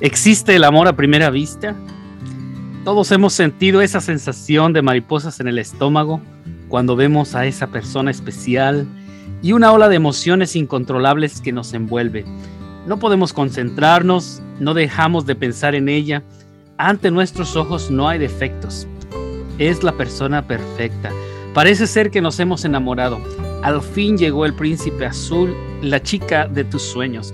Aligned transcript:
¿Existe 0.00 0.54
el 0.54 0.64
amor 0.64 0.88
a 0.88 0.94
primera 0.94 1.30
vista? 1.30 1.74
Todos 2.84 3.10
hemos 3.12 3.32
sentido 3.32 3.80
esa 3.80 4.02
sensación 4.02 4.74
de 4.74 4.82
mariposas 4.82 5.40
en 5.40 5.48
el 5.48 5.58
estómago 5.58 6.20
cuando 6.68 6.96
vemos 6.96 7.34
a 7.34 7.46
esa 7.46 7.68
persona 7.68 8.10
especial 8.10 8.86
y 9.40 9.52
una 9.52 9.72
ola 9.72 9.88
de 9.88 9.96
emociones 9.96 10.54
incontrolables 10.54 11.40
que 11.40 11.50
nos 11.50 11.72
envuelve. 11.72 12.26
No 12.86 12.98
podemos 12.98 13.32
concentrarnos, 13.32 14.42
no 14.60 14.74
dejamos 14.74 15.24
de 15.24 15.34
pensar 15.34 15.74
en 15.74 15.88
ella. 15.88 16.22
Ante 16.76 17.10
nuestros 17.10 17.56
ojos 17.56 17.90
no 17.90 18.06
hay 18.06 18.18
defectos. 18.18 18.86
Es 19.56 19.82
la 19.82 19.92
persona 19.92 20.46
perfecta. 20.46 21.10
Parece 21.54 21.86
ser 21.86 22.10
que 22.10 22.20
nos 22.20 22.38
hemos 22.38 22.66
enamorado. 22.66 23.18
Al 23.62 23.80
fin 23.80 24.18
llegó 24.18 24.44
el 24.44 24.52
príncipe 24.52 25.06
azul, 25.06 25.56
la 25.80 26.02
chica 26.02 26.46
de 26.48 26.64
tus 26.64 26.82
sueños. 26.82 27.32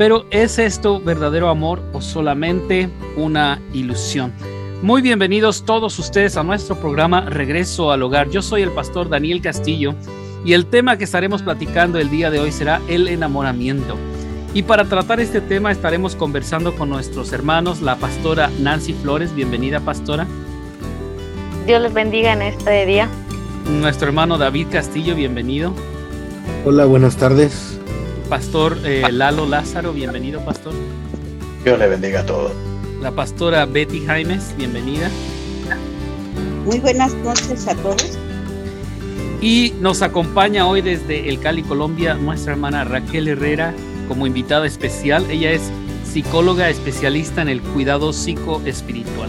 Pero 0.00 0.24
¿es 0.30 0.58
esto 0.58 0.98
verdadero 0.98 1.50
amor 1.50 1.82
o 1.92 2.00
solamente 2.00 2.88
una 3.18 3.60
ilusión? 3.74 4.32
Muy 4.80 5.02
bienvenidos 5.02 5.66
todos 5.66 5.98
ustedes 5.98 6.38
a 6.38 6.42
nuestro 6.42 6.74
programa 6.76 7.20
Regreso 7.28 7.92
al 7.92 8.02
Hogar. 8.02 8.30
Yo 8.30 8.40
soy 8.40 8.62
el 8.62 8.70
pastor 8.70 9.10
Daniel 9.10 9.42
Castillo 9.42 9.94
y 10.42 10.54
el 10.54 10.64
tema 10.64 10.96
que 10.96 11.04
estaremos 11.04 11.42
platicando 11.42 11.98
el 11.98 12.08
día 12.08 12.30
de 12.30 12.40
hoy 12.40 12.50
será 12.50 12.80
el 12.88 13.08
enamoramiento. 13.08 13.98
Y 14.54 14.62
para 14.62 14.86
tratar 14.86 15.20
este 15.20 15.42
tema 15.42 15.70
estaremos 15.70 16.16
conversando 16.16 16.74
con 16.76 16.88
nuestros 16.88 17.34
hermanos, 17.34 17.82
la 17.82 17.96
pastora 17.96 18.50
Nancy 18.58 18.94
Flores. 18.94 19.34
Bienvenida, 19.34 19.80
pastora. 19.80 20.26
Dios 21.66 21.82
les 21.82 21.92
bendiga 21.92 22.32
en 22.32 22.40
este 22.40 22.86
día. 22.86 23.06
Nuestro 23.70 24.08
hermano 24.08 24.38
David 24.38 24.68
Castillo, 24.72 25.14
bienvenido. 25.14 25.74
Hola, 26.64 26.86
buenas 26.86 27.18
tardes. 27.18 27.79
Pastor 28.30 28.78
eh, 28.84 29.02
Lalo 29.10 29.44
Lázaro, 29.44 29.92
bienvenido, 29.92 30.40
pastor. 30.44 30.72
Dios 31.64 31.76
le 31.80 31.88
bendiga 31.88 32.20
a 32.20 32.26
todos. 32.26 32.52
La 33.02 33.10
pastora 33.10 33.66
Betty 33.66 34.06
Jaimes, 34.06 34.54
bienvenida. 34.56 35.10
Muy 36.64 36.78
buenas 36.78 37.12
noches 37.16 37.66
a 37.66 37.74
todos. 37.74 38.16
Y 39.40 39.74
nos 39.80 40.02
acompaña 40.02 40.68
hoy 40.68 40.80
desde 40.80 41.28
el 41.28 41.40
Cali, 41.40 41.64
Colombia, 41.64 42.14
nuestra 42.14 42.52
hermana 42.52 42.84
Raquel 42.84 43.26
Herrera 43.26 43.74
como 44.06 44.28
invitada 44.28 44.64
especial. 44.64 45.28
Ella 45.28 45.50
es 45.50 45.62
psicóloga 46.04 46.70
especialista 46.70 47.42
en 47.42 47.48
el 47.48 47.60
cuidado 47.60 48.12
psicoespiritual. 48.12 49.28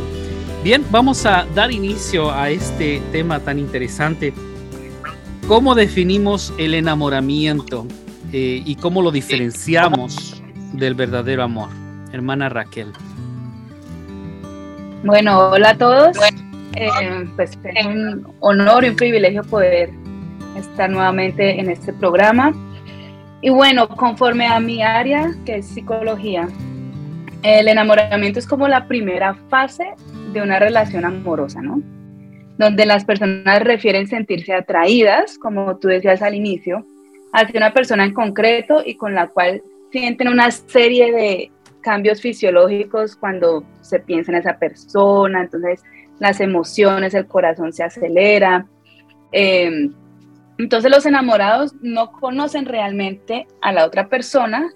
Bien, 0.64 0.86
vamos 0.92 1.26
a 1.26 1.48
dar 1.56 1.72
inicio 1.72 2.32
a 2.32 2.52
este 2.52 3.02
tema 3.12 3.40
tan 3.40 3.58
interesante. 3.58 4.32
¿Cómo 5.48 5.74
definimos 5.74 6.54
el 6.60 6.76
enamoramiento? 6.76 7.88
Eh, 8.34 8.64
y 8.66 8.76
cómo 8.76 9.02
lo 9.02 9.12
diferenciamos 9.12 10.42
del 10.74 10.96
verdadero 10.96 11.44
amor. 11.44 11.70
Hermana 12.14 12.48
Raquel. 12.50 12.94
Bueno, 15.04 15.50
hola 15.50 15.72
a 15.72 15.78
todos. 15.78 16.18
Eh, 16.76 16.90
pues 17.36 17.60
es 17.64 17.86
un 17.86 18.26
honor 18.40 18.86
y 18.86 18.90
un 18.90 18.96
privilegio 18.96 19.44
poder 19.44 19.90
estar 20.58 20.90
nuevamente 20.90 21.60
en 21.60 21.70
este 21.70 21.92
programa. 21.92 22.54
Y 23.42 23.50
bueno, 23.50 23.90
conforme 23.90 24.48
a 24.48 24.60
mi 24.60 24.82
área, 24.82 25.34
que 25.46 25.58
es 25.58 25.66
psicología, 25.66 26.48
el 27.44 27.68
enamoramiento 27.68 28.40
es 28.40 28.48
como 28.48 28.68
la 28.68 28.88
primera 28.88 29.34
fase 29.50 29.88
de 30.32 30.42
una 30.42 30.60
relación 30.60 31.04
amorosa, 31.04 31.62
¿no? 31.62 31.82
Donde 32.58 32.86
las 32.86 33.04
personas 33.04 33.62
refieren 33.64 34.08
sentirse 34.08 34.54
atraídas, 34.54 35.38
como 35.38 35.78
tú 35.78 35.88
decías 35.88 36.22
al 36.22 36.36
inicio, 36.36 36.86
hacia 37.34 37.58
una 37.58 37.74
persona 37.74 38.06
en 38.06 38.14
concreto 38.14 38.82
y 38.86 38.96
con 38.96 39.16
la 39.16 39.28
cual 39.28 39.62
sienten 39.92 40.28
una 40.28 40.52
serie 40.52 41.12
de 41.12 41.52
cambios 41.82 42.22
fisiológicos 42.22 43.16
cuando 43.16 43.64
se 43.82 44.00
piensa 44.00 44.32
en 44.32 44.38
esa 44.38 44.58
persona, 44.58 45.42
entonces 45.42 45.84
las 46.20 46.40
emociones, 46.40 47.14
el 47.14 47.26
corazón 47.26 47.74
se 47.74 47.84
acelera. 47.84 48.68
Em, 49.32 49.94
entonces 50.58 50.92
los 50.92 51.06
enamorados 51.06 51.74
no 51.82 52.12
conocen 52.12 52.66
realmente 52.66 53.48
a 53.62 53.72
la 53.72 53.86
otra 53.86 54.08
persona 54.08 54.72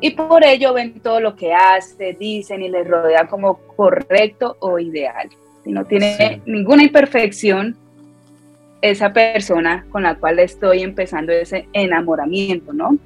y 0.00 0.10
por 0.10 0.44
ello 0.44 0.74
ven 0.74 1.00
todo 1.00 1.20
lo 1.20 1.36
que 1.36 1.54
hace, 1.54 2.16
dicen 2.18 2.62
y 2.62 2.68
les 2.68 2.86
rodea 2.86 3.26
como 3.28 3.58
correcto 3.76 4.56
o 4.60 4.78
ideal. 4.78 5.28
Si 5.62 5.70
no 5.70 5.84
tiene 5.84 6.42
ninguna 6.44 6.82
imperfección, 6.82 7.76
esa 8.84 9.14
persona 9.14 9.86
con 9.90 10.02
la 10.02 10.16
cual 10.16 10.38
estoy 10.38 10.82
empezando 10.82 11.32
ese 11.32 11.66
enamoramiento, 11.72 12.74
¿no? 12.74 12.98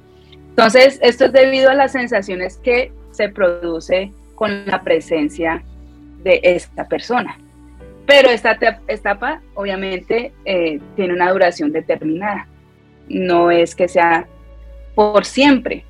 Entonces, 0.49 0.99
esto 1.01 1.25
es 1.25 1.31
debido 1.31 1.69
a 1.69 1.73
las 1.73 1.93
sensaciones 1.93 2.57
que 2.57 2.91
se 3.11 3.29
produce 3.29 4.11
con 4.35 4.65
la 4.65 4.81
presencia 4.83 5.63
de 6.21 6.41
esta 6.43 6.85
persona. 6.85 7.39
Pero 8.05 8.29
esta 8.29 8.59
etapa, 8.89 9.41
obviamente, 9.53 10.33
eh, 10.43 10.81
tiene 10.97 11.13
una 11.13 11.31
duración 11.31 11.71
determinada. 11.71 12.45
No 13.07 13.49
es 13.49 13.73
que 13.73 13.87
sea 13.87 14.27
por 14.95 15.23
siempre. 15.23 15.85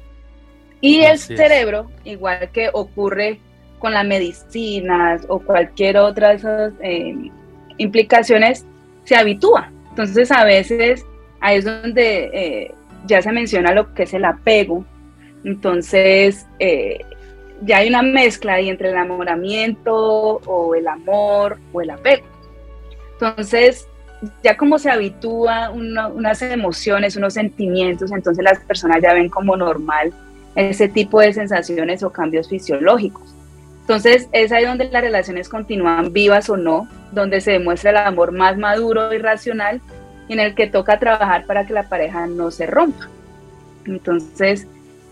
Y 0.82 1.02
el 1.02 1.18
cerebro, 1.18 1.90
igual 2.04 2.52
que 2.52 2.70
ocurre 2.72 3.40
con 3.80 3.94
las 3.94 4.06
medicinas 4.06 5.26
o 5.30 5.40
cualquier 5.40 5.98
otra 5.98 6.30
de 6.30 6.36
esas 6.36 6.74
eh, 6.84 7.32
implicaciones, 7.78 8.68
se 9.04 9.16
habitúa. 9.16 9.72
Entonces 10.00 10.32
a 10.32 10.46
veces 10.46 11.06
ahí 11.42 11.58
es 11.58 11.66
donde 11.66 12.30
eh, 12.34 12.72
ya 13.06 13.22
se 13.22 13.34
menciona 13.34 13.74
lo 13.74 13.94
que 13.94 14.04
es 14.04 14.14
el 14.14 14.24
apego. 14.24 14.86
Entonces 15.44 16.48
eh, 16.58 17.00
ya 17.64 17.80
hay 17.80 17.90
una 17.90 18.02
mezcla 18.02 18.54
ahí 18.54 18.70
entre 18.70 18.88
el 18.88 18.94
enamoramiento 18.94 19.94
o 19.94 20.74
el 20.74 20.88
amor 20.88 21.58
o 21.74 21.82
el 21.82 21.90
apego. 21.90 22.26
Entonces 23.12 23.90
ya 24.42 24.56
como 24.56 24.80
se 24.80 24.90
habitúa 24.90 25.70
unas 25.72 26.42
emociones, 26.44 27.18
unos 27.18 27.34
sentimientos, 27.34 28.14
entonces 28.14 28.42
las 28.42 28.60
personas 28.60 29.02
ya 29.02 29.14
ven 29.14 29.28
como 29.28 29.58
normal 29.58 30.14
ese 30.56 30.88
tipo 30.88 31.20
de 31.20 31.34
sensaciones 31.34 32.04
o 32.04 32.10
cambios 32.10 32.48
fisiológicos. 32.48 33.36
Entonces 33.90 34.30
es 34.34 34.52
ahí 34.52 34.66
donde 34.66 34.88
las 34.88 35.02
relaciones 35.02 35.50
continúan 35.50 36.14
vivas 36.14 36.48
o 36.52 36.56
no, 36.56 36.88
donde 37.12 37.42
se 37.42 37.54
demuestra 37.54 37.90
el 37.90 37.98
amor 37.98 38.32
más 38.32 38.56
maduro 38.56 39.12
y 39.12 39.18
racional 39.18 39.82
en 40.28 40.40
el 40.40 40.54
que 40.54 40.68
toca 40.68 41.00
trabajar 41.00 41.48
para 41.48 41.66
que 41.66 41.74
la 41.74 41.90
pareja 41.90 42.28
no 42.28 42.52
se 42.52 42.68
rompa. 42.68 43.10
Entonces, 43.88 44.68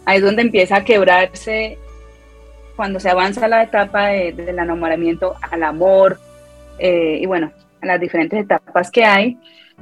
ahí 0.05 0.17
es 0.17 0.23
donde 0.23 0.43
empieza 0.43 0.75
a 0.75 0.83
quebrarse 0.83 1.79
cuando 2.75 2.99
se 2.99 3.09
avanza 3.09 3.47
la 3.47 3.63
etapa 3.63 4.09
del 4.09 4.47
enamoramiento 4.47 5.33
al 5.41 5.63
amor 5.63 6.19
eh, 6.77 7.17
y 7.19 7.25
bueno, 7.25 7.51
a 7.81 7.85
las 7.87 7.99
diferentes 7.99 8.39
etapas 8.39 8.91
que 8.91 9.03
hay. 9.03 9.39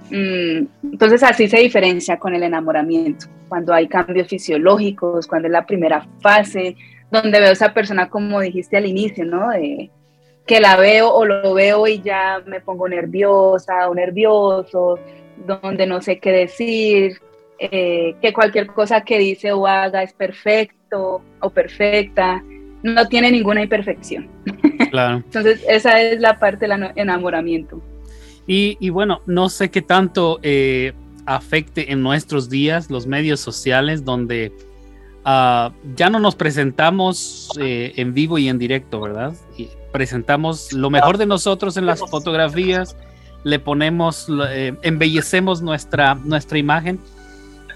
Mm, 0.10 0.68
entonces 0.94 1.22
así 1.22 1.50
se 1.50 1.58
diferencia 1.58 2.18
con 2.18 2.34
el 2.34 2.44
enamoramiento, 2.44 3.26
cuando 3.50 3.74
hay 3.74 3.90
cambios 3.90 4.30
fisiológicos, 4.30 5.28
cuando 5.28 5.50
es 5.50 5.52
la 5.52 5.66
primera 5.66 6.08
fase, 6.22 6.78
donde 7.22 7.40
veo 7.40 7.50
a 7.50 7.54
esa 7.54 7.74
persona 7.74 8.10
como 8.10 8.40
dijiste 8.42 8.78
al 8.78 8.86
inicio, 8.86 9.26
¿no? 9.26 9.50
que 10.46 10.60
la 10.60 10.76
veo 10.76 11.12
o 11.12 11.26
lo 11.26 11.54
veo 11.54 11.88
y 11.88 12.02
ya 12.02 12.42
me 12.46 12.62
pongo 12.62 12.88
nerviosa 12.88 13.90
o 13.90 13.96
nervioso, 13.96 15.00
donde 15.48 15.88
no 15.88 16.02
sé 16.02 16.20
qué 16.20 16.32
decir, 16.32 17.20
eh, 17.58 18.16
que 18.22 18.34
cualquier 18.34 18.68
cosa 18.68 19.02
que 19.02 19.18
dice 19.18 19.52
o 19.54 19.66
haga 19.66 20.04
es 20.04 20.14
perfecto 20.14 21.22
o 21.40 21.50
perfecta, 21.50 22.44
no 22.84 23.08
tiene 23.08 23.32
ninguna 23.32 23.64
imperfección. 23.64 24.30
Claro. 24.92 25.18
Entonces, 25.26 25.64
esa 25.68 26.02
es 26.02 26.20
la 26.20 26.38
parte 26.38 26.68
del 26.68 26.92
enamoramiento. 26.96 27.82
Y, 28.48 28.90
bueno, 28.90 29.22
no 29.26 29.50
sé 29.50 29.72
qué 29.72 29.82
tanto 29.82 30.40
eh, 30.44 30.94
afecte 31.26 31.92
en 31.92 32.04
nuestros 32.04 32.48
días 32.48 32.92
los 32.92 33.08
medios 33.08 33.40
sociales 33.40 34.06
donde 34.06 34.52
ah, 35.26 35.72
ya 35.96 36.10
no 36.10 36.20
nos 36.20 36.36
presentamos 36.36 37.50
eh, 37.60 37.94
en 37.98 38.14
vivo 38.14 38.38
y 38.38 38.48
en 38.48 38.58
directo, 38.58 39.02
¿verdad? 39.02 39.34
presentamos 39.92 40.74
lo 40.74 40.90
mejor 40.90 41.18
de 41.18 41.26
nosotros 41.26 41.78
en 41.78 41.86
las 41.86 42.02
fotografías, 42.02 42.98
le 43.46 43.60
ponemos, 43.60 44.28
eh, 44.50 44.74
embellecemos 44.82 45.62
nuestra, 45.62 46.16
nuestra 46.16 46.58
imagen 46.58 47.00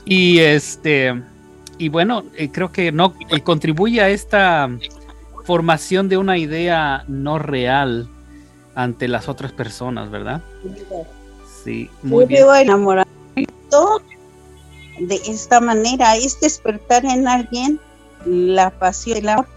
y 0.04 0.40
este, 0.40 1.22
y 1.78 1.88
bueno, 1.88 2.26
eh, 2.36 2.50
creo 2.52 2.74
que 2.74 2.92
no 2.92 3.14
contribuye 3.46 4.02
a 4.02 4.10
esta 4.10 4.70
formación 5.46 6.10
de 6.10 6.18
una 6.18 6.38
idea 6.38 7.06
no 7.08 7.40
real 7.40 8.10
ante 8.76 9.08
las 9.08 9.30
otras 9.30 9.54
personas, 9.54 10.12
¿verdad? 10.12 10.42
Sí, 11.64 11.90
muy 12.04 12.26
bien. 12.26 12.46
enamoramiento 12.62 13.09
de 15.10 15.22
esta 15.26 15.60
manera 15.60 16.16
es 16.16 16.40
despertar 16.40 17.04
en 17.04 17.28
alguien 17.28 17.80
la 18.26 18.70
pasión, 18.70 19.18
el 19.18 19.30
amor 19.30 19.48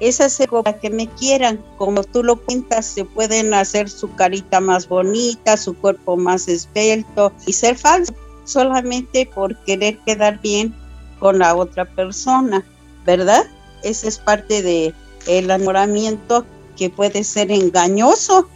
es 0.00 0.20
hacer 0.20 0.50
para 0.50 0.78
que 0.78 0.90
me 0.90 1.08
quieran, 1.08 1.64
como 1.78 2.02
tú 2.02 2.22
lo 2.22 2.36
cuentas, 2.36 2.86
se 2.86 3.04
pueden 3.04 3.54
hacer 3.54 3.88
su 3.88 4.14
carita 4.14 4.60
más 4.60 4.88
bonita, 4.88 5.56
su 5.56 5.74
cuerpo 5.74 6.16
más 6.16 6.48
esbelto 6.48 7.32
y 7.46 7.52
ser 7.52 7.76
falso 7.76 8.12
solamente 8.44 9.28
por 9.34 9.56
querer 9.64 9.98
quedar 10.04 10.40
bien 10.40 10.74
con 11.18 11.38
la 11.38 11.54
otra 11.54 11.84
persona, 11.84 12.64
¿verdad? 13.04 13.46
Esa 13.82 14.08
es 14.08 14.18
parte 14.18 14.62
de, 14.62 14.94
el 15.26 15.46
enamoramiento 15.46 16.44
que 16.76 16.90
puede 16.90 17.24
ser 17.24 17.50
engañoso, 17.50 18.48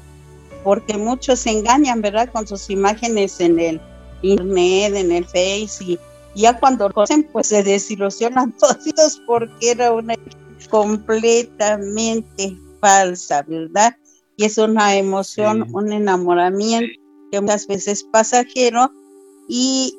porque 0.62 0.96
muchos 0.98 1.40
se 1.40 1.50
engañan, 1.50 2.02
¿verdad? 2.02 2.30
Con 2.30 2.46
sus 2.46 2.68
imágenes 2.68 3.40
en 3.40 3.58
el 3.58 3.80
internet, 4.22 4.94
en 4.94 5.10
el 5.10 5.24
Face, 5.24 5.84
y 5.84 5.98
ya 6.34 6.58
cuando 6.58 6.90
conocen, 6.90 7.28
pues 7.32 7.48
se 7.48 7.62
desilusionan 7.62 8.52
todos 8.58 9.20
porque 9.26 9.72
era 9.72 9.92
una 9.92 10.14
completamente 10.70 12.56
falsa, 12.80 13.42
¿verdad? 13.42 13.96
Y 14.36 14.44
es 14.44 14.58
una 14.58 14.96
emoción, 14.96 15.66
un 15.72 15.92
enamoramiento 15.92 16.92
que 17.30 17.40
muchas 17.40 17.66
veces 17.66 18.04
pasajero 18.04 18.90
y, 19.48 19.94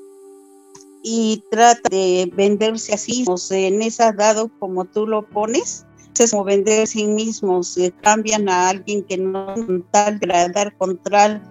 y 1.04 1.44
trata 1.52 1.90
de 1.90 2.32
venderse 2.34 2.94
así, 2.94 3.26
en 3.52 3.82
esa 3.82 4.12
dado 4.12 4.50
como 4.60 4.86
tú 4.86 5.06
lo 5.08 5.28
pones, 5.28 5.86
es 6.24 6.32
como 6.32 6.44
vender 6.44 6.84
a 6.84 6.86
sí 6.86 7.08
mismos, 7.08 7.78
cambian 8.02 8.48
a 8.50 8.70
alguien 8.70 9.04
que 9.04 9.18
no 9.18 9.56
tal 9.92 10.16
agradar 10.16 10.76
con 10.78 10.98
tal 10.98 11.42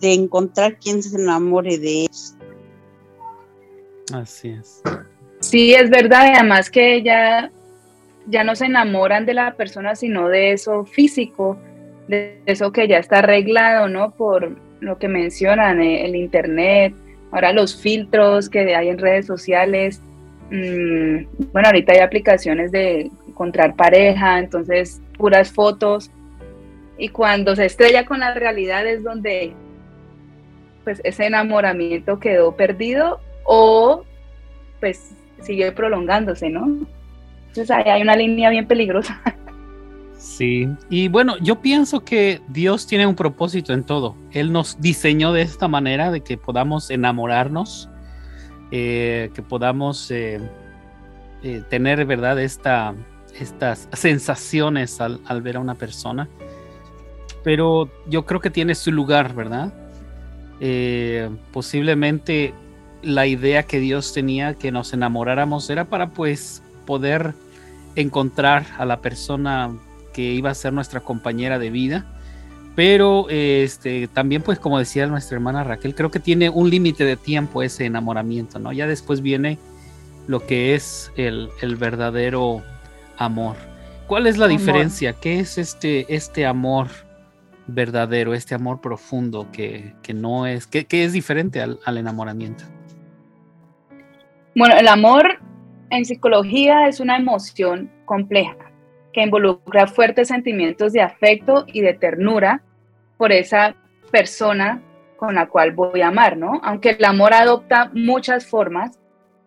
de 0.00 0.14
encontrar 0.14 0.78
quien 0.78 1.02
se 1.02 1.16
enamore 1.16 1.78
de 1.78 2.02
ellos. 2.02 2.36
Así 4.12 4.50
es. 4.50 4.82
Sí, 5.40 5.74
es 5.74 5.90
verdad, 5.90 6.32
además 6.34 6.70
que 6.70 7.02
ya, 7.02 7.50
ya 8.26 8.44
no 8.44 8.54
se 8.54 8.66
enamoran 8.66 9.26
de 9.26 9.34
la 9.34 9.54
persona, 9.54 9.94
sino 9.94 10.28
de 10.28 10.52
eso 10.52 10.84
físico, 10.84 11.58
de 12.08 12.40
eso 12.46 12.72
que 12.72 12.86
ya 12.88 12.98
está 12.98 13.20
arreglado, 13.20 13.88
¿no? 13.88 14.10
Por 14.10 14.56
lo 14.80 14.98
que 14.98 15.08
mencionan, 15.08 15.80
eh, 15.80 16.04
el 16.04 16.16
internet, 16.16 16.94
ahora 17.30 17.52
los 17.52 17.80
filtros 17.80 18.48
que 18.48 18.74
hay 18.74 18.88
en 18.88 18.98
redes 18.98 19.26
sociales. 19.26 20.02
Mm, 20.50 21.24
bueno, 21.52 21.68
ahorita 21.68 21.92
hay 21.92 22.00
aplicaciones 22.00 22.72
de 22.72 23.10
encontrar 23.28 23.76
pareja, 23.76 24.38
entonces 24.38 25.00
puras 25.16 25.50
fotos. 25.50 26.10
Y 26.98 27.08
cuando 27.08 27.56
se 27.56 27.64
estrella 27.64 28.04
con 28.04 28.20
la 28.20 28.34
realidad 28.34 28.86
es 28.86 29.02
donde 29.02 29.54
pues 30.84 31.00
ese 31.04 31.26
enamoramiento 31.26 32.18
quedó 32.18 32.56
perdido 32.56 33.20
o 33.52 34.04
pues 34.78 35.10
sigue 35.42 35.72
prolongándose, 35.72 36.50
¿no? 36.50 36.66
Entonces 37.48 37.68
ahí 37.72 37.90
hay 37.90 38.02
una 38.02 38.14
línea 38.14 38.48
bien 38.48 38.66
peligrosa. 38.66 39.20
Sí, 40.16 40.68
y 40.90 41.08
bueno, 41.08 41.38
yo 41.38 41.62
pienso 41.62 42.00
que 42.04 42.42
Dios 42.48 42.86
tiene 42.86 43.06
un 43.06 43.14
propósito 43.14 43.72
en 43.72 43.84
todo. 43.84 44.14
Él 44.32 44.52
nos 44.52 44.78
diseñó 44.78 45.32
de 45.32 45.40
esta 45.40 45.66
manera 45.66 46.10
de 46.10 46.20
que 46.20 46.36
podamos 46.36 46.90
enamorarnos, 46.90 47.88
eh, 48.70 49.30
que 49.32 49.40
podamos 49.40 50.10
eh, 50.10 50.38
eh, 51.42 51.62
tener, 51.70 52.04
¿verdad?, 52.04 52.38
Esta, 52.38 52.94
estas 53.40 53.88
sensaciones 53.94 55.00
al, 55.00 55.22
al, 55.24 55.40
ver 55.40 55.56
a 55.56 55.60
una 55.60 55.74
persona. 55.74 56.28
Pero 57.42 57.88
yo 58.06 58.26
creo 58.26 58.40
que 58.40 58.50
tiene 58.50 58.74
su 58.74 58.92
lugar, 58.92 59.34
¿verdad? 59.34 59.72
posiblemente 61.50 62.52
la 63.02 63.26
idea 63.26 63.64
que 63.64 63.80
Dios 63.80 64.12
tenía 64.12 64.54
que 64.54 64.72
nos 64.72 64.92
enamoráramos 64.92 65.68
era 65.70 65.86
para 65.86 66.10
pues 66.10 66.62
poder 66.86 67.34
encontrar 67.96 68.66
a 68.78 68.84
la 68.84 69.00
persona 69.00 69.70
que 70.12 70.22
iba 70.22 70.50
a 70.50 70.54
ser 70.54 70.72
nuestra 70.72 71.00
compañera 71.00 71.58
de 71.58 71.70
vida. 71.70 72.06
Pero 72.76 73.26
este, 73.28 74.08
también, 74.08 74.42
pues 74.42 74.58
como 74.58 74.78
decía 74.78 75.06
nuestra 75.06 75.36
hermana 75.36 75.64
Raquel, 75.64 75.94
creo 75.94 76.10
que 76.10 76.20
tiene 76.20 76.50
un 76.50 76.70
límite 76.70 77.04
de 77.04 77.16
tiempo 77.16 77.62
ese 77.62 77.84
enamoramiento, 77.84 78.58
¿no? 78.58 78.72
Ya 78.72 78.86
después 78.86 79.20
viene 79.20 79.58
lo 80.26 80.46
que 80.46 80.74
es 80.74 81.10
el, 81.16 81.50
verdadero 81.78 82.62
amor. 83.18 83.56
¿Cuál 84.06 84.26
es 84.26 84.38
la 84.38 84.48
diferencia? 84.48 85.12
¿Qué 85.12 85.40
es 85.40 85.58
este, 85.58 86.14
este 86.14 86.46
amor 86.46 86.88
verdadero, 87.66 88.34
este 88.34 88.54
amor 88.54 88.80
profundo 88.80 89.48
que, 89.52 89.94
no 90.14 90.46
es, 90.46 90.66
que, 90.66 90.86
es 90.90 91.12
diferente 91.12 91.60
al, 91.60 91.80
al 91.84 91.98
enamoramiento? 91.98 92.64
Bueno, 94.56 94.74
el 94.76 94.88
amor 94.88 95.38
en 95.90 96.04
psicología 96.04 96.88
es 96.88 96.98
una 96.98 97.16
emoción 97.16 97.90
compleja 98.04 98.56
que 99.12 99.22
involucra 99.22 99.86
fuertes 99.86 100.28
sentimientos 100.28 100.92
de 100.92 101.02
afecto 101.02 101.64
y 101.68 101.80
de 101.80 101.94
ternura 101.94 102.62
por 103.16 103.32
esa 103.32 103.76
persona 104.10 104.82
con 105.16 105.34
la 105.34 105.46
cual 105.46 105.72
voy 105.72 106.00
a 106.00 106.08
amar, 106.08 106.36
¿no? 106.36 106.60
Aunque 106.64 106.90
el 106.90 107.04
amor 107.04 107.32
adopta 107.32 107.90
muchas 107.94 108.46
formas, 108.46 108.98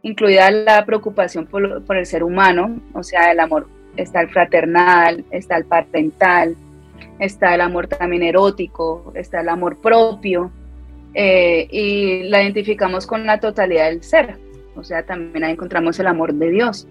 incluida 0.03 0.51
la 0.51 0.85
preocupación 0.85 1.47
por, 1.47 1.97
el 1.97 2.05
ser 2.05 2.23
humano, 2.23 2.79
o 2.93 3.03
sea, 3.03 3.31
el 3.31 3.39
amor 3.39 3.67
está 3.97 4.21
el 4.21 4.29
fraternal, 4.29 5.25
está 5.31 5.57
el 5.57 5.65
parental, 5.65 6.55
está 7.19 7.55
el 7.55 7.61
amor 7.61 7.87
también 7.87 8.23
erótico, 8.23 9.11
está 9.15 9.41
el 9.41 9.49
amor 9.49 9.81
propio, 9.81 10.51
eh, 11.13 11.67
y 11.71 12.23
la 12.23 12.43
identificamos 12.43 13.07
con 13.07 13.25
la 13.25 13.39
totalidad 13.39 13.85
del 13.85 14.03
ser, 14.03 14.37
o 14.75 14.83
sea, 14.83 15.03
también 15.03 15.43
ahí 15.43 15.53
encontramos 15.53 15.99
el 15.99 16.07
amor 16.07 16.33
de 16.33 16.49
Dios. 16.49 16.87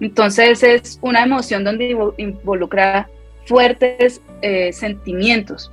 Entonces 0.00 0.62
es 0.62 0.98
una 1.02 1.22
emoción 1.22 1.64
donde 1.64 1.96
involucra 2.18 3.08
fuertes 3.46 4.20
eh, 4.42 4.72
sentimientos. 4.72 5.72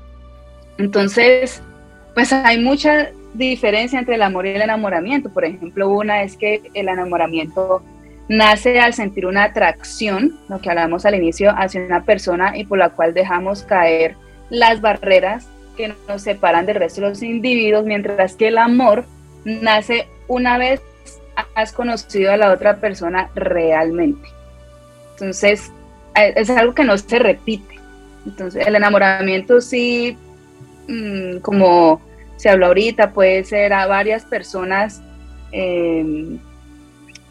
Entonces, 0.78 1.62
pues 2.14 2.34
hay 2.34 2.60
mucha 2.60 3.12
diferencia 3.34 4.00
entre 4.00 4.16
el 4.16 4.22
amor 4.22 4.46
y 4.46 4.50
el 4.50 4.62
enamoramiento. 4.62 5.30
Por 5.30 5.46
ejemplo, 5.46 5.90
una 5.90 6.24
es 6.24 6.38
que 6.38 6.62
el 6.74 6.88
enamoramiento 6.88 7.84
nace 8.28 8.80
al 8.80 8.94
sentir 8.94 9.26
una 9.26 9.44
atracción, 9.44 10.40
lo 10.50 10.60
que 10.60 10.70
hablamos 10.70 11.06
al 11.06 11.16
inicio, 11.16 11.52
hacia 11.56 11.82
una 11.82 12.04
persona 12.04 12.58
y 12.58 12.66
por 12.66 12.80
la 12.80 12.90
cual 12.90 13.14
dejamos 13.14 13.64
caer 13.64 14.16
las 14.50 14.82
barreras 14.82 15.48
que 15.78 15.94
nos 16.08 16.22
separan 16.22 16.66
del 16.66 16.78
resto 16.78 17.02
de 17.02 17.10
los 17.10 17.22
individuos, 17.22 17.86
mientras 17.86 18.36
que 18.36 18.48
el 18.48 18.58
amor 18.58 19.06
nace 19.44 20.08
una 20.28 20.58
vez 20.58 20.82
has 21.56 21.72
conocido 21.72 22.32
a 22.32 22.38
la 22.38 22.52
otra 22.52 22.78
persona 22.78 23.30
realmente. 23.36 24.30
Entonces, 25.12 25.72
eh, 26.16 26.34
es 26.36 26.50
algo 26.50 26.74
que 26.74 26.84
no 26.84 26.98
se 26.98 27.20
repite. 27.20 27.80
Entonces, 28.26 28.66
el 28.66 28.76
enamoramiento 28.76 29.62
sí, 29.62 30.18
mm, 30.88 31.38
como 31.38 32.02
se 32.38 32.50
habló 32.50 32.68
ahorita, 32.68 33.12
puede 33.12 33.44
ser 33.44 33.74
a 33.74 33.88
varias 33.88 34.26
personas. 34.26 35.02
Em, 35.52 36.40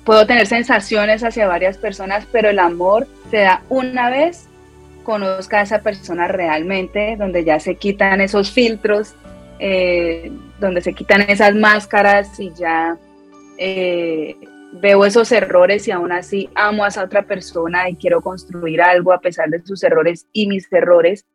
puedo 0.04 0.26
tener 0.26 0.46
sensaciones 0.46 1.24
hacia 1.24 1.46
varias 1.46 1.78
personas, 1.78 2.26
pero 2.30 2.50
el 2.50 2.58
amor 2.58 3.06
se 3.30 3.38
da 3.38 3.62
una 3.68 4.10
vez 4.10 4.48
conozca 5.04 5.60
a 5.60 5.62
esa 5.62 5.82
persona 5.82 6.26
realmente, 6.26 7.14
donde 7.16 7.44
ya 7.44 7.60
se 7.60 7.76
quitan 7.76 8.20
esos 8.20 8.50
filtros, 8.50 9.14
eh, 9.60 10.32
donde 10.58 10.80
se 10.80 10.94
quitan 10.94 11.22
esas 11.22 11.54
máscaras 11.54 12.40
y 12.40 12.52
ya 12.54 12.96
eh, 13.58 14.36
veo 14.72 15.04
esos 15.04 15.30
errores 15.32 15.86
y 15.86 15.92
aún 15.92 16.12
así 16.12 16.48
amo 16.54 16.84
a 16.84 16.88
esa 16.88 17.04
otra 17.04 17.22
persona 17.22 17.88
y 17.88 17.96
quiero 17.96 18.20
construir 18.20 18.82
algo 18.82 19.12
a 19.12 19.20
pesar 19.20 19.48
de 19.48 19.64
sus 19.64 19.82
errores 19.84 20.26
y 20.32 20.46
mis 20.46 20.72
errores. 20.72 21.26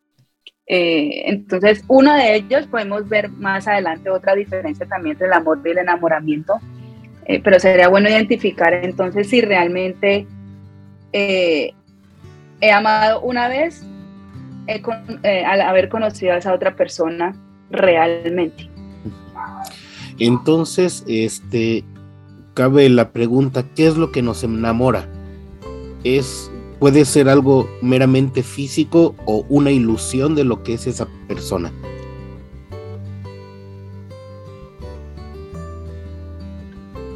Eh, 0.67 1.23
entonces, 1.25 1.83
uno 1.87 2.13
de 2.13 2.35
ellos 2.35 2.67
podemos 2.67 3.07
ver 3.07 3.29
más 3.29 3.67
adelante 3.67 4.09
otra 4.09 4.35
diferencia 4.35 4.85
también 4.85 5.13
entre 5.13 5.27
el 5.27 5.33
amor 5.33 5.61
y 5.65 5.69
el 5.69 5.79
enamoramiento, 5.79 6.59
eh, 7.25 7.41
pero 7.41 7.59
sería 7.59 7.87
bueno 7.87 8.09
identificar 8.09 8.73
entonces 8.73 9.29
si 9.29 9.41
realmente 9.41 10.27
he 11.11 11.73
amado 12.71 13.21
una 13.21 13.47
vez 13.47 13.83
al 15.23 15.61
haber 15.61 15.89
conocido 15.89 16.33
a 16.33 16.37
esa 16.37 16.53
otra 16.53 16.75
persona 16.75 17.35
realmente. 17.71 18.69
Entonces, 20.19 21.03
este, 21.07 21.83
cabe 22.59 22.89
la 22.89 23.13
pregunta, 23.13 23.63
¿qué 23.73 23.87
es 23.87 23.95
lo 23.95 24.11
que 24.11 24.21
nos 24.21 24.43
enamora? 24.43 25.07
¿Es, 26.03 26.51
¿Puede 26.77 27.05
ser 27.05 27.29
algo 27.29 27.69
meramente 27.81 28.43
físico 28.43 29.15
o 29.25 29.45
una 29.47 29.71
ilusión 29.71 30.35
de 30.35 30.43
lo 30.43 30.61
que 30.61 30.73
es 30.73 30.85
esa 30.85 31.07
persona? 31.29 31.71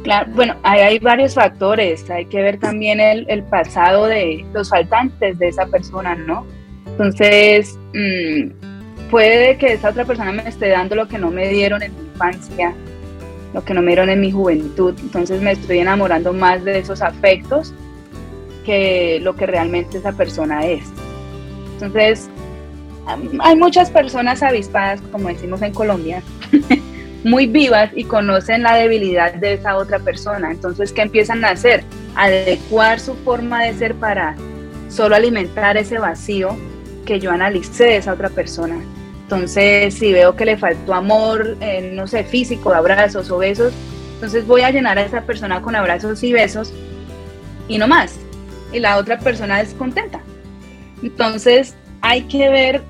Claro, 0.02 0.32
bueno, 0.34 0.56
hay 0.62 0.98
varios 0.98 1.34
factores. 1.34 2.08
Hay 2.08 2.24
que 2.24 2.40
ver 2.40 2.58
también 2.58 2.98
el, 2.98 3.42
pasado 3.42 4.06
de 4.06 4.46
los 4.54 4.70
faltantes 4.70 5.38
de 5.38 5.48
esa 5.48 5.66
persona, 5.66 6.14
¿no? 6.14 6.46
Entonces, 6.86 7.78
mm, 7.92 9.10
puede 9.10 9.58
que 9.58 9.74
esa 9.74 9.90
otra 9.90 10.06
persona 10.06 10.32
me 10.32 10.48
esté 10.48 10.68
dando 10.68 10.94
lo 10.94 11.06
que 11.06 11.18
no 11.18 11.30
me 11.30 11.50
dieron 11.50 11.82
en 11.82 11.94
mi 11.94 12.08
infancia, 12.08 12.74
lo 13.54 13.64
que 13.64 13.72
no 13.72 13.80
me 13.80 13.92
dieron 13.92 14.10
en 14.10 14.20
mi 14.20 14.32
juventud. 14.32 14.94
Entonces 15.00 15.40
me 15.40 15.52
estoy 15.52 15.78
enamorando 15.78 16.32
más 16.32 16.62
de 16.64 16.78
esos 16.80 17.00
afectos 17.00 17.72
que 18.66 19.20
lo 19.22 19.36
que 19.36 19.46
realmente 19.46 19.98
esa 19.98 20.12
persona 20.12 20.66
es. 20.66 20.84
Entonces, 21.74 22.28
hay 23.40 23.56
muchas 23.56 23.90
personas 23.90 24.42
avispadas, 24.42 25.00
como 25.12 25.28
decimos 25.28 25.62
en 25.62 25.72
Colombia, 25.72 26.22
muy 27.24 27.46
vivas 27.46 27.90
y 27.94 28.04
conocen 28.04 28.62
la 28.62 28.74
debilidad 28.74 29.34
de 29.34 29.54
esa 29.54 29.76
otra 29.76 29.98
persona. 29.98 30.50
Entonces, 30.50 30.92
¿qué 30.92 31.02
empiezan 31.02 31.44
a 31.44 31.50
hacer? 31.50 31.84
Adecuar 32.16 33.00
su 33.00 33.14
forma 33.14 33.64
de 33.64 33.74
ser 33.74 33.94
para 33.94 34.34
solo 34.88 35.14
alimentar 35.14 35.76
ese 35.76 35.98
vacío 35.98 36.56
que 37.04 37.20
yo 37.20 37.30
analicé 37.30 37.84
de 37.84 37.96
esa 37.98 38.12
otra 38.12 38.30
persona. 38.30 38.76
Entonces, 39.34 39.94
si 39.94 40.12
veo 40.12 40.36
que 40.36 40.44
le 40.44 40.56
faltó 40.56 40.94
amor, 40.94 41.56
eh, 41.60 41.90
no 41.92 42.06
sé, 42.06 42.22
físico, 42.22 42.72
abrazos 42.72 43.32
o 43.32 43.38
besos, 43.38 43.72
entonces 44.14 44.46
voy 44.46 44.60
a 44.60 44.70
llenar 44.70 44.96
a 44.96 45.02
esa 45.02 45.22
persona 45.22 45.60
con 45.60 45.74
abrazos 45.74 46.22
y 46.22 46.32
besos 46.32 46.72
y 47.66 47.78
no 47.78 47.88
más. 47.88 48.16
Y 48.72 48.78
la 48.78 48.96
otra 48.96 49.18
persona 49.18 49.60
es 49.60 49.74
contenta. 49.74 50.20
Entonces, 51.02 51.74
hay 52.00 52.22
que 52.22 52.48
ver 52.48 52.82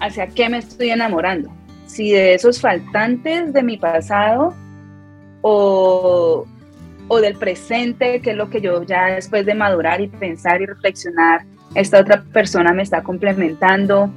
hacia 0.00 0.26
qué 0.26 0.50
me 0.50 0.58
estoy 0.58 0.90
enamorando. 0.90 1.50
Si 1.86 2.10
de 2.10 2.34
esos 2.34 2.60
faltantes 2.60 3.54
de 3.54 3.62
mi 3.62 3.78
pasado 3.78 4.54
o, 5.40 6.46
o 7.08 7.20
del 7.20 7.36
presente, 7.36 8.20
que 8.20 8.32
es 8.32 8.36
lo 8.36 8.50
que 8.50 8.60
yo 8.60 8.82
ya 8.82 9.14
después 9.14 9.46
de 9.46 9.54
madurar 9.54 10.02
y 10.02 10.08
pensar 10.08 10.60
y 10.60 10.66
reflexionar, 10.66 11.46
esta 11.74 12.00
otra 12.00 12.22
persona 12.22 12.74
me 12.74 12.82
está 12.82 13.02
complementando. 13.02 14.12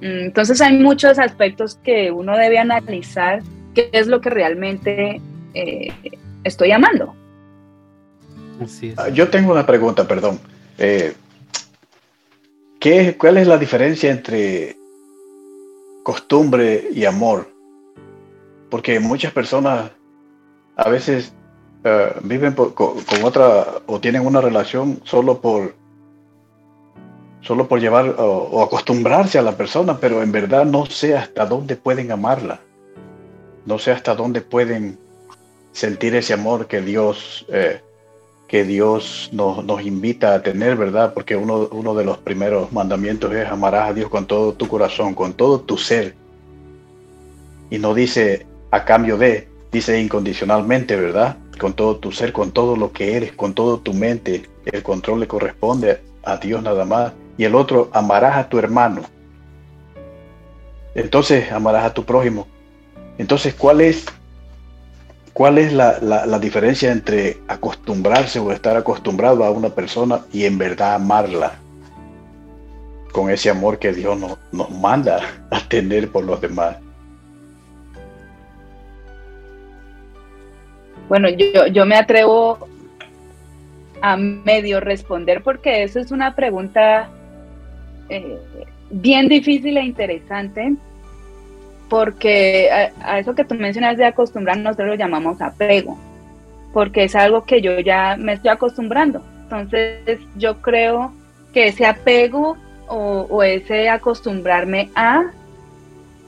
Mm, 0.00 0.26
entonces 0.26 0.60
hay 0.60 0.78
muchos 0.78 1.18
aspectos 1.18 1.78
que 1.82 2.10
uno 2.10 2.36
debe 2.36 2.58
analizar 2.58 3.42
qué 3.74 3.90
es 3.92 4.06
lo 4.06 4.20
que 4.20 4.30
realmente 4.30 5.20
eh, 5.54 5.92
estoy 6.44 6.72
amando. 6.72 7.14
Ah, 8.96 9.08
yo 9.10 9.28
tengo 9.28 9.52
una 9.52 9.66
pregunta, 9.66 10.06
perdón. 10.08 10.40
Eh, 10.78 11.14
¿qué, 12.80 13.16
¿Cuál 13.18 13.36
es 13.36 13.46
la 13.46 13.58
diferencia 13.58 14.10
entre 14.10 14.76
costumbre 16.02 16.88
y 16.92 17.04
amor? 17.04 17.50
Porque 18.70 18.98
muchas 18.98 19.32
personas 19.32 19.90
a 20.76 20.88
veces 20.88 21.32
eh, 21.84 22.12
viven 22.22 22.52
con, 22.52 22.96
otra 23.22 23.66
o 23.86 24.00
tienen 24.00 24.26
una 24.26 24.40
relación 24.40 25.00
solo 25.04 25.40
por 25.40 25.74
solo 27.46 27.68
por 27.68 27.80
llevar 27.80 28.16
o, 28.18 28.62
acostumbrarse 28.62 29.38
a 29.38 29.42
la 29.42 29.56
persona, 29.56 29.98
pero 29.98 30.22
en 30.22 30.32
verdad 30.32 30.64
no 30.64 30.86
sé 30.86 31.16
hasta 31.16 31.46
dónde 31.46 31.76
pueden 31.76 32.10
amarla, 32.10 32.60
no 33.64 33.78
sé 33.78 33.92
hasta 33.92 34.14
dónde 34.14 34.40
pueden 34.40 34.98
sentir 35.72 36.14
ese 36.14 36.32
amor 36.32 36.66
que 36.66 36.80
Dios 36.80 37.46
eh, 37.48 37.80
que 38.48 38.64
Dios 38.64 39.28
nos, 39.32 39.64
nos, 39.64 39.82
invita 39.82 40.34
a 40.34 40.42
tener, 40.42 40.76
¿verdad? 40.76 41.12
Porque 41.12 41.34
uno, 41.34 41.68
uno 41.72 41.94
de 41.96 42.04
los 42.04 42.18
primeros 42.18 42.72
mandamientos 42.72 43.34
es 43.34 43.48
amarás 43.48 43.90
a 43.90 43.92
Dios 43.92 44.08
con 44.08 44.26
todo 44.26 44.52
tu 44.52 44.68
corazón, 44.68 45.14
con 45.14 45.32
todo 45.32 45.60
tu 45.60 45.76
ser. 45.76 46.14
Y 47.68 47.78
no 47.78 47.92
dice 47.92 48.46
a 48.70 48.84
cambio 48.84 49.18
de, 49.18 49.48
dice 49.72 50.00
incondicionalmente, 50.00 50.94
¿verdad? 50.94 51.38
con 51.58 51.74
todo 51.74 51.96
tu 51.96 52.12
ser, 52.12 52.32
con 52.32 52.52
todo 52.52 52.76
lo 52.76 52.92
que 52.92 53.16
eres, 53.16 53.32
con 53.32 53.54
todo 53.54 53.78
tu 53.78 53.94
mente. 53.94 54.48
El 54.64 54.82
control 54.82 55.20
le 55.20 55.28
corresponde 55.28 56.00
a 56.22 56.36
Dios 56.36 56.62
nada 56.62 56.84
más. 56.84 57.12
Y 57.38 57.44
el 57.44 57.54
otro, 57.54 57.90
amarás 57.92 58.36
a 58.36 58.48
tu 58.48 58.58
hermano. 58.58 59.02
Entonces 60.94 61.52
amarás 61.52 61.84
a 61.84 61.92
tu 61.94 62.04
prójimo. 62.04 62.46
Entonces, 63.18 63.54
¿cuál 63.54 63.82
es, 63.82 64.06
cuál 65.32 65.58
es 65.58 65.72
la, 65.72 66.38
diferencia 66.38 66.90
entre 66.90 67.38
acostumbrarse 67.48 68.38
o 68.38 68.50
estar 68.50 68.76
acostumbrado 68.76 69.44
a 69.44 69.50
una 69.50 69.68
persona 69.68 70.20
y 70.32 70.44
en 70.44 70.56
verdad 70.56 70.94
amarla? 70.94 71.52
Con 73.12 73.30
ese 73.30 73.50
amor 73.50 73.78
que 73.78 73.92
Dios 73.92 74.18
nos 74.52 74.70
manda 74.70 75.20
a 75.50 75.60
tener 75.60 76.10
por 76.10 76.24
los 76.24 76.40
demás. 76.40 76.76
Bueno, 81.08 81.28
yo, 81.28 81.66
yo 81.68 81.86
me 81.86 81.96
atrevo 81.96 82.66
a 84.02 84.16
medio 84.16 84.80
responder 84.80 85.42
porque 85.42 85.82
eso 85.82 86.00
es 86.00 86.10
una 86.10 86.34
pregunta 86.34 87.08
eh, 88.08 88.38
bien 88.90 89.28
difícil 89.28 89.76
e 89.76 89.84
interesante 89.84 90.74
porque 91.88 92.68
a, 93.00 93.18
eso 93.18 93.34
que 93.34 93.44
tú 93.44 93.54
mencionas 93.54 93.96
de 93.96 94.04
acostumbrar 94.04 94.58
nosotros 94.58 94.88
lo 94.88 94.94
llamamos 94.94 95.40
apego 95.40 95.98
porque 96.72 97.04
es 97.04 97.14
algo 97.14 97.44
que 97.44 97.60
yo 97.60 97.78
ya 97.80 98.16
me 98.18 98.34
estoy 98.34 98.50
acostumbrando 98.50 99.22
entonces 99.42 100.20
yo 100.36 100.60
creo 100.60 101.12
que 101.52 101.68
ese 101.68 101.86
apego 101.86 102.56
o, 102.88 103.26
o 103.28 103.42
ese 103.42 103.88
acostumbrarme 103.88 104.90
a 104.94 105.30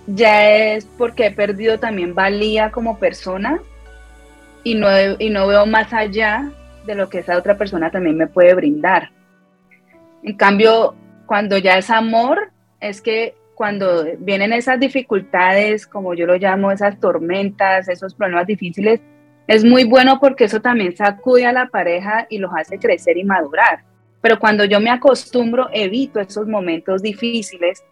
ya 0.07 0.51
es 0.51 0.87
porque 0.97 1.27
he 1.27 1.31
perdido 1.31 1.79
también 1.79 2.15
valía 2.15 2.71
como 2.71 2.99
persona 2.99 3.61
y 4.65 4.75
no, 4.75 4.89
y 5.19 5.31
no 5.31 5.47
veo 5.47 5.67
más 5.67 5.93
allá 5.93 6.51
de 6.87 6.95
lo 6.95 7.09
que 7.09 7.19
esa 7.19 7.37
otra 7.37 7.57
persona 7.57 7.91
también 7.91 8.17
me 8.17 8.27
puede 8.27 8.55
brindar. 8.55 9.11
En 10.23 10.37
cambio, 10.37 10.95
cuando 11.29 11.59
ya 11.59 11.77
es 11.77 11.91
amor, 11.91 12.51
es 12.81 13.03
que 13.03 13.35
cuando 13.55 14.07
vienen 14.19 14.55
esas 14.55 14.81
dificultades, 14.81 15.87
como 15.87 16.15
yo 16.15 16.27
lo 16.27 16.39
llamo, 16.39 16.73
esas 16.73 16.99
tormentas, 16.99 17.87
esos 17.89 18.15
problemas 18.15 18.47
difíciles, 18.47 19.01
es 19.47 19.63
muy 19.63 19.85
bueno 19.85 20.19
porque 20.21 20.45
eso 20.45 20.61
también 20.61 20.97
sacude 20.97 21.45
a 21.45 21.53
la 21.53 21.67
pareja 21.69 22.27
y 22.31 22.39
los 22.39 22.51
hace 22.57 22.79
crecer 22.79 23.19
y 23.19 23.25
madurar. 23.25 23.85
Pero 24.23 24.39
cuando 24.39 24.65
yo 24.65 24.81
me 24.81 24.89
acostumbro, 24.89 25.69
evito 25.71 26.19
esos 26.19 26.49
momentos 26.49 27.03
difíciles 27.03 27.85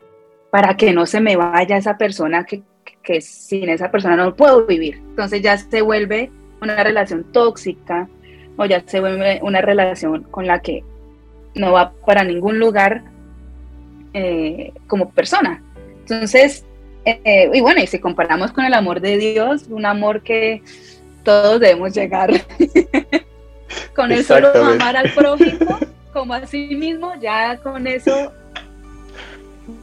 para 0.51 0.75
que 0.75 0.95
no 0.95 1.05
se 1.05 1.21
me 1.21 1.37
vaya 1.37 1.77
esa 1.77 1.99
persona 1.99 2.45
que, 2.45 2.63
que 3.03 3.21
sin 3.21 3.69
esa 3.69 3.91
persona 3.91 4.17
no 4.17 4.35
puedo 4.35 4.65
vivir. 4.65 4.97
Entonces 4.97 5.43
ya 5.43 5.59
se 5.59 5.83
vuelve 5.83 6.31
una 6.63 6.83
relación 6.83 7.31
tóxica 7.33 8.09
o 8.57 8.65
ya 8.65 8.83
se 8.87 9.01
vuelve 9.01 9.41
una 9.43 9.61
relación 9.61 10.23
con 10.23 10.47
la 10.47 10.61
que 10.61 10.83
no 11.55 11.73
va 11.73 11.93
para 12.07 12.25
ningún 12.25 12.59
lugar 12.59 13.03
eh, 14.19 14.73
como 14.87 15.11
persona. 15.11 15.63
Entonces, 16.01 16.65
eh, 17.05 17.51
y 17.53 17.61
bueno, 17.61 17.83
y 17.83 17.87
si 17.87 17.99
comparamos 17.99 18.51
con 18.51 18.65
el 18.65 18.73
amor 18.73 19.03
de 19.03 19.19
Dios, 19.19 19.65
un 19.69 19.85
amor 19.85 20.23
que 20.23 20.63
todos 21.23 21.61
debemos 21.61 21.93
llegar 21.95 22.31
con 23.95 24.11
eso 24.13 24.37
amar 24.37 24.97
al 24.97 25.13
prójimo 25.13 25.79
como 26.15 26.33
a 26.33 26.47
sí 26.47 26.75
mismo, 26.77 27.13
ya 27.21 27.59
con 27.59 27.87
eso 27.87 28.33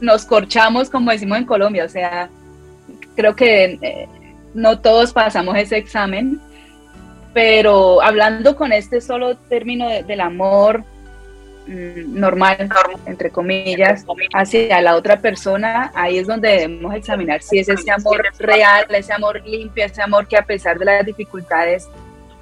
nos 0.00 0.24
corchamos, 0.24 0.90
como 0.90 1.12
decimos 1.12 1.38
en 1.38 1.46
Colombia, 1.46 1.84
o 1.84 1.88
sea, 1.88 2.28
creo 3.14 3.36
que 3.36 3.78
eh, 3.82 4.08
no 4.52 4.80
todos 4.80 5.12
pasamos 5.12 5.56
ese 5.56 5.76
examen, 5.76 6.40
pero 7.32 8.02
hablando 8.02 8.56
con 8.56 8.72
este 8.72 9.00
solo 9.00 9.36
término 9.36 9.88
del 9.88 10.20
amor 10.20 10.82
normal, 11.66 12.68
entre 13.06 13.30
comillas, 13.30 14.04
hacia 14.32 14.80
la 14.82 14.96
otra 14.96 15.20
persona, 15.20 15.90
ahí 15.94 16.18
es 16.18 16.26
donde 16.26 16.48
debemos 16.48 16.94
examinar 16.94 17.42
si 17.42 17.58
es 17.58 17.68
ese 17.68 17.90
amor 17.90 18.22
real, 18.38 18.86
ese 18.90 19.12
amor 19.12 19.42
limpio, 19.46 19.84
ese 19.84 20.02
amor 20.02 20.28
que 20.28 20.36
a 20.36 20.42
pesar 20.42 20.78
de 20.78 20.84
las 20.84 21.06
dificultades, 21.06 21.88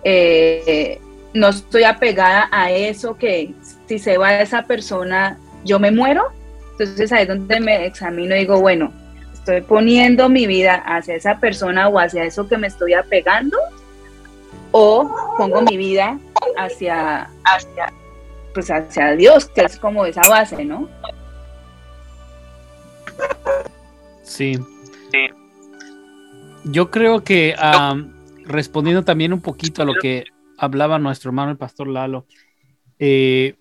eh, 0.05 1.01
no 1.35 1.49
estoy 1.49 1.85
apegada 1.85 2.49
a 2.51 2.71
eso 2.71 3.17
que 3.17 3.55
si 3.87 3.99
se 3.99 4.19
va 4.19 4.41
esa 4.41 4.63
persona, 4.63 5.39
yo 5.65 5.79
me 5.79 5.91
muero. 5.91 6.27
Entonces 6.73 7.13
ahí 7.13 7.23
es 7.23 7.29
donde 7.29 7.61
me 7.61 7.87
examino 7.87 8.35
y 8.35 8.41
digo, 8.41 8.61
bueno, 8.61 8.93
estoy 9.33 9.61
poniendo 9.61 10.29
mi 10.29 10.47
vida 10.47 10.75
hacia 10.75 11.15
esa 11.15 11.39
persona 11.39 11.89
o 11.89 11.99
hacia 11.99 12.25
eso 12.25 12.49
que 12.49 12.59
me 12.59 12.67
estoy 12.67 12.95
apegando 12.95 13.57
o 14.73 15.35
pongo 15.37 15.63
mi 15.63 15.77
vida 15.77 16.19
hacia, 16.57 17.29
pues 18.53 18.71
hacia 18.71 19.17
Dios, 19.17 19.47
que 19.47 19.63
es 19.63 19.79
como 19.79 20.05
esa 20.07 20.23
base, 20.29 20.65
¿no? 20.65 20.89
Sí. 24.23 24.59
Yo 26.65 26.91
creo 26.91 27.25
que 27.25 27.55
respondiendo 28.45 29.05
también 29.05 29.33
un 29.33 29.41
poquito 29.41 29.83
a 29.83 29.85
lo 29.85 29.95
que 29.95 30.25
hablaba 30.57 30.99
nuestro 30.99 31.31
hermano 31.31 31.51
el 31.51 31.57
pastor 31.57 31.89
Lalo, 31.89 32.27
eh, 32.99 33.57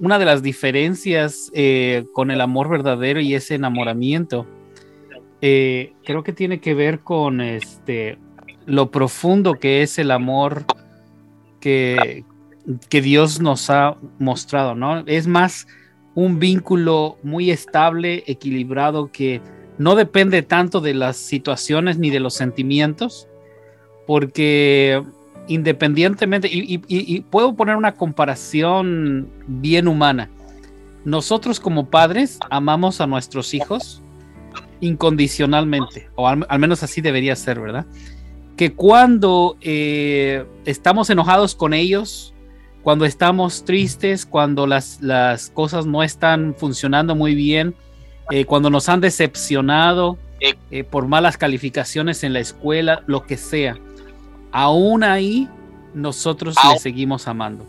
una 0.00 0.18
de 0.18 0.24
las 0.24 0.42
diferencias 0.42 1.50
eh, 1.54 2.04
con 2.12 2.30
el 2.30 2.40
amor 2.40 2.68
verdadero 2.68 3.20
y 3.20 3.34
ese 3.34 3.54
enamoramiento, 3.54 4.46
eh, 5.40 5.92
creo 6.04 6.22
que 6.22 6.32
tiene 6.32 6.60
que 6.60 6.74
ver 6.74 7.00
con 7.00 7.40
este 7.40 8.18
lo 8.64 8.90
profundo 8.90 9.54
que 9.54 9.82
es 9.82 9.98
el 9.98 10.10
amor 10.10 10.64
que, 11.60 12.24
que 12.88 13.00
Dios 13.00 13.40
nos 13.40 13.70
ha 13.70 13.96
mostrado, 14.18 14.74
¿no? 14.74 15.00
Es 15.06 15.26
más 15.26 15.66
un 16.14 16.38
vínculo 16.38 17.18
muy 17.22 17.50
estable, 17.50 18.24
equilibrado, 18.26 19.10
que 19.12 19.40
no 19.78 19.94
depende 19.94 20.42
tanto 20.42 20.80
de 20.80 20.94
las 20.94 21.16
situaciones 21.16 21.98
ni 21.98 22.10
de 22.10 22.20
los 22.20 22.34
sentimientos, 22.34 23.28
porque 24.06 25.02
independientemente, 25.48 26.48
y, 26.50 27.20
puedo 27.30 27.54
poner 27.54 27.76
una 27.76 27.94
comparación 27.94 29.28
bien 29.46 29.86
humana, 29.86 30.30
nosotros 31.04 31.60
como 31.60 31.88
padres 31.88 32.38
amamos 32.50 33.00
a 33.00 33.06
nuestros 33.06 33.54
hijos 33.54 34.02
incondicionalmente, 34.80 36.10
o 36.16 36.26
al 36.28 36.58
menos 36.58 36.82
así 36.82 37.00
debería 37.00 37.36
ser, 37.36 37.60
¿verdad? 37.60 37.86
que 38.56 38.72
cuando 38.72 39.56
eh, 39.60 40.44
estamos 40.64 41.10
enojados 41.10 41.54
con 41.54 41.74
ellos, 41.74 42.34
cuando 42.86 43.04
estamos 43.04 43.64
tristes, 43.64 44.24
cuando 44.24 44.64
las, 44.64 45.00
las 45.00 45.50
cosas 45.50 45.86
no 45.86 46.04
están 46.04 46.54
funcionando 46.56 47.16
muy 47.16 47.34
bien, 47.34 47.74
eh, 48.30 48.44
cuando 48.44 48.70
nos 48.70 48.88
han 48.88 49.00
decepcionado 49.00 50.18
eh, 50.70 50.84
por 50.84 51.08
malas 51.08 51.36
calificaciones 51.36 52.22
en 52.22 52.32
la 52.32 52.38
escuela, 52.38 53.02
lo 53.08 53.26
que 53.26 53.38
sea. 53.38 53.76
Aún 54.52 55.02
ahí 55.02 55.48
nosotros 55.94 56.54
le 56.70 56.78
seguimos 56.78 57.26
amando. 57.26 57.66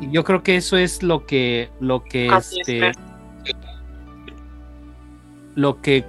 Y 0.00 0.10
yo 0.12 0.24
creo 0.24 0.42
que 0.42 0.56
eso 0.56 0.78
es 0.78 1.02
lo 1.02 1.26
que, 1.26 1.68
lo 1.78 2.02
que, 2.04 2.28
este, 2.28 2.92
lo 5.56 5.82
que 5.82 6.06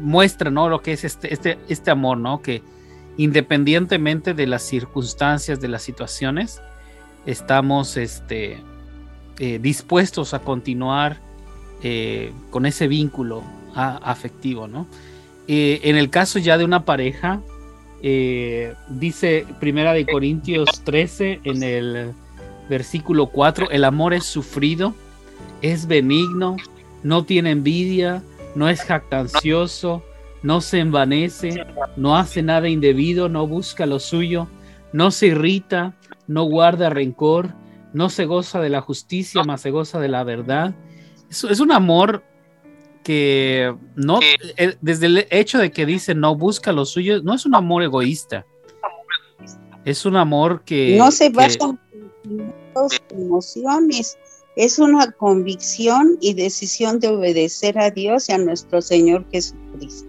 muestra, 0.00 0.50
¿no? 0.50 0.68
Lo 0.68 0.82
que 0.82 0.94
es 0.94 1.04
este, 1.04 1.32
este, 1.32 1.56
este 1.68 1.92
amor, 1.92 2.18
¿no? 2.18 2.42
Que 2.42 2.64
independientemente 3.16 4.34
de 4.34 4.48
las 4.48 4.62
circunstancias, 4.62 5.60
de 5.60 5.68
las 5.68 5.82
situaciones, 5.82 6.60
estamos 7.26 7.96
este, 7.96 8.58
eh, 9.38 9.58
dispuestos 9.58 10.34
a 10.34 10.40
continuar 10.40 11.18
eh, 11.82 12.32
con 12.50 12.66
ese 12.66 12.88
vínculo 12.88 13.42
afectivo, 13.74 14.66
¿no? 14.66 14.86
Eh, 15.46 15.80
en 15.84 15.96
el 15.96 16.10
caso 16.10 16.38
ya 16.38 16.58
de 16.58 16.64
una 16.64 16.84
pareja, 16.84 17.40
dice 18.02 19.46
Primera 19.60 19.92
de 19.92 20.06
Corintios 20.06 20.82
13 20.84 21.40
en 21.44 21.62
el 21.62 22.12
versículo 22.68 23.26
4, 23.26 23.70
el 23.70 23.84
amor 23.84 24.14
es 24.14 24.24
sufrido, 24.24 24.94
es 25.62 25.86
benigno, 25.86 26.56
no 27.02 27.24
tiene 27.24 27.50
envidia, 27.50 28.22
no 28.54 28.68
es 28.68 28.82
jactancioso, 28.82 30.02
no 30.42 30.60
se 30.60 30.80
envanece, 30.80 31.64
no 31.96 32.16
hace 32.16 32.42
nada 32.42 32.68
indebido, 32.68 33.28
no 33.28 33.46
busca 33.46 33.86
lo 33.86 33.98
suyo, 34.00 34.48
no 34.92 35.10
se 35.10 35.28
irrita, 35.28 35.94
no 36.30 36.44
guarda 36.44 36.90
rencor, 36.90 37.54
no 37.92 38.08
se 38.08 38.24
goza 38.24 38.60
de 38.60 38.70
la 38.70 38.80
justicia, 38.80 39.42
más 39.42 39.60
se 39.60 39.70
goza 39.70 39.98
de 39.98 40.08
la 40.08 40.22
verdad. 40.22 40.74
Es, 41.28 41.42
es 41.44 41.58
un 41.58 41.72
amor 41.72 42.22
que 43.02 43.74
no, 43.96 44.20
eh, 44.56 44.76
desde 44.80 45.06
el 45.06 45.26
hecho 45.30 45.58
de 45.58 45.72
que 45.72 45.86
dice 45.86 46.14
no 46.14 46.36
busca 46.36 46.72
lo 46.72 46.84
suyo, 46.84 47.20
no 47.22 47.34
es 47.34 47.46
un 47.46 47.54
amor 47.56 47.82
egoísta. 47.82 48.46
Es 49.84 50.04
un 50.04 50.16
amor 50.16 50.62
que... 50.62 50.96
No 50.96 51.10
se 51.10 51.30
basa 51.30 51.76
en 52.24 52.52
emociones, 53.10 54.16
es 54.54 54.78
una 54.78 55.10
convicción 55.10 56.16
y 56.20 56.34
decisión 56.34 57.00
de 57.00 57.08
obedecer 57.08 57.78
a 57.78 57.90
Dios 57.90 58.28
y 58.28 58.32
a 58.32 58.38
nuestro 58.38 58.82
Señor 58.82 59.24
Jesucristo. 59.32 60.08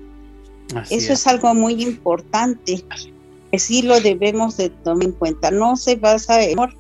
Eso 0.90 1.14
es. 1.14 1.28
algo 1.28 1.54
muy 1.56 1.82
importante, 1.82 2.84
que 3.52 3.60
sí 3.60 3.82
lo 3.82 4.00
debemos 4.00 4.58
de 4.58 4.70
tomar 4.70 5.06
en 5.06 5.12
cuenta. 5.12 5.52
No 5.52 5.76
se 5.76 5.96
basa 5.96 6.44
en 6.44 6.58
amor, 6.58 6.74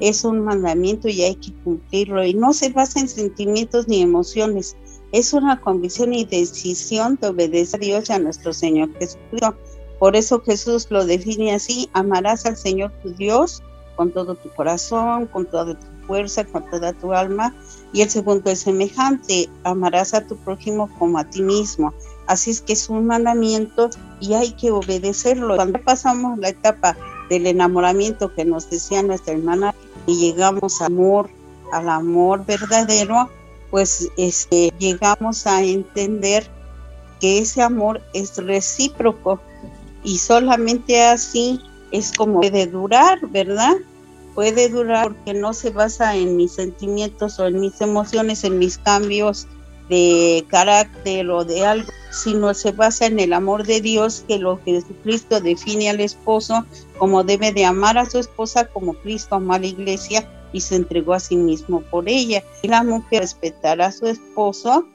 es 0.00 0.24
un 0.24 0.40
mandamiento 0.40 1.08
y 1.08 1.22
hay 1.22 1.36
que 1.36 1.52
cumplirlo. 1.62 2.24
Y 2.24 2.34
no 2.34 2.52
se 2.52 2.70
basa 2.70 3.00
en 3.00 3.08
sentimientos 3.08 3.88
ni 3.88 4.00
emociones, 4.00 4.76
es 5.12 5.32
una 5.32 5.60
convicción 5.60 6.12
y 6.12 6.24
decisión 6.24 7.18
de 7.20 7.28
obedecer 7.28 7.80
a 7.80 7.84
Dios 7.84 8.10
y 8.10 8.12
a 8.12 8.18
nuestro 8.18 8.52
Señor 8.52 8.92
Jesucristo. 8.98 9.56
Por 9.98 10.16
eso 10.16 10.40
Jesús 10.40 10.88
lo 10.90 11.06
define 11.06 11.54
así, 11.54 11.88
amarás 11.92 12.44
al 12.44 12.56
Señor 12.56 12.92
tu 13.02 13.14
Dios 13.14 13.62
con 13.96 14.12
todo 14.12 14.34
tu 14.34 14.50
corazón, 14.50 15.26
con 15.26 15.46
toda 15.46 15.78
tu 15.78 15.86
fuerza, 16.06 16.44
con 16.44 16.68
toda 16.70 16.92
tu 16.92 17.12
alma. 17.12 17.54
Y 17.92 18.02
el 18.02 18.10
segundo 18.10 18.50
es 18.50 18.60
semejante, 18.60 19.48
amarás 19.64 20.12
a 20.12 20.26
tu 20.26 20.36
prójimo 20.36 20.90
como 20.98 21.18
a 21.18 21.24
ti 21.24 21.40
mismo. 21.40 21.94
Así 22.26 22.50
es 22.50 22.60
que 22.60 22.72
es 22.72 22.88
un 22.88 23.06
mandamiento 23.06 23.90
y 24.20 24.34
hay 24.34 24.52
que 24.52 24.70
obedecerlo. 24.70 25.56
Cuando 25.56 25.80
pasamos 25.80 26.38
la 26.38 26.48
etapa 26.48 26.96
del 27.30 27.46
enamoramiento 27.46 28.34
que 28.34 28.44
nos 28.44 28.68
decía 28.70 29.02
nuestra 29.02 29.34
hermana 29.34 29.74
y 30.06 30.18
llegamos 30.18 30.80
al 30.80 30.86
amor, 30.86 31.30
al 31.72 31.88
amor 31.88 32.44
verdadero, 32.44 33.30
pues 33.70 34.08
este, 34.16 34.72
llegamos 34.78 35.46
a 35.46 35.62
entender 35.62 36.48
que 37.20 37.38
ese 37.38 37.62
amor 37.62 38.00
es 38.12 38.36
recíproco 38.36 39.40
y 40.02 40.18
solamente 40.18 41.02
así 41.02 41.60
es 41.90 42.12
como 42.12 42.40
puede 42.40 42.66
durar, 42.66 43.26
¿verdad? 43.28 43.74
Puede 44.34 44.68
durar 44.68 45.08
porque 45.08 45.34
no 45.34 45.54
se 45.54 45.70
basa 45.70 46.14
en 46.14 46.36
mis 46.36 46.52
sentimientos 46.52 47.38
o 47.38 47.46
en 47.46 47.60
mis 47.60 47.80
emociones, 47.80 48.44
en 48.44 48.58
mis 48.58 48.78
cambios 48.78 49.48
de 49.88 50.44
carácter 50.48 51.30
o 51.30 51.44
de 51.44 51.64
algo, 51.64 51.90
sino 52.10 52.54
se 52.54 52.72
basa 52.72 53.06
en 53.06 53.20
el 53.20 53.32
amor 53.32 53.66
de 53.66 53.80
Dios 53.80 54.24
que 54.26 54.38
lo 54.38 54.62
que 54.64 54.72
Jesucristo 54.72 55.40
define 55.40 55.90
al 55.90 56.00
esposo 56.00 56.64
como 56.98 57.24
debe 57.24 57.52
de 57.52 57.64
amar 57.64 57.98
a 57.98 58.08
su 58.08 58.18
esposa 58.18 58.66
como 58.66 58.94
Cristo 58.94 59.36
amó 59.36 59.54
a 59.54 59.58
la 59.58 59.66
iglesia 59.66 60.28
y 60.52 60.60
se 60.60 60.76
entregó 60.76 61.12
a 61.12 61.20
sí 61.20 61.36
mismo 61.36 61.82
por 61.82 62.08
ella. 62.08 62.42
Y 62.62 62.68
la 62.68 62.82
mujer 62.82 63.20
respetará 63.20 63.86
a 63.86 63.92
su 63.92 64.06
esposo 64.06 64.86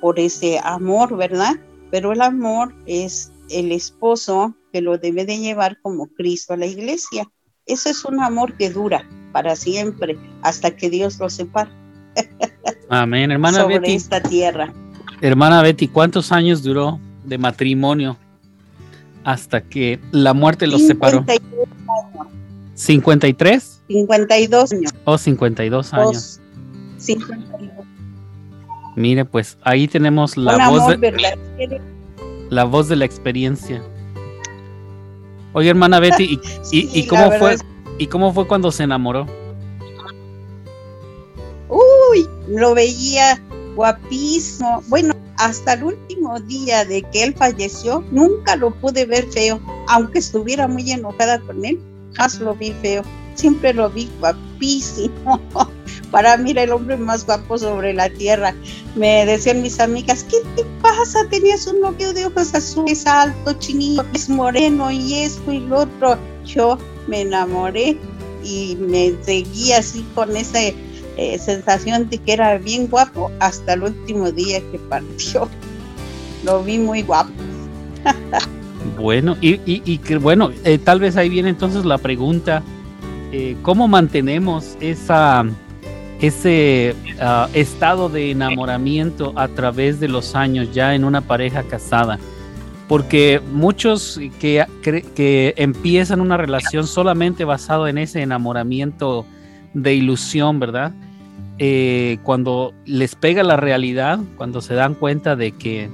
por 0.00 0.18
ese 0.18 0.58
amor, 0.62 1.16
¿verdad? 1.16 1.54
Pero 1.90 2.12
el 2.12 2.20
amor 2.20 2.74
es 2.86 3.30
el 3.50 3.72
esposo 3.72 4.54
que 4.72 4.80
lo 4.80 4.98
debe 4.98 5.24
de 5.24 5.38
llevar 5.38 5.80
como 5.80 6.08
Cristo 6.08 6.54
a 6.54 6.56
la 6.56 6.66
iglesia. 6.66 7.30
Eso 7.66 7.90
es 7.90 8.04
un 8.04 8.20
amor 8.20 8.56
que 8.56 8.70
dura 8.70 9.08
para 9.32 9.56
siempre 9.56 10.18
hasta 10.42 10.74
que 10.76 10.90
Dios 10.90 11.18
lo 11.18 11.30
separe. 11.30 11.70
Amén, 12.88 13.30
hermana 13.30 13.62
sobre 13.62 13.80
Betty. 13.80 13.94
esta 13.94 14.20
tierra. 14.20 14.72
Hermana 15.20 15.62
Betty, 15.62 15.88
¿cuántos 15.88 16.30
años 16.32 16.62
duró 16.62 17.00
de 17.24 17.38
matrimonio 17.38 18.16
hasta 19.24 19.60
que 19.60 19.98
la 20.12 20.34
muerte 20.34 20.66
los 20.66 20.86
separó? 20.86 21.24
53 22.74 23.76
52 23.88 24.72
años. 24.72 24.94
Oh, 25.04 25.18
52 25.18 25.94
años. 25.94 26.40
52. 26.98 27.60
Mire, 28.96 29.24
pues 29.24 29.58
ahí 29.62 29.88
tenemos 29.88 30.36
la 30.36 30.68
voz 30.68 30.88
de 30.88 31.80
la 32.50 32.64
voz 32.64 32.88
de 32.88 32.96
la 32.96 33.04
experiencia. 33.04 33.82
Oye, 35.52 35.70
hermana 35.70 36.00
Betty, 36.00 36.38
¿y, 36.70 37.00
y, 37.00 37.06
cómo 37.06 37.30
fue 37.32 37.56
y 37.98 38.06
cómo 38.06 38.32
fue 38.32 38.46
cuando 38.46 38.70
se 38.70 38.84
enamoró? 38.84 39.26
Uy, 41.68 42.28
lo 42.48 42.74
veía 42.74 43.40
guapísimo. 43.74 44.82
Bueno, 44.88 45.14
hasta 45.38 45.74
el 45.74 45.84
último 45.84 46.40
día 46.40 46.84
de 46.84 47.02
que 47.02 47.24
él 47.24 47.34
falleció, 47.34 48.04
nunca 48.10 48.56
lo 48.56 48.74
pude 48.74 49.04
ver 49.04 49.26
feo, 49.32 49.60
aunque 49.88 50.18
estuviera 50.18 50.66
muy 50.66 50.90
enojada 50.90 51.40
con 51.40 51.64
él, 51.64 51.78
más 52.18 52.40
lo 52.40 52.54
vi 52.54 52.72
feo. 52.82 53.02
Siempre 53.34 53.74
lo 53.74 53.90
vi 53.90 54.08
guapísimo. 54.18 55.40
Para 56.10 56.36
mí 56.38 56.52
era 56.52 56.62
el 56.62 56.72
hombre 56.72 56.96
más 56.96 57.26
guapo 57.26 57.58
sobre 57.58 57.92
la 57.92 58.08
tierra. 58.08 58.54
Me 58.94 59.26
decían 59.26 59.60
mis 59.60 59.78
amigas, 59.78 60.24
¿qué 60.24 60.38
te 60.54 60.64
pasa? 60.80 61.28
Tenías 61.28 61.66
un 61.66 61.80
novio 61.80 62.14
de 62.14 62.24
ojos 62.26 62.54
azules, 62.54 63.06
alto, 63.06 63.52
chinito, 63.54 64.06
es 64.14 64.30
moreno 64.30 64.90
y 64.90 65.14
esto 65.14 65.52
y 65.52 65.60
lo 65.60 65.80
otro. 65.80 66.16
Yo 66.46 66.78
me 67.08 67.22
enamoré 67.22 67.98
y 68.42 68.76
me 68.76 69.12
seguí 69.22 69.72
así 69.72 70.06
con 70.14 70.34
ese 70.34 70.74
eh, 71.16 71.38
sensación 71.38 72.10
de 72.10 72.18
que 72.18 72.34
era 72.34 72.58
bien 72.58 72.88
guapo 72.88 73.30
hasta 73.40 73.72
el 73.72 73.84
último 73.84 74.30
día 74.32 74.60
que 74.70 74.78
partió. 74.78 75.48
Lo 76.44 76.62
vi 76.62 76.76
muy 76.76 77.02
guapo. 77.02 77.30
bueno, 78.98 79.34
y, 79.40 79.58
y, 79.64 79.98
que 79.98 80.18
bueno, 80.18 80.50
eh, 80.64 80.76
tal 80.76 81.00
vez 81.00 81.16
ahí 81.16 81.30
viene 81.30 81.48
entonces 81.48 81.86
la 81.86 81.96
pregunta, 81.96 82.62
eh, 83.32 83.56
¿cómo 83.62 83.88
mantenemos 83.88 84.76
esa, 84.80 85.46
ese 86.20 86.94
ah, 87.18 87.48
estado 87.54 88.10
de 88.10 88.30
enamoramiento 88.30 89.32
a 89.36 89.48
través 89.48 89.98
de 90.00 90.08
los 90.08 90.34
años 90.34 90.72
ya 90.74 90.94
en 90.94 91.04
una 91.04 91.22
pareja 91.22 91.62
casada? 91.62 92.18
Porque 92.88 93.40
muchos 93.52 94.20
que, 94.38 94.64
que 94.82 95.54
empiezan 95.56 96.20
una 96.20 96.36
relación 96.36 96.86
solamente 96.86 97.46
basado 97.46 97.88
en 97.88 97.96
ese 97.96 98.20
enamoramiento 98.20 99.24
de 99.72 99.94
ilusión, 99.94 100.60
¿verdad? 100.60 100.92
Eh, 101.58 102.18
cuando 102.22 102.74
les 102.84 103.14
pega 103.14 103.42
la 103.42 103.56
realidad, 103.56 104.18
cuando 104.36 104.60
se 104.60 104.74
dan 104.74 104.94
cuenta 104.94 105.36
de 105.36 105.52
que, 105.52 105.88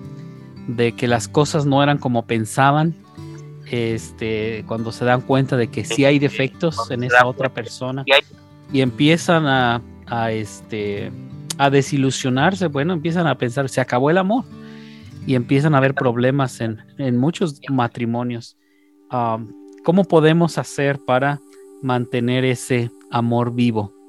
de 0.67 0.93
que 0.93 1.07
las 1.07 1.29
cosas 1.29 1.67
no 1.67 1.83
eran 1.83 1.99
como 1.99 2.27
pensaban, 2.27 2.95
este, 3.71 4.65
cuando 4.67 4.93
se 4.93 5.05
dan 5.05 5.21
cuenta 5.21 5.57
de 5.57 5.69
que 5.69 5.85
sí 5.85 6.05
hay 6.05 6.19
defectos 6.19 6.91
en 6.91 7.05
esa 7.05 7.27
otra 7.27 7.49
persona 7.49 8.05
y 8.73 8.81
empiezan 8.81 9.47
a, 9.47 9.81
a, 10.07 10.33
este, 10.33 11.11
a 11.59 11.71
desilusionarse, 11.71 12.67
bueno, 12.67 12.93
empiezan 12.93 13.27
a 13.27 13.39
pensar, 13.39 13.69
se 13.69 13.81
acabó 13.81 14.11
el 14.11 14.19
amor 14.19 14.45
y 15.27 15.37
empiezan 15.37 15.75
a 15.75 15.79
haber 15.79 15.95
problemas 15.95 16.61
en, 16.61 16.79
en 16.99 17.19
muchos 17.19 17.61
matrimonios. 17.71 18.57
Um, 19.13 19.53
¿Cómo 19.85 20.05
podemos 20.05 20.59
hacer 20.59 20.99
para 21.07 21.41
mantener 21.83 22.45
ese 22.45 22.91
amor 23.11 23.55
vivo? 23.55 24.02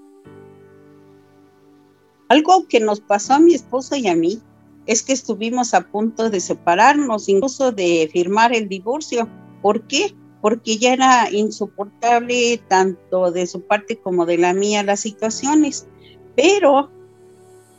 Algo 2.34 2.68
que 2.68 2.80
nos 2.80 3.00
pasó 3.00 3.34
a 3.34 3.40
mi 3.40 3.54
esposo 3.54 3.96
y 3.96 4.08
a 4.08 4.16
mí 4.16 4.42
es 4.88 5.04
que 5.04 5.14
estuvimos 5.14 5.76
a 5.76 5.82
punto 5.82 6.32
de 6.32 6.40
separarnos, 6.40 7.30
incluso 7.30 7.72
de 7.72 8.10
firmar 8.12 8.56
el 8.56 8.68
divorcio. 8.68 9.30
¿Por 9.62 9.86
qué? 9.88 10.16
porque 10.42 10.78
ya 10.78 10.92
era 10.92 11.32
insoportable 11.32 12.62
tanto 12.68 13.32
de 13.32 13.48
su 13.48 13.62
parte 13.62 13.96
como 13.96 14.26
de 14.26 14.38
la 14.38 14.54
mía 14.54 14.84
las 14.84 15.00
situaciones. 15.00 15.88
Pero 16.36 16.90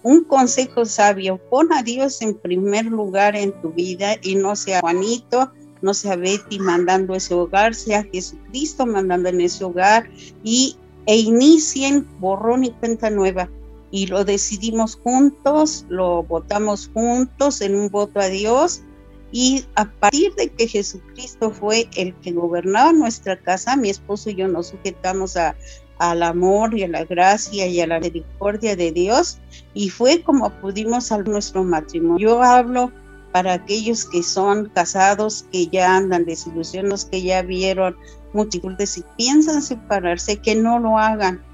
un 0.02 0.24
consejo 0.24 0.86
sabio, 0.86 1.38
pon 1.50 1.70
a 1.74 1.82
Dios 1.82 2.22
en 2.22 2.38
primer 2.38 2.86
lugar 2.86 3.36
en 3.36 3.52
tu 3.60 3.70
vida 3.70 4.16
y 4.22 4.36
no 4.36 4.56
sea 4.56 4.80
Juanito, 4.80 5.52
no 5.82 5.92
sea 5.92 6.16
Betty 6.16 6.58
mandando 6.58 7.14
ese 7.14 7.34
hogar, 7.34 7.74
sea 7.74 8.04
Jesucristo 8.04 8.86
mandando 8.86 9.28
en 9.28 9.42
ese 9.42 9.64
hogar 9.64 10.08
y, 10.42 10.78
e 11.04 11.18
inicien 11.18 12.08
borrón 12.18 12.64
y 12.64 12.70
cuenta 12.70 13.10
nueva. 13.10 13.50
Y 13.94 14.08
lo 14.08 14.24
decidimos 14.24 14.96
juntos, 14.96 15.86
lo 15.88 16.24
votamos 16.24 16.90
juntos 16.92 17.60
en 17.60 17.76
un 17.76 17.90
voto 17.90 18.18
a 18.18 18.26
Dios 18.26 18.82
y 19.30 19.66
a 19.76 19.84
partir 19.84 20.34
de 20.34 20.48
que 20.48 20.66
Jesucristo 20.66 21.52
fue 21.52 21.88
el 21.94 22.12
que 22.16 22.32
gobernaba 22.32 22.92
nuestra 22.92 23.40
casa, 23.40 23.76
mi 23.76 23.90
esposo 23.90 24.30
y 24.30 24.34
yo 24.34 24.48
nos 24.48 24.70
sujetamos 24.70 25.36
a, 25.36 25.54
al 26.00 26.24
amor 26.24 26.76
y 26.76 26.82
a 26.82 26.88
la 26.88 27.04
gracia 27.04 27.68
y 27.68 27.80
a 27.80 27.86
la 27.86 28.00
misericordia 28.00 28.74
de 28.74 28.90
Dios 28.90 29.38
y 29.74 29.90
fue 29.90 30.24
como 30.24 30.50
pudimos 30.60 31.12
a 31.12 31.18
nuestro 31.18 31.62
matrimonio. 31.62 32.30
Yo 32.30 32.42
hablo 32.42 32.90
para 33.30 33.52
aquellos 33.52 34.06
que 34.06 34.24
son 34.24 34.70
casados, 34.70 35.46
que 35.52 35.68
ya 35.68 35.96
andan 35.96 36.24
desilusionados, 36.24 37.04
que 37.04 37.22
ya 37.22 37.42
vieron 37.42 37.94
multitudes 38.32 38.98
y 38.98 39.04
piensan 39.16 39.62
separarse, 39.62 40.38
que 40.38 40.56
no 40.56 40.80
lo 40.80 40.98
hagan 40.98 41.44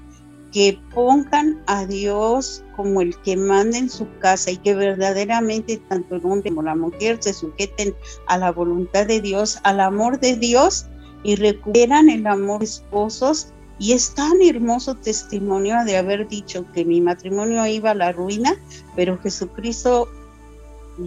que 0.51 0.77
pongan 0.93 1.61
a 1.67 1.85
Dios 1.85 2.63
como 2.75 3.01
el 3.01 3.15
que 3.21 3.37
manda 3.37 3.77
en 3.77 3.89
su 3.89 4.07
casa 4.19 4.51
y 4.51 4.57
que 4.57 4.73
verdaderamente 4.73 5.77
tanto 5.87 6.15
el 6.15 6.25
hombre 6.25 6.49
como 6.49 6.63
la 6.63 6.75
mujer 6.75 7.17
se 7.21 7.33
sujeten 7.33 7.95
a 8.27 8.37
la 8.37 8.51
voluntad 8.51 9.07
de 9.07 9.21
Dios, 9.21 9.59
al 9.63 9.79
amor 9.79 10.19
de 10.19 10.35
Dios 10.35 10.87
y 11.23 11.35
recuperan 11.35 12.09
el 12.09 12.27
amor 12.27 12.59
de 12.59 12.65
esposos. 12.65 13.53
Y 13.79 13.93
es 13.93 14.13
tan 14.13 14.41
hermoso 14.43 14.95
testimonio 14.95 15.83
de 15.85 15.97
haber 15.97 16.27
dicho 16.27 16.65
que 16.73 16.85
mi 16.85 17.01
matrimonio 17.01 17.65
iba 17.65 17.91
a 17.91 17.95
la 17.95 18.11
ruina, 18.11 18.55
pero 18.95 19.17
Jesucristo 19.19 20.07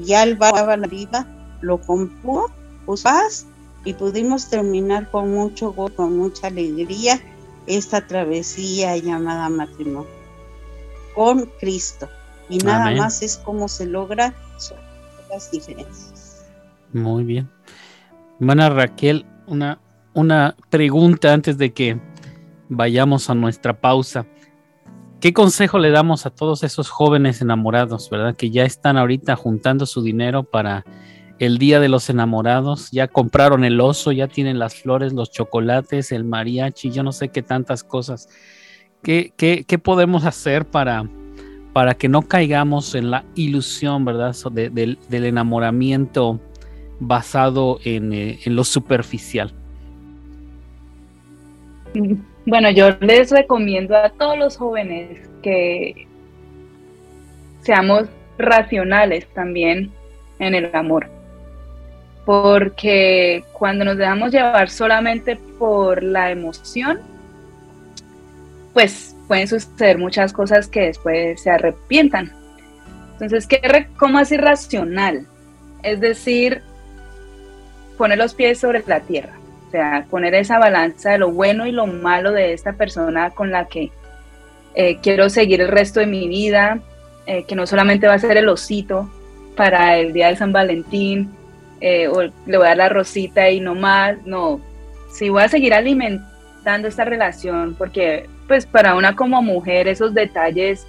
ya 0.05 0.27
va 0.37 0.49
a 0.49 0.77
la 0.77 0.87
vida, 0.89 1.29
lo 1.61 1.81
compró, 1.81 2.47
puso 2.85 3.05
paz 3.05 3.47
y 3.85 3.93
pudimos 3.93 4.49
terminar 4.49 5.11
con 5.11 5.31
mucho 5.31 5.73
gozo, 5.73 5.95
con 5.95 6.19
mucha 6.19 6.49
alegría 6.49 7.21
esta 7.67 8.07
travesía 8.07 8.97
llamada 8.97 9.49
matrimonio 9.49 10.25
con 11.15 11.47
Cristo. 11.61 12.09
Y 12.49 12.59
nada 12.59 12.91
más 12.91 13.23
es 13.23 13.39
como 13.39 13.69
se 13.69 13.87
logra 13.87 14.35
las 15.31 15.51
diferencias. 15.51 16.45
Muy 16.93 17.25
bien. 17.25 17.51
Hermana 18.39 18.69
Raquel, 18.69 19.25
una, 19.47 19.81
una 20.13 20.57
pregunta 20.71 21.33
antes 21.33 21.57
de 21.57 21.73
que 21.73 21.99
vayamos 22.69 23.31
a 23.31 23.35
nuestra 23.35 23.81
pausa. 23.81 24.27
¿Qué 25.21 25.33
consejo 25.33 25.79
le 25.79 25.91
damos 25.91 26.27
a 26.27 26.31
todos 26.31 26.63
esos 26.65 26.91
jóvenes 26.91 27.41
enamorados, 27.41 28.11
verdad? 28.11 28.37
Que 28.37 28.51
ya 28.51 28.65
están 28.65 28.99
ahorita 28.99 29.37
juntando 29.37 29.87
su 29.87 30.03
dinero 30.03 30.43
para 30.43 30.85
el 31.45 31.59
Día 31.59 31.81
de 31.81 31.89
los 31.89 32.09
Enamorados, 32.11 32.91
ya 32.91 33.09
compraron 33.09 33.65
el 33.65 33.81
oso, 33.81 34.13
ya 34.13 34.29
tienen 34.29 34.59
las 34.59 34.77
flores, 34.77 35.13
los 35.13 35.31
chocolates, 35.31 36.13
el 36.13 36.25
mariachi, 36.25 36.91
yo 36.91 37.03
no 37.03 37.13
sé 37.13 37.29
qué 37.29 37.43
tantas 37.43 37.85
cosas. 37.85 38.29
¿Qué, 39.03 39.33
qué, 39.37 39.79
podemos 39.79 40.25
hacer 40.25 40.65
para, 40.65 41.05
para 41.75 41.95
que 41.95 42.09
no 42.09 42.23
caigamos 42.23 42.95
en 42.95 43.11
la 43.11 43.25
ilusión, 43.35 44.05
verdad, 44.05 44.35
del, 44.51 44.99
enamoramiento 45.11 46.41
basado 47.01 47.79
en, 47.85 48.13
eh, 48.13 48.39
en 48.45 48.57
lo 48.57 48.65
superficial? 48.65 49.53
Bueno, 52.47 52.71
yo 52.71 52.91
les 53.01 53.31
recomiendo 53.31 53.97
a 53.97 54.11
todos 54.11 54.37
los 54.37 54.59
jóvenes 54.59 55.19
que 55.43 56.07
seamos 57.63 58.03
racionales 58.37 59.27
también 59.33 59.91
en 60.39 60.55
el 60.55 60.69
amor 60.75 61.14
porque 62.25 63.45
cuando 63.53 63.85
nos 63.85 63.97
dejamos 63.97 64.33
llevar 64.33 64.71
solamente 64.71 65.37
por 65.37 66.03
la 66.03 66.31
emoción, 66.31 67.01
pues 68.73 69.15
pueden 69.29 69.49
suceder 69.49 69.99
muchas 69.99 70.33
cosas 70.33 70.69
que 70.69 70.83
después 70.83 71.41
se 71.43 71.51
arrepientan. 71.51 72.33
Entonces, 73.13 73.47
¿qué, 73.47 73.89
¿cómo 73.97 74.19
es 74.19 74.33
irracional? 74.33 75.27
Es 75.83 76.01
decir, 76.01 76.63
poner 77.97 78.19
los 78.19 78.35
pies 78.35 78.59
sobre 78.59 78.83
la 78.87 79.01
tierra, 79.01 79.33
o 79.69 79.71
sea, 79.71 80.07
poner 80.11 80.35
esa 80.35 80.59
balanza 80.59 81.11
de 81.11 81.19
lo 81.19 81.31
bueno 81.31 81.67
y 81.67 81.73
lo 81.73 81.87
malo 81.87 82.33
de 82.33 82.53
esta 82.53 82.73
persona 82.73 83.31
con 83.31 83.51
la 83.51 83.67
que 83.67 83.91
eh, 84.75 84.99
quiero 85.01 85.31
seguir 85.31 85.61
el 85.61 85.69
resto 85.69 86.01
de 86.01 86.07
mi 86.07 86.27
vida, 86.27 86.81
eh, 87.27 87.45
que 87.45 87.55
no 87.55 87.67
solamente 87.67 88.09
va 88.09 88.15
a 88.15 88.19
ser 88.19 88.37
el 88.37 88.49
osito 88.49 89.09
para 89.57 89.97
el 89.99 90.13
día 90.13 90.29
de 90.29 90.37
San 90.37 90.53
Valentín, 90.53 91.31
eh, 91.81 92.09
o 92.09 92.23
le 92.23 92.57
voy 92.57 92.67
a 92.67 92.71
dar 92.71 92.77
la 92.77 92.89
rosita 92.89 93.51
y 93.51 93.61
no 93.61 93.75
más, 93.75 94.17
no, 94.25 94.61
si 95.13 95.29
voy 95.29 95.43
a 95.43 95.49
seguir 95.49 95.75
alimentando 95.75 96.89
esta 96.89 97.05
relación, 97.05 97.75
porque 97.77 98.29
pues 98.49 98.67
para 98.67 98.95
una 98.95 99.17
como 99.17 99.43
mujer 99.43 99.89
esos 99.89 100.15
detalles 100.15 100.87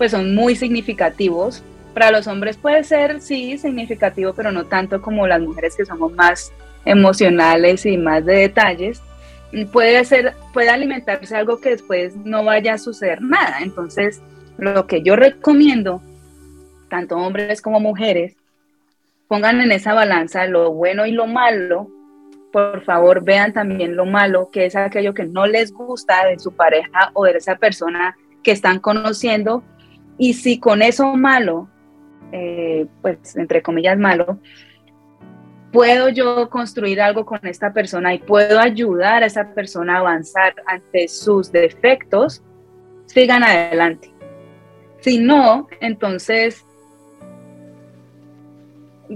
pues 0.00 0.12
son 0.12 0.34
muy 0.34 0.56
significativos. 0.56 1.62
Para 1.92 2.10
los 2.10 2.26
hombres 2.26 2.56
puede 2.56 2.84
ser, 2.84 3.20
sí, 3.20 3.58
significativo, 3.58 4.32
pero 4.32 4.50
no 4.50 4.64
tanto 4.64 5.02
como 5.02 5.26
las 5.26 5.42
mujeres 5.42 5.76
que 5.76 5.84
somos 5.84 6.12
más 6.14 6.52
emocionales 6.86 7.84
y 7.84 7.98
más 7.98 8.24
de 8.24 8.34
detalles. 8.36 9.02
Puede 9.72 10.02
ser, 10.06 10.32
puede 10.54 10.70
alimentarse 10.70 11.36
algo 11.36 11.60
que 11.60 11.70
después 11.70 12.16
no 12.16 12.44
vaya 12.44 12.74
a 12.74 12.78
suceder 12.78 13.20
nada. 13.20 13.58
Entonces, 13.60 14.22
lo 14.56 14.86
que 14.86 15.02
yo 15.02 15.16
recomiendo, 15.16 16.00
tanto 16.88 17.16
hombres 17.16 17.60
como 17.60 17.78
mujeres, 17.78 18.36
pongan 19.30 19.60
en 19.60 19.70
esa 19.70 19.94
balanza 19.94 20.44
lo 20.46 20.72
bueno 20.72 21.06
y 21.06 21.12
lo 21.12 21.28
malo, 21.28 21.88
por 22.52 22.82
favor 22.82 23.22
vean 23.22 23.52
también 23.52 23.94
lo 23.94 24.04
malo, 24.04 24.50
que 24.50 24.66
es 24.66 24.74
aquello 24.74 25.14
que 25.14 25.24
no 25.24 25.46
les 25.46 25.72
gusta 25.72 26.26
de 26.26 26.36
su 26.40 26.50
pareja 26.50 27.12
o 27.12 27.22
de 27.22 27.36
esa 27.36 27.54
persona 27.54 28.16
que 28.42 28.50
están 28.50 28.80
conociendo. 28.80 29.62
Y 30.18 30.34
si 30.34 30.58
con 30.58 30.82
eso 30.82 31.14
malo, 31.14 31.68
eh, 32.32 32.88
pues 33.02 33.36
entre 33.36 33.62
comillas 33.62 33.96
malo, 33.96 34.40
puedo 35.72 36.08
yo 36.08 36.50
construir 36.50 37.00
algo 37.00 37.24
con 37.24 37.38
esta 37.46 37.72
persona 37.72 38.12
y 38.12 38.18
puedo 38.18 38.58
ayudar 38.58 39.22
a 39.22 39.26
esa 39.26 39.54
persona 39.54 39.94
a 39.94 40.00
avanzar 40.00 40.54
ante 40.66 41.06
sus 41.06 41.52
defectos, 41.52 42.42
sigan 43.06 43.44
adelante. 43.44 44.12
Si 44.98 45.20
no, 45.20 45.68
entonces 45.80 46.66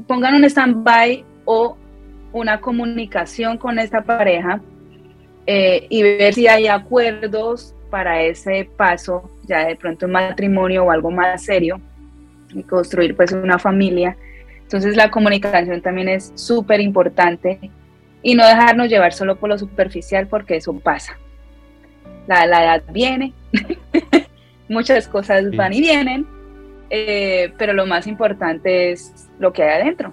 pongan 0.03 0.35
un 0.35 0.45
stand-by 0.45 1.25
o 1.45 1.77
una 2.33 2.61
comunicación 2.61 3.59
con 3.59 3.79
esta 3.79 4.03
pareja 4.03 4.61
eh, 5.47 5.87
y 5.89 6.03
ver 6.03 6.35
si 6.35 6.49
hay 6.49 6.67
acuerdos 6.67 7.75
para 7.91 8.23
ese 8.23 8.69
paso, 8.77 9.31
ya 9.45 9.67
de 9.67 9.77
pronto 9.77 10.07
un 10.07 10.13
matrimonio 10.13 10.85
o 10.85 10.91
algo 10.91 11.11
más 11.11 11.45
serio, 11.45 11.81
y 12.53 12.63
construir 12.65 13.15
pues 13.15 13.33
una 13.33 13.59
familia. 13.59 14.17
Entonces 14.63 14.97
la 14.97 15.11
comunicación 15.11 15.81
también 15.81 16.09
es 16.09 16.33
súper 16.35 16.81
importante 16.81 17.71
y 18.23 18.35
no 18.35 18.45
dejarnos 18.45 18.89
llevar 18.89 19.13
solo 19.13 19.37
por 19.37 19.51
lo 19.51 19.59
superficial 19.59 20.27
porque 20.27 20.57
eso 20.57 20.77
pasa. 20.81 21.17
La, 22.27 22.47
la 22.47 22.65
edad 22.65 22.83
viene, 22.91 23.33
muchas 24.69 25.07
cosas 25.07 25.55
van 25.55 25.73
y 25.75 25.81
vienen 25.81 26.27
eh, 26.91 27.53
pero 27.59 27.73
lo 27.73 27.87
más 27.87 28.07
importante 28.07 28.93
es 28.93 29.29
lo 29.39 29.53
que 29.53 29.63
hay 29.63 29.83
adentro. 29.83 30.13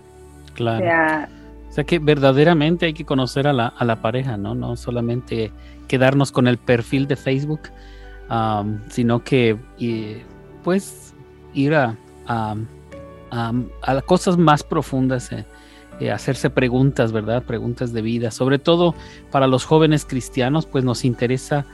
Claro. 0.53 1.27
O 1.69 1.73
sea, 1.73 1.83
que 1.85 1.99
verdaderamente 1.99 2.85
hay 2.85 2.93
que 2.93 3.05
conocer 3.05 3.47
a 3.47 3.53
la, 3.53 3.67
a 3.67 3.85
la 3.85 4.01
pareja, 4.01 4.35
¿no? 4.35 4.55
No 4.55 4.75
solamente 4.75 5.51
quedarnos 5.87 6.31
con 6.31 6.47
el 6.47 6.57
perfil 6.57 7.07
de 7.07 7.15
Facebook, 7.15 7.61
sino 8.89 9.23
que 9.23 9.57
pues 10.63 11.13
ir 11.53 11.73
a, 11.73 11.95
a, 12.27 12.55
a, 13.31 13.93
las 13.93 14.03
cosas 14.03 14.37
más 14.37 14.63
profundas, 14.63 15.31
eh, 15.31 15.45
eh, 15.99 16.11
hacerse 16.11 16.49
preguntas, 16.49 17.11
¿verdad? 17.11 17.43
Preguntas 17.43 17.93
de 17.93 18.01
vida. 18.01 18.31
Sobre 18.31 18.59
todo 18.59 18.95
para 19.31 19.47
los 19.47 19.65
jóvenes 19.65 20.05
cristianos, 20.05 20.65
pues 20.65 20.83
nos 20.83 21.05
interesa 21.05 21.65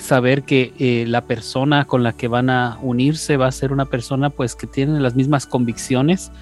saber 0.00 0.42
que 0.42 0.72
eh, 0.78 1.04
la 1.06 1.22
persona 1.22 1.84
con 1.84 2.02
la 2.02 2.12
que 2.12 2.28
van 2.28 2.50
a 2.50 2.78
unirse 2.82 3.36
va 3.36 3.46
a 3.46 3.52
ser 3.52 3.72
una 3.72 3.84
persona 3.86 4.30
pues 4.30 4.54
que 4.54 4.66
tiene 4.66 4.98
las 5.00 5.14
mismas 5.14 5.46
convicciones, 5.46 6.32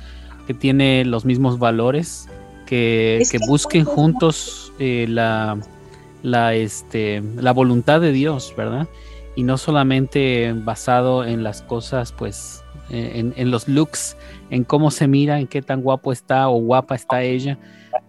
que 0.47 0.55
tiene 0.55 1.05
los 1.05 1.25
mismos 1.25 1.59
valores, 1.59 2.29
que, 2.67 3.23
busquen 3.47 3.85
juntos 3.85 4.73
eh, 4.79 5.07
la, 5.09 5.59
la, 6.23 6.55
este, 6.55 7.23
la 7.37 7.53
voluntad 7.53 8.01
de 8.01 8.13
Dios, 8.13 8.55
¿verdad? 8.57 8.87
Y 9.37 9.43
no 9.43 9.59
solamente 9.59 10.53
basado 10.55 11.25
en 11.25 11.43
las 11.43 11.63
cosas 11.63 12.13
pues 12.13 12.63
en, 12.91 13.35
en, 13.37 13.51
los 13.51 13.69
looks, 13.69 14.17
en 14.51 14.65
cómo 14.65 14.91
se 14.91 15.07
mira, 15.07 15.39
en 15.41 15.47
qué 15.47 15.63
tan 15.63 15.83
guapo 15.83 16.13
está 16.13 16.49
o 16.49 16.59
guapa 16.59 16.95
está 16.95 17.23
ella, 17.23 17.59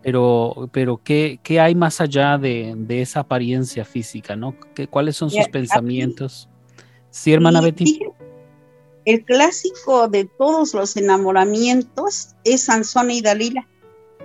Pero, 0.01 0.69
pero 0.71 1.01
¿qué, 1.03 1.39
¿qué, 1.43 1.59
hay 1.59 1.75
más 1.75 1.99
allá 1.99 2.37
de, 2.37 2.73
de, 2.77 3.01
esa 3.01 3.21
apariencia 3.21 3.83
física, 3.83 4.35
no? 4.35 4.55
¿Qué, 4.73 4.87
¿Cuáles 4.87 5.17
son 5.17 5.29
sus 5.29 5.47
pensamientos? 5.49 6.47
Sí, 7.09 7.33
hermana 7.33 7.59
Betty. 7.59 7.99
El 9.05 9.25
clásico 9.25 10.07
de 10.07 10.25
todos 10.25 10.73
los 10.73 10.95
enamoramientos 10.95 12.35
es 12.43 12.63
Sansón 12.63 13.11
y 13.11 13.21
Dalila, 13.21 13.67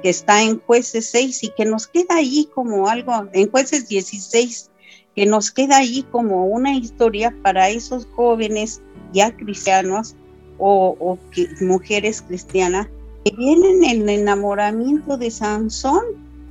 que 0.02 0.10
está 0.10 0.42
en 0.42 0.60
jueces 0.60 1.08
6 1.10 1.44
y 1.44 1.48
que 1.56 1.64
nos 1.64 1.86
queda 1.86 2.16
ahí 2.16 2.48
como 2.54 2.88
algo, 2.88 3.28
en 3.32 3.50
jueces 3.50 3.88
16, 3.88 4.70
que 5.14 5.26
nos 5.26 5.50
queda 5.50 5.78
ahí 5.78 6.04
como 6.10 6.46
una 6.46 6.76
historia 6.76 7.34
para 7.42 7.70
esos 7.70 8.06
jóvenes 8.14 8.82
ya 9.12 9.34
cristianos 9.34 10.16
o, 10.58 11.18
mujeres 11.60 12.22
cristianas 12.22 12.88
que 13.24 13.34
vienen 13.36 13.84
en 13.84 14.08
el 14.08 14.20
enamoramiento 14.20 15.16
de 15.16 15.30
Sansón, 15.30 16.02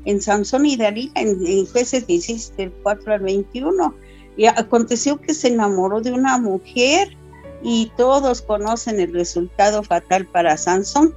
en 0.06 0.22
Sansón 0.22 0.66
y 0.66 0.76
Dalila, 0.76 1.14
en, 1.16 1.66
jueces 1.68 2.08
16, 2.08 2.58
del 2.58 2.72
4 2.84 3.14
al 3.14 3.20
21. 3.22 3.94
Y 4.36 4.46
aconteció 4.48 5.22
que 5.22 5.34
se 5.34 5.50
enamoró 5.50 6.02
de 6.02 6.12
una 6.12 6.40
mujer 6.40 7.16
y 7.62 7.92
todos 7.96 8.42
conocen 8.42 9.00
el 9.00 9.14
resultado 9.14 9.84
fatal 9.84 10.26
para 10.26 10.58
Sansón. 10.58 11.14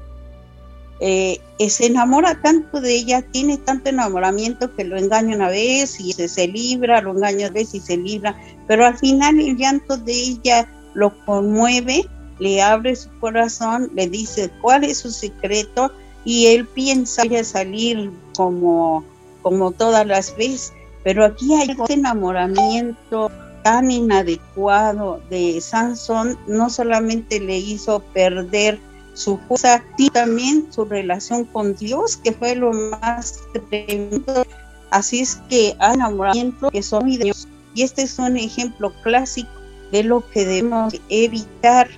Eh, 1.01 1.40
se 1.69 1.87
enamora 1.87 2.40
tanto 2.40 2.81
de 2.81 2.95
ella, 2.95 3.23
tiene 3.23 3.59
tanto 3.59 3.90
enamoramiento 3.90 4.75
que 4.75 4.85
lo 4.85 4.97
engaña 4.97 5.37
una 5.37 5.49
vez 5.49 6.01
y 6.01 6.12
se, 6.12 6.29
se 6.29 6.49
libra, 6.49 7.03
lo 7.03 7.12
engaña 7.12 7.47
una 7.47 7.55
vez 7.55 7.75
y 7.75 7.81
se 7.81 7.97
libra, 7.97 8.37
pero 8.66 8.87
al 8.87 8.97
final 8.97 9.38
el 9.40 9.57
llanto 9.57 9.97
de 9.97 10.12
ella 10.12 10.69
lo 10.95 11.12
conmueve, 11.27 12.09
le 12.38 12.62
abre 12.62 12.96
su 12.96 13.09
corazón, 13.18 13.90
le 13.94 14.09
dice 14.09 14.51
cuál 14.61 14.85
es 14.85 14.99
su 14.99 15.11
secreto 15.11 15.92
y 16.25 16.46
él 16.46 16.66
piensa 16.66 17.22
a 17.22 17.44
salir 17.44 18.11
como, 18.37 19.05
como 19.42 19.70
todas 19.70 20.07
las 20.07 20.37
veces, 20.37 20.72
pero 21.05 21.25
aquí 21.25 21.55
hay 21.55 21.70
un 21.79 21.87
enamoramiento 21.88 23.31
tan 23.62 23.90
inadecuado 23.90 25.20
de 25.31 25.61
Sansón, 25.61 26.38
no 26.46 26.70
solamente 26.70 27.40
le 27.40 27.59
hizo 27.59 28.01
perder 28.12 28.79
su 29.14 29.38
fuerza, 29.38 29.83
sino 29.96 30.11
también 30.11 30.72
su 30.72 30.85
relación 30.85 31.44
con 31.46 31.75
Dios, 31.75 32.16
que 32.18 32.33
fue 32.33 32.55
lo 32.55 32.70
más 32.72 33.40
tremendo. 33.53 34.46
Así 34.90 35.20
es 35.20 35.37
que 35.49 35.75
hay 35.79 35.94
enamoramiento 35.94 36.70
que 36.70 36.83
son 36.83 37.09
Dios. 37.09 37.49
Y 37.75 37.83
este 37.83 38.03
es 38.03 38.18
un 38.18 38.37
ejemplo 38.37 38.92
clásico 39.03 39.51
de 39.90 40.05
lo 40.05 40.29
que 40.31 40.44
debemos 40.44 40.94
evitar. 41.09 41.88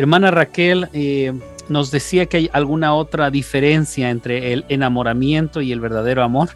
Hermana 0.00 0.30
Raquel, 0.30 0.88
eh, 0.94 1.30
nos 1.68 1.90
decía 1.90 2.24
que 2.24 2.38
hay 2.38 2.50
alguna 2.54 2.94
otra 2.94 3.30
diferencia 3.30 4.08
entre 4.08 4.54
el 4.54 4.64
enamoramiento 4.70 5.60
y 5.60 5.72
el 5.72 5.80
verdadero 5.80 6.22
amor. 6.22 6.48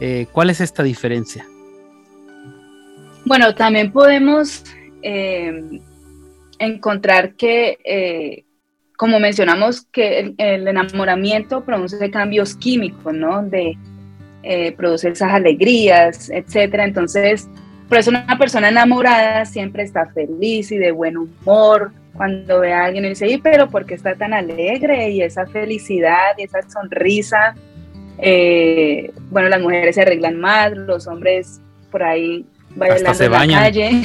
Eh, 0.00 0.26
¿Cuál 0.32 0.50
es 0.50 0.60
esta 0.60 0.82
diferencia? 0.82 1.46
Bueno, 3.24 3.54
también 3.54 3.92
podemos 3.92 4.64
eh, 5.02 5.80
encontrar 6.58 7.34
que, 7.34 8.44
como 8.96 9.20
mencionamos, 9.20 9.82
que 9.92 10.18
el, 10.18 10.34
el, 10.38 10.66
enamoramiento 10.66 11.64
produce 11.64 12.10
cambios 12.10 12.56
químicos, 12.56 13.14
¿no? 13.14 13.44
De 13.44 13.78
producir 14.76 15.12
esas 15.12 15.32
alegrías, 15.32 16.30
etcétera. 16.30 16.84
Entonces, 16.84 17.48
por 17.88 17.98
eso 17.98 18.10
una 18.10 18.36
persona 18.36 18.70
enamorada 18.70 19.44
siempre 19.44 19.84
está 19.84 20.06
feliz 20.06 20.72
y 20.72 20.78
de 20.78 20.90
buen 20.90 21.16
humor. 21.16 21.92
Cuando 22.16 22.60
ve 22.60 22.72
a 22.72 22.84
alguien 22.84 23.04
y 23.04 23.10
dice, 23.10 23.40
pero 23.42 23.68
¿por 23.68 23.86
qué 23.86 23.94
está 23.94 24.14
tan 24.14 24.32
alegre? 24.32 25.10
Y 25.10 25.22
esa 25.22 25.46
felicidad 25.46 26.36
y 26.38 26.44
esa 26.44 26.62
sonrisa. 26.68 27.54
Eh, 28.18 29.12
bueno, 29.30 29.48
las 29.48 29.60
mujeres 29.60 29.94
se 29.94 30.02
arreglan 30.02 30.40
más, 30.40 30.72
los 30.72 31.06
hombres 31.06 31.60
por 31.90 32.02
ahí 32.02 32.46
bailando 32.74 33.24
en 33.24 33.30
la 33.30 33.58
calle. 33.58 34.02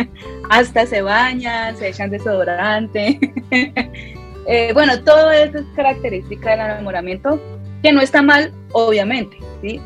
Hasta 0.50 0.86
se 0.86 1.02
bañan, 1.02 1.76
se 1.76 1.88
echan 1.88 2.10
desodorante. 2.10 3.18
eh, 4.46 4.70
bueno, 4.72 5.02
todo 5.02 5.30
eso 5.30 5.58
es 5.58 5.64
característica 5.74 6.50
del 6.50 6.60
enamoramiento, 6.60 7.40
que 7.82 7.92
no 7.92 8.00
está 8.00 8.22
mal, 8.22 8.52
obviamente. 8.72 9.36
¿sí? 9.62 9.80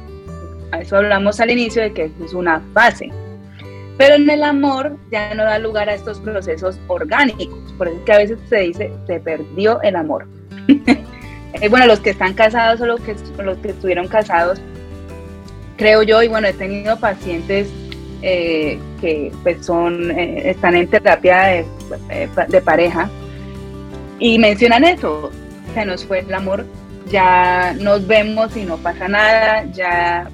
A 0.72 0.80
eso 0.80 0.96
hablamos 0.96 1.40
al 1.40 1.50
inicio 1.50 1.82
de 1.82 1.92
que 1.92 2.10
es 2.24 2.34
una 2.34 2.60
fase. 2.72 3.10
Pero 3.98 4.14
en 4.14 4.28
el 4.28 4.42
amor 4.42 4.96
ya 5.10 5.34
no 5.34 5.44
da 5.44 5.58
lugar 5.58 5.88
a 5.88 5.94
estos 5.94 6.18
procesos 6.20 6.78
orgánicos. 6.88 7.72
Por 7.76 7.88
eso 7.88 7.98
es 7.98 8.04
que 8.04 8.12
a 8.12 8.18
veces 8.18 8.38
se 8.48 8.56
dice, 8.60 8.92
se 9.06 9.20
perdió 9.20 9.80
el 9.82 9.96
amor. 9.96 10.26
Eh, 11.60 11.68
bueno, 11.68 11.86
los 11.86 12.00
que 12.00 12.10
están 12.10 12.32
casados 12.32 12.80
o 12.80 12.86
los 12.86 13.00
que, 13.02 13.14
los 13.42 13.58
que 13.58 13.68
estuvieron 13.68 14.08
casados, 14.08 14.58
creo 15.76 16.02
yo, 16.02 16.22
y 16.22 16.28
bueno, 16.28 16.48
he 16.48 16.54
tenido 16.54 16.98
pacientes 16.98 17.68
eh, 18.22 18.78
que 19.00 19.30
pues 19.42 19.66
son, 19.66 20.10
eh, 20.12 20.50
están 20.50 20.74
en 20.74 20.88
terapia 20.88 21.42
de, 21.42 21.66
de, 22.48 22.60
pareja 22.62 23.10
y 24.18 24.38
mencionan 24.38 24.84
eso, 24.84 25.30
se 25.74 25.84
nos 25.84 26.06
fue 26.06 26.20
el 26.20 26.32
amor, 26.32 26.64
ya 27.10 27.74
nos 27.78 28.06
vemos 28.06 28.56
y 28.56 28.64
no 28.64 28.78
pasa 28.78 29.08
nada, 29.08 29.64
ya 29.72 30.30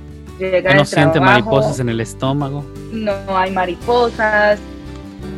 no 0.75 0.85
siente 0.85 1.21
mariposas 1.21 1.81
en 1.81 1.89
el 1.89 2.01
estómago. 2.01 2.65
No 2.93 3.13
hay 3.29 3.51
mariposas. 3.51 4.59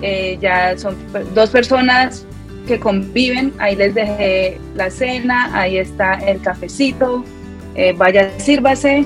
Eh, 0.03 0.39
ya 0.41 0.77
son 0.79 0.97
dos 1.35 1.51
personas 1.51 2.27
que 2.67 2.79
conviven. 2.79 3.53
Ahí 3.59 3.77
les 3.77 3.95
dejé 3.95 4.59
la 4.75 4.91
cena, 4.91 5.51
ahí 5.53 5.79
está 5.79 6.15
el 6.15 6.41
cafecito. 6.41 7.25
Eh, 7.75 7.95
vaya, 7.97 8.31
sírvase. 8.39 9.05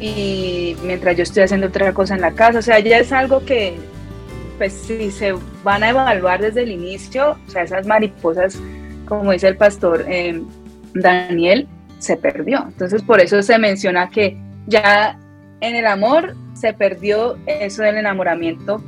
Y 0.00 0.76
mientras 0.82 1.16
yo 1.16 1.22
estoy 1.22 1.44
haciendo 1.44 1.68
otra 1.68 1.92
cosa 1.92 2.14
en 2.14 2.20
la 2.20 2.32
casa, 2.32 2.58
o 2.58 2.62
sea, 2.62 2.78
ya 2.80 2.98
es 2.98 3.12
algo 3.12 3.44
que, 3.44 3.76
pues, 4.58 4.72
si 4.72 5.10
se 5.10 5.34
van 5.62 5.82
a 5.82 5.90
evaluar 5.90 6.40
desde 6.40 6.62
el 6.62 6.72
inicio, 6.72 7.36
o 7.46 7.50
sea, 7.50 7.62
esas 7.62 7.86
mariposas, 7.86 8.58
como 9.06 9.32
dice 9.32 9.48
el 9.48 9.56
pastor 9.56 10.04
eh, 10.08 10.42
Daniel, 10.94 11.68
se 11.98 12.16
perdió. 12.16 12.64
Entonces, 12.66 13.02
por 13.02 13.20
eso 13.20 13.40
se 13.42 13.58
menciona 13.58 14.10
que 14.10 14.36
ya 14.66 15.18
en 15.68 15.76
el 15.76 15.86
amor 15.86 16.34
se 16.54 16.72
perdió 16.72 17.38
eso 17.46 17.82
del 17.82 17.96
enamoramiento, 17.96 18.82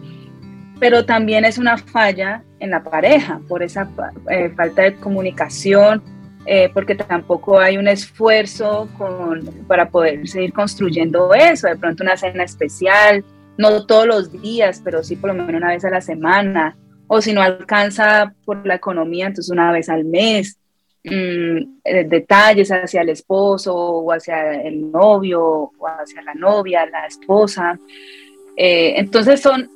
pero 0.78 1.04
también 1.04 1.44
es 1.44 1.58
una 1.58 1.78
falla 1.78 2.42
en 2.60 2.70
la 2.70 2.82
pareja 2.82 3.40
por 3.48 3.62
esa 3.62 3.88
eh, 4.30 4.50
falta 4.56 4.82
de 4.82 4.94
comunicación, 4.96 6.02
eh, 6.44 6.70
porque 6.72 6.94
tampoco 6.94 7.58
hay 7.58 7.76
un 7.76 7.88
esfuerzo 7.88 8.88
para 9.66 9.88
poder 9.88 10.28
seguir 10.28 10.52
construyendo 10.52 11.34
eso, 11.34 11.66
de 11.66 11.76
pronto 11.76 12.04
una 12.04 12.16
cena 12.16 12.44
especial, 12.44 13.24
no 13.56 13.86
todos 13.86 14.06
los 14.06 14.32
días, 14.32 14.80
pero 14.84 15.02
sí 15.02 15.16
por 15.16 15.30
lo 15.30 15.34
menos 15.34 15.60
una 15.60 15.70
vez 15.70 15.84
a 15.84 15.90
la 15.90 16.00
semana, 16.00 16.76
o 17.08 17.20
si 17.20 17.32
no 17.32 17.42
alcanza 17.42 18.34
por 18.44 18.66
la 18.66 18.74
economía, 18.74 19.26
entonces 19.26 19.50
una 19.50 19.72
vez 19.72 19.88
al 19.88 20.04
mes. 20.04 20.58
Mm, 21.08 21.78
eh, 21.84 22.04
detalles 22.04 22.72
hacia 22.72 23.02
el 23.02 23.10
esposo 23.10 23.72
o 23.72 24.12
hacia 24.12 24.54
el 24.60 24.90
novio 24.90 25.40
o 25.78 25.86
hacia 25.86 26.20
la 26.22 26.34
novia, 26.34 26.84
la 26.86 27.06
esposa. 27.06 27.78
Eh, 28.56 28.94
entonces 28.96 29.40
son 29.40 29.70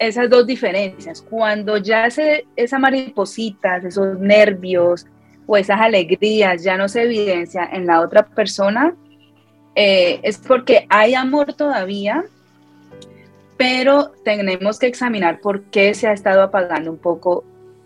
esas 0.00 0.28
dos 0.28 0.44
diferencias. 0.44 1.22
Cuando 1.22 1.76
ya 1.76 2.10
se, 2.10 2.46
esa 2.56 2.80
maripositas, 2.80 3.84
esos 3.84 4.18
nervios 4.18 5.06
o 5.46 5.56
esas 5.56 5.80
alegrías 5.80 6.64
ya 6.64 6.76
no 6.76 6.88
se 6.88 7.02
evidencia 7.02 7.68
en 7.72 7.86
la 7.86 8.00
otra 8.00 8.26
persona, 8.26 8.92
eh, 9.76 10.18
es 10.24 10.38
porque 10.38 10.86
hay 10.88 11.14
amor 11.14 11.52
todavía, 11.54 12.24
pero 13.56 14.10
tenemos 14.24 14.80
que 14.80 14.88
examinar 14.88 15.40
por 15.40 15.62
qué 15.64 15.94
se 15.94 16.08
ha 16.08 16.12
estado 16.12 16.42
apagando 16.42 16.90
un 16.90 16.98
poco 16.98 17.44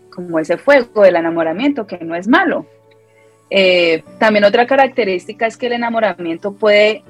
como 0.09 0.39
ese 0.39 0.57
fuego 0.57 1.03
del 1.03 1.17
enamoramiento, 1.17 1.85
que 1.85 1.99
no 1.99 2.15
es 2.15 2.27
malo. 2.27 2.65
Eh, 3.49 4.03
también 4.19 4.43
otra 4.43 4.67
característica 4.67 5.47
es 5.47 5.57
que 5.57 5.67
el 5.67 5.73
enamoramiento 5.73 6.53
puede 6.53 7.03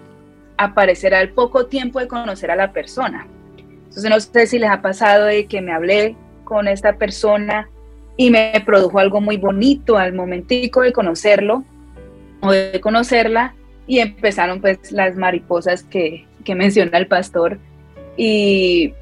aparecer 0.58 1.14
al 1.14 1.30
poco 1.30 1.68
tiempo 1.68 2.00
de 2.00 2.08
conocer 2.08 2.52
a 2.52 2.56
la 2.56 2.72
persona. 2.72 3.28
Entonces 3.58 4.10
no 4.10 4.20
sé 4.20 4.48
si 4.48 4.60
les 4.60 4.70
ha 4.70 4.82
pasado 4.82 5.26
de 5.26 5.46
que 5.46 5.62
me 5.62 5.74
hablé 5.74 6.16
con 6.44 6.68
esta 6.68 6.94
persona 6.94 7.70
y 8.16 8.32
me 8.32 8.62
produjo 8.66 9.00
algo 9.00 9.22
muy 9.22 9.38
bonito 9.38 9.98
al 9.98 10.14
momentico 10.14 10.82
de 10.82 10.92
conocerlo 10.92 11.64
o 12.42 12.52
de 12.52 12.80
conocerla 12.82 13.56
y 13.86 14.00
empezaron 14.00 14.60
pues 14.62 14.92
las 14.92 15.16
mariposas 15.16 15.84
que, 15.84 16.26
que 16.44 16.56
menciona 16.56 16.98
el 16.98 17.08
pastor 17.08 17.58
y, 18.18 18.94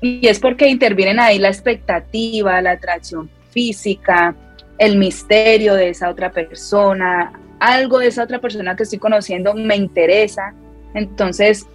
y 0.00 0.26
es 0.26 0.40
porque 0.40 0.68
intervienen 0.68 1.20
ahí 1.20 1.38
la 1.38 1.48
expectativa, 1.48 2.60
la 2.62 2.72
atracción 2.72 3.30
física, 3.50 4.34
el 4.82 4.96
misterio 4.96 5.74
de 5.74 5.90
esa 5.90 6.10
otra 6.10 6.32
persona, 6.32 7.32
algo 7.60 8.00
de 8.00 8.08
esa 8.08 8.24
otra 8.24 8.40
persona 8.40 8.74
que 8.74 8.82
estoy 8.82 8.98
conociendo 8.98 9.54
me 9.54 9.76
interesa, 9.76 10.54
entonces 10.92 11.68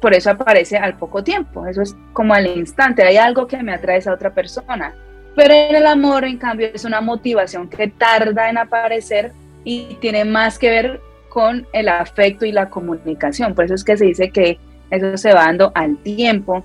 por 0.00 0.14
eso 0.14 0.30
aparece 0.30 0.78
al 0.78 0.96
poco 0.96 1.22
tiempo, 1.22 1.66
eso 1.66 1.82
es 1.82 1.94
como 2.14 2.32
al 2.32 2.46
instante, 2.46 3.02
hay 3.02 3.18
algo 3.18 3.46
que 3.46 3.62
me 3.62 3.74
atrae 3.74 3.96
a 3.96 3.98
esa 3.98 4.14
otra 4.14 4.32
persona. 4.32 4.94
Pero 5.36 5.52
en 5.52 5.76
el 5.76 5.86
amor, 5.86 6.24
en 6.24 6.38
cambio, 6.38 6.70
es 6.72 6.86
una 6.86 7.02
motivación 7.02 7.68
que 7.68 7.88
tarda 7.88 8.48
en 8.48 8.56
aparecer 8.56 9.32
y 9.62 9.96
tiene 10.00 10.24
más 10.24 10.58
que 10.58 10.70
ver 10.70 11.00
con 11.28 11.66
el 11.74 11.90
afecto 11.90 12.46
y 12.46 12.52
la 12.52 12.70
comunicación. 12.70 13.54
Por 13.54 13.66
eso 13.66 13.74
es 13.74 13.84
que 13.84 13.98
se 13.98 14.06
dice 14.06 14.30
que 14.30 14.58
eso 14.90 15.18
se 15.18 15.34
va 15.34 15.44
dando 15.44 15.70
al 15.74 15.98
tiempo 15.98 16.64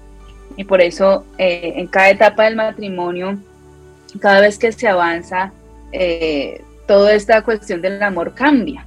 y 0.56 0.64
por 0.64 0.82
eso 0.82 1.26
eh, 1.38 1.74
en 1.76 1.88
cada 1.88 2.10
etapa 2.10 2.46
del 2.46 2.56
matrimonio, 2.56 3.38
cada 4.22 4.40
vez 4.40 4.58
que 4.58 4.72
se 4.72 4.88
avanza, 4.88 5.52
eh, 5.94 6.62
toda 6.88 7.14
esta 7.14 7.42
cuestión 7.42 7.82
del 7.82 8.02
amor 8.04 8.34
cambia. 8.34 8.86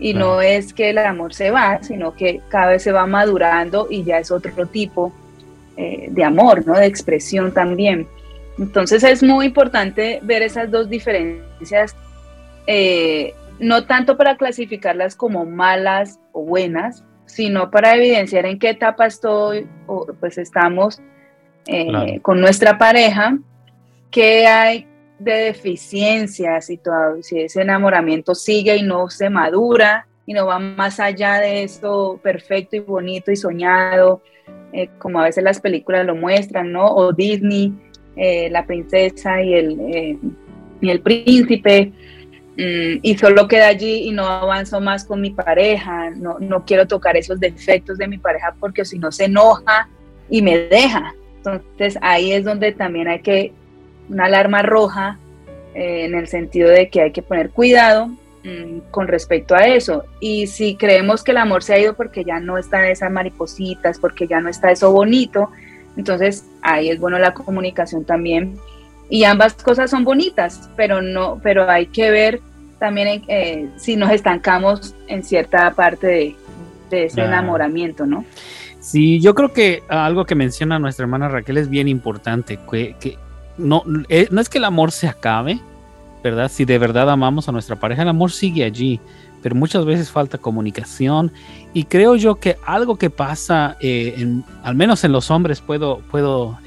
Y 0.00 0.14
no 0.14 0.40
es 0.40 0.72
que 0.72 0.90
el 0.90 0.98
amor 0.98 1.34
se 1.34 1.50
va, 1.50 1.82
sino 1.82 2.14
que 2.14 2.40
cada 2.48 2.68
vez 2.68 2.84
se 2.84 2.92
va 2.92 3.04
madurando 3.06 3.88
y 3.90 4.04
ya 4.04 4.18
es 4.18 4.30
otro 4.30 4.66
tipo 4.66 5.12
eh, 5.76 6.06
de 6.08 6.22
amor, 6.22 6.64
¿no? 6.64 6.74
De 6.74 6.86
expresión 6.86 7.52
también. 7.52 8.06
Entonces 8.60 9.02
es 9.02 9.24
muy 9.24 9.46
importante 9.46 10.20
ver 10.22 10.42
esas 10.42 10.70
dos 10.70 10.88
diferencias, 10.88 11.96
no 13.58 13.84
tanto 13.86 14.16
para 14.16 14.36
clasificarlas 14.36 15.16
como 15.16 15.44
malas 15.44 16.20
o 16.30 16.42
buenas, 16.42 17.02
sino 17.28 17.70
para 17.70 17.94
evidenciar 17.94 18.46
en 18.46 18.58
qué 18.58 18.70
etapa 18.70 19.06
estoy 19.06 19.66
o 19.86 20.06
pues 20.18 20.38
estamos 20.38 21.00
eh, 21.66 22.18
con 22.22 22.40
nuestra 22.40 22.78
pareja, 22.78 23.38
qué 24.10 24.46
hay 24.46 24.87
de 25.18 25.32
deficiencias 25.32 26.70
y 26.70 26.76
todo, 26.76 27.22
si 27.22 27.40
ese 27.40 27.62
enamoramiento 27.62 28.34
sigue 28.34 28.76
y 28.76 28.82
no 28.82 29.10
se 29.10 29.30
madura 29.30 30.06
y 30.26 30.34
no 30.34 30.46
va 30.46 30.58
más 30.58 31.00
allá 31.00 31.40
de 31.40 31.62
esto 31.62 32.20
perfecto 32.22 32.76
y 32.76 32.80
bonito 32.80 33.30
y 33.30 33.36
soñado, 33.36 34.22
eh, 34.72 34.88
como 34.98 35.20
a 35.20 35.24
veces 35.24 35.42
las 35.42 35.60
películas 35.60 36.06
lo 36.06 36.14
muestran, 36.14 36.70
¿no? 36.72 36.86
O 36.86 37.12
Disney, 37.12 37.72
eh, 38.16 38.48
la 38.50 38.66
princesa 38.66 39.42
y 39.42 39.54
el, 39.54 40.18
y 40.80 40.90
el 40.90 41.00
príncipe, 41.00 41.92
Mm, 42.58 42.98
y 43.02 43.16
solo 43.16 43.46
queda 43.46 43.68
allí 43.68 44.08
y 44.08 44.10
no 44.10 44.26
avanzo 44.26 44.80
más 44.80 45.04
con 45.04 45.20
mi 45.20 45.30
pareja, 45.30 46.10
no, 46.10 46.38
no 46.40 46.64
quiero 46.64 46.88
tocar 46.88 47.16
esos 47.16 47.38
defectos 47.38 47.98
de 47.98 48.08
mi 48.08 48.18
pareja 48.18 48.52
porque 48.58 48.84
si 48.84 48.98
no 48.98 49.12
se 49.12 49.26
enoja 49.26 49.88
y 50.28 50.42
me 50.42 50.58
deja. 50.58 51.14
Entonces 51.36 51.96
ahí 52.02 52.32
es 52.32 52.44
donde 52.44 52.72
también 52.72 53.06
hay 53.06 53.20
que, 53.20 53.52
una 54.08 54.26
alarma 54.26 54.62
roja 54.62 55.18
eh, 55.74 56.04
en 56.04 56.14
el 56.14 56.28
sentido 56.28 56.68
de 56.68 56.88
que 56.88 57.02
hay 57.02 57.12
que 57.12 57.22
poner 57.22 57.50
cuidado 57.50 58.08
mm, 58.44 58.90
con 58.90 59.08
respecto 59.08 59.54
a 59.54 59.66
eso. 59.66 60.04
Y 60.20 60.46
si 60.46 60.76
creemos 60.76 61.22
que 61.22 61.32
el 61.32 61.38
amor 61.38 61.62
se 61.62 61.74
ha 61.74 61.78
ido 61.78 61.94
porque 61.94 62.24
ya 62.24 62.40
no 62.40 62.58
están 62.58 62.84
esas 62.84 63.10
maripositas, 63.10 63.98
porque 63.98 64.26
ya 64.26 64.40
no 64.40 64.48
está 64.48 64.70
eso 64.70 64.92
bonito, 64.92 65.50
entonces 65.96 66.44
ahí 66.62 66.90
es 66.90 66.98
bueno 67.00 67.18
la 67.18 67.34
comunicación 67.34 68.04
también. 68.04 68.56
Y 69.10 69.24
ambas 69.24 69.54
cosas 69.54 69.90
son 69.90 70.04
bonitas, 70.04 70.68
pero 70.76 71.00
no, 71.00 71.40
pero 71.42 71.68
hay 71.68 71.86
que 71.86 72.10
ver 72.10 72.40
también 72.78 73.24
eh, 73.28 73.68
si 73.76 73.96
nos 73.96 74.10
estancamos 74.12 74.94
en 75.08 75.24
cierta 75.24 75.72
parte 75.72 76.06
de, 76.06 76.36
ese 76.90 77.20
enamoramiento, 77.20 78.06
¿no? 78.06 78.24
Sí, 78.80 79.20
yo 79.20 79.34
creo 79.34 79.52
que 79.52 79.82
algo 79.88 80.24
que 80.24 80.34
menciona 80.34 80.78
nuestra 80.78 81.04
hermana 81.04 81.28
Raquel 81.28 81.58
es 81.58 81.68
bien 81.68 81.88
importante, 81.88 82.58
que, 82.70 83.18
no, 83.58 83.82
eh, 84.08 84.28
no 84.30 84.40
es 84.40 84.48
que 84.48 84.58
el 84.58 84.64
amor 84.64 84.92
se 84.92 85.08
acabe, 85.08 85.60
¿verdad? 86.22 86.50
Si 86.50 86.64
de 86.64 86.78
verdad 86.78 87.10
amamos 87.10 87.48
a 87.48 87.52
nuestra 87.52 87.76
pareja, 87.76 88.02
el 88.02 88.08
amor 88.08 88.32
sigue 88.32 88.64
allí, 88.64 89.00
pero 89.42 89.54
muchas 89.54 89.84
veces 89.84 90.10
falta 90.10 90.38
comunicación 90.38 91.32
y 91.72 91.84
creo 91.84 92.16
yo 92.16 92.36
que 92.36 92.56
algo 92.64 92.96
que 92.96 93.10
pasa, 93.10 93.76
eh, 93.80 94.40
al 94.62 94.74
menos 94.74 95.04
en 95.04 95.12
los 95.12 95.30
hombres 95.30 95.60
puedo, 95.60 96.00
puedo 96.10 96.58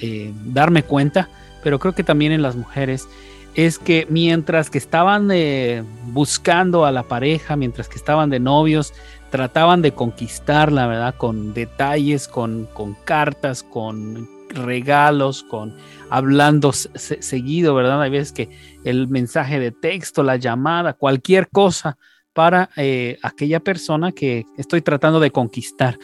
darme 0.45 0.83
cuenta, 0.83 1.27
pero 1.63 1.79
creo 1.79 1.93
que 1.93 2.03
también 2.03 2.31
en 2.31 2.41
las 2.41 2.55
mujeres, 2.55 3.07
es 3.55 3.79
que 3.79 4.07
mientras 4.09 4.69
que 4.69 4.77
estaban 4.77 5.29
eh, 5.31 5.83
buscando 6.07 6.85
a 6.85 6.91
la 6.91 7.03
pareja, 7.03 7.55
mientras 7.55 7.89
que 7.89 7.97
estaban 7.97 8.29
de 8.29 8.39
novios, 8.39 8.93
trataban 9.29 9.81
de 9.81 9.93
conquistarla, 9.93 10.87
¿verdad? 10.87 11.15
Con 11.17 11.53
detalles, 11.53 12.27
con, 12.27 12.67
con 12.73 12.93
cartas, 12.93 13.63
con 13.63 14.29
regalos, 14.49 15.43
con 15.43 15.75
hablando 16.11 16.73
seguido, 16.73 17.73
¿verdad? 17.73 18.01
Hay 18.01 18.11
veces 18.11 18.33
que 18.33 18.49
el 18.83 19.07
mensaje 19.07 19.59
de 19.59 19.71
texto, 19.71 20.23
la 20.23 20.35
llamada, 20.35 20.93
cualquier 20.93 21.47
cosa 21.49 21.97
para 22.33 22.69
eh, 22.75 23.17
aquella 23.23 23.61
persona 23.61 24.11
que 24.11 24.45
estoy 24.57 24.81
tratando 24.81 25.21
de 25.21 25.31
conquistar. 25.31 25.97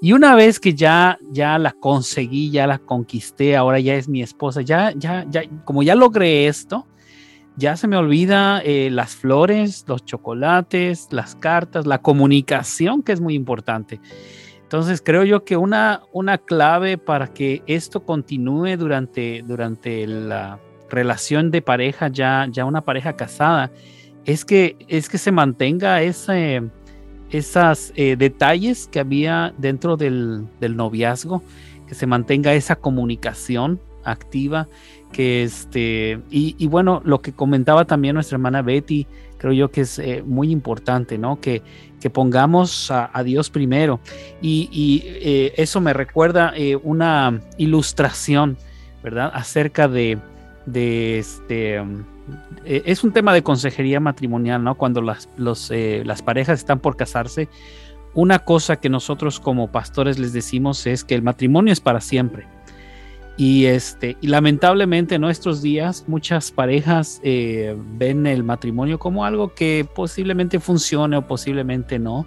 Y 0.00 0.14
una 0.14 0.34
vez 0.34 0.58
que 0.58 0.74
ya, 0.74 1.16
ya 1.30 1.58
la 1.60 1.70
conseguí, 1.72 2.50
ya 2.50 2.66
la 2.66 2.78
conquisté, 2.78 3.56
ahora 3.56 3.78
ya 3.78 3.94
es 3.94 4.08
mi 4.08 4.20
esposa, 4.20 4.62
ya, 4.62 4.92
ya, 4.96 5.24
ya, 5.30 5.42
como 5.64 5.84
ya 5.84 5.94
logré 5.94 6.48
esto, 6.48 6.88
ya 7.56 7.76
se 7.76 7.86
me 7.86 7.96
olvida 7.96 8.60
eh, 8.64 8.90
las 8.90 9.14
flores, 9.14 9.84
los 9.86 10.04
chocolates, 10.04 11.06
las 11.12 11.36
cartas, 11.36 11.86
la 11.86 11.98
comunicación, 11.98 13.04
que 13.04 13.12
es 13.12 13.20
muy 13.20 13.34
importante. 13.34 14.00
Entonces 14.72 15.02
creo 15.04 15.22
yo 15.24 15.44
que 15.44 15.58
una, 15.58 16.00
una 16.12 16.38
clave 16.38 16.96
para 16.96 17.26
que 17.26 17.62
esto 17.66 18.06
continúe 18.06 18.78
durante, 18.78 19.44
durante 19.46 20.06
la 20.06 20.60
relación 20.88 21.50
de 21.50 21.60
pareja, 21.60 22.08
ya, 22.08 22.48
ya 22.50 22.64
una 22.64 22.80
pareja 22.80 23.12
casada, 23.12 23.70
es 24.24 24.46
que, 24.46 24.78
es 24.88 25.10
que 25.10 25.18
se 25.18 25.30
mantenga 25.30 26.00
ese, 26.00 26.62
esos 27.28 27.92
eh, 27.96 28.16
detalles 28.16 28.88
que 28.90 29.00
había 29.00 29.52
dentro 29.58 29.98
del, 29.98 30.46
del 30.58 30.74
noviazgo, 30.74 31.42
que 31.86 31.94
se 31.94 32.06
mantenga 32.06 32.54
esa 32.54 32.76
comunicación 32.76 33.78
activa, 34.04 34.68
que 35.12 35.42
este, 35.42 36.18
y, 36.30 36.66
bueno, 36.66 37.02
lo 37.04 37.20
que 37.20 37.32
comentaba 37.32 37.84
también 37.84 38.14
nuestra 38.14 38.36
hermana 38.36 38.62
Betty, 38.62 39.06
creo 39.42 39.52
yo 39.52 39.72
que 39.72 39.80
es 39.80 39.98
eh, 39.98 40.22
muy 40.24 40.52
importante, 40.52 41.18
¿no? 41.18 41.40
Que, 41.40 41.62
que 42.00 42.10
pongamos 42.10 42.92
a, 42.92 43.22
Dios 43.24 43.50
primero. 43.50 43.98
Y, 44.40 45.02
eh, 45.04 45.52
eso 45.56 45.80
me 45.80 45.92
recuerda 45.92 46.52
eh, 46.56 46.76
una 46.76 47.40
ilustración, 47.58 48.56
¿verdad? 49.02 49.32
Acerca 49.34 49.88
de, 49.88 50.16
de 50.64 51.18
este, 51.18 51.82
es 52.64 53.02
un 53.02 53.12
tema 53.12 53.34
de 53.34 53.42
consejería 53.42 53.98
matrimonial, 53.98 54.62
¿no? 54.62 54.76
Cuando 54.76 55.02
las, 55.02 55.28
los, 55.36 55.72
las 55.72 56.22
parejas 56.22 56.60
están 56.60 56.78
por 56.78 56.96
casarse, 56.96 57.48
una 58.14 58.38
cosa 58.38 58.76
que 58.76 58.88
nosotros 58.88 59.40
como 59.40 59.72
pastores 59.72 60.20
les 60.20 60.32
decimos 60.32 60.86
es 60.86 61.02
que 61.02 61.16
el 61.16 61.22
matrimonio 61.22 61.72
es 61.72 61.80
para 61.80 62.00
siempre 62.00 62.46
y, 63.36 63.64
este, 63.64 64.16
y 64.20 64.26
lamentablemente 64.26 65.14
en 65.14 65.22
nuestros 65.22 65.62
días 65.62 66.04
muchas 66.06 66.50
parejas 66.50 67.20
eh, 67.24 67.74
ven 67.96 68.26
el 68.26 68.44
matrimonio 68.44 68.98
como 68.98 69.24
algo 69.24 69.54
que 69.54 69.86
posiblemente 69.94 70.60
funcione 70.60 71.16
o 71.16 71.26
posiblemente 71.26 71.98
no. 71.98 72.26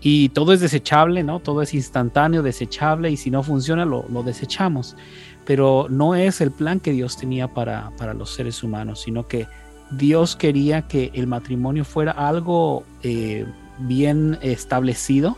Y 0.00 0.28
todo 0.28 0.52
es 0.52 0.60
desechable, 0.60 1.24
¿no? 1.24 1.40
Todo 1.40 1.60
es 1.60 1.74
instantáneo, 1.74 2.44
desechable 2.44 3.10
y 3.10 3.16
si 3.16 3.30
no 3.30 3.42
funciona 3.42 3.84
lo, 3.84 4.04
desechamos. 4.22 4.96
Pero 5.44 5.88
no 5.90 6.14
es 6.14 6.40
el 6.40 6.52
plan 6.52 6.78
que 6.78 6.92
Dios 6.92 7.16
tenía 7.16 7.52
para, 7.52 7.90
los 8.14 8.32
seres 8.32 8.62
humanos, 8.62 9.00
sino 9.00 9.26
que 9.26 9.48
Dios 9.90 10.36
quería 10.36 10.82
que 10.82 11.10
el 11.14 11.26
matrimonio 11.26 11.84
fuera 11.84 12.12
algo 12.12 12.84
eh, 13.02 13.44
bien 13.80 14.38
establecido 14.40 15.36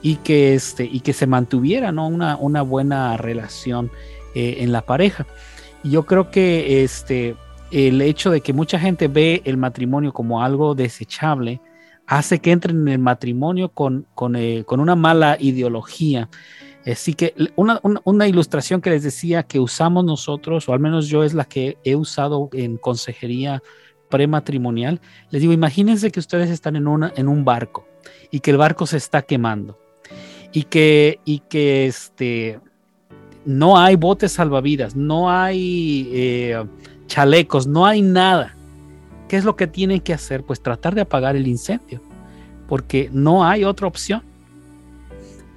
y 0.00 0.16
que, 0.16 0.54
este, 0.54 0.84
y 0.84 1.00
que 1.00 1.12
se 1.12 1.26
mantuviera 1.26 1.92
¿no? 1.92 2.06
una, 2.06 2.36
una 2.36 2.62
buena 2.62 3.18
relación. 3.18 3.90
Eh, 4.34 4.56
en 4.60 4.72
la 4.72 4.80
pareja. 4.80 5.26
Yo 5.84 6.06
creo 6.06 6.30
que 6.30 6.82
este, 6.84 7.36
el 7.70 8.00
hecho 8.00 8.30
de 8.30 8.40
que 8.40 8.54
mucha 8.54 8.78
gente 8.78 9.08
ve 9.08 9.42
el 9.44 9.58
matrimonio 9.58 10.14
como 10.14 10.42
algo 10.42 10.74
desechable 10.74 11.60
hace 12.06 12.38
que 12.38 12.50
entren 12.50 12.80
en 12.80 12.88
el 12.88 12.98
matrimonio 12.98 13.68
con, 13.68 14.06
con, 14.14 14.34
eh, 14.36 14.64
una 14.70 14.94
mala 14.94 15.36
ideología. 15.38 16.30
Así 16.86 17.12
que 17.12 17.34
una, 17.56 17.78
una, 18.04 18.26
ilustración 18.26 18.80
que 18.80 18.88
les 18.88 19.02
decía 19.02 19.42
que 19.42 19.60
usamos 19.60 20.02
nosotros, 20.02 20.66
o 20.66 20.72
al 20.72 20.80
menos 20.80 21.08
yo 21.08 21.24
es 21.24 21.34
la 21.34 21.44
que 21.44 21.76
he 21.84 21.94
usado 21.94 22.48
en 22.54 22.78
consejería 22.78 23.62
prematrimonial, 24.08 24.98
les 25.28 25.42
digo, 25.42 25.52
imagínense 25.52 26.10
que 26.10 26.20
ustedes 26.20 26.48
están 26.48 26.76
en, 26.76 26.88
una, 26.88 27.12
en 27.16 27.28
un 27.28 27.44
barco 27.44 27.86
y 28.30 28.40
que 28.40 28.50
el 28.50 28.56
barco 28.56 28.86
se 28.86 28.96
está 28.96 29.20
quemando 29.20 29.78
y 30.52 30.64
que, 30.64 31.20
y 31.26 31.40
que 31.40 31.86
este, 31.86 32.60
no 33.44 33.78
hay 33.78 33.96
botes 33.96 34.32
salvavidas, 34.32 34.94
no 34.94 35.30
hay 35.30 36.08
eh, 36.12 36.64
chalecos, 37.06 37.66
no 37.66 37.86
hay 37.86 38.02
nada. 38.02 38.54
¿Qué 39.28 39.36
es 39.36 39.44
lo 39.44 39.56
que 39.56 39.66
tienen 39.66 40.00
que 40.00 40.12
hacer? 40.12 40.44
Pues 40.44 40.62
tratar 40.62 40.94
de 40.94 41.00
apagar 41.00 41.36
el 41.36 41.46
incendio, 41.46 42.00
porque 42.68 43.08
no 43.12 43.44
hay 43.44 43.64
otra 43.64 43.86
opción. 43.86 44.22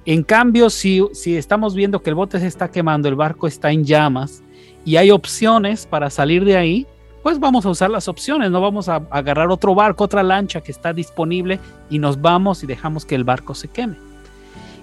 En 0.04 0.22
cambio, 0.22 0.70
si, 0.70 1.02
si 1.12 1.36
estamos 1.36 1.74
viendo 1.74 2.00
que 2.00 2.10
el 2.10 2.16
bote 2.16 2.38
se 2.38 2.46
está 2.46 2.70
quemando, 2.70 3.08
el 3.08 3.16
barco 3.16 3.46
está 3.46 3.72
en 3.72 3.84
llamas 3.84 4.42
y 4.84 4.96
hay 4.96 5.10
opciones 5.10 5.84
para 5.84 6.10
salir 6.10 6.44
de 6.44 6.56
ahí, 6.56 6.86
pues 7.24 7.40
vamos 7.40 7.66
a 7.66 7.70
usar 7.70 7.90
las 7.90 8.06
opciones, 8.06 8.52
no 8.52 8.60
vamos 8.60 8.88
a 8.88 9.02
agarrar 9.10 9.50
otro 9.50 9.74
barco, 9.74 10.04
otra 10.04 10.22
lancha 10.22 10.60
que 10.60 10.70
está 10.70 10.92
disponible 10.92 11.58
y 11.90 11.98
nos 11.98 12.20
vamos 12.20 12.62
y 12.62 12.66
dejamos 12.66 13.04
que 13.04 13.16
el 13.16 13.24
barco 13.24 13.52
se 13.56 13.66
queme. 13.66 14.05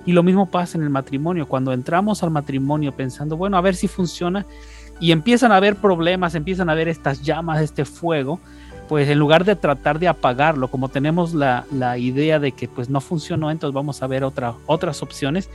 Y 0.06 0.12
lo 0.12 0.24
mismo 0.24 0.48
pasa 0.48 0.78
en 0.78 0.84
el 0.84 0.90
matrimonio. 0.90 1.48
Cuando 1.48 1.72
entramos 1.72 2.24
al 2.24 2.32
matrimonio 2.32 2.92
pensando, 2.92 3.38
bueno, 3.38 3.58
a 3.58 3.62
ver 3.62 3.76
si 3.76 3.88
funciona, 3.88 4.46
y 5.00 5.12
empiezan 5.12 5.52
a 5.52 5.58
haber 5.58 5.76
problemas, 5.76 6.36
empiezan 6.36 6.70
a 6.70 6.74
haber 6.74 6.88
estas 6.88 7.22
llamas, 7.22 7.62
este 7.62 7.86
fuego, 7.86 8.40
pues 8.88 9.10
en 9.10 9.20
lugar 9.20 9.44
de 9.46 9.56
tratar 9.56 10.00
de 10.00 10.08
apagarlo, 10.08 10.68
como 10.70 10.90
tenemos 10.90 11.34
la, 11.34 11.66
idea 11.98 12.40
de 12.40 12.52
que 12.52 12.68
pues 12.68 12.90
no 12.90 13.02
funcionó, 13.02 13.50
entonces 13.52 13.74
vamos 13.74 14.04
a 14.04 14.08
ver 14.08 14.24
otra, 14.24 14.54
otras 14.66 15.02
opciones, 15.02 15.50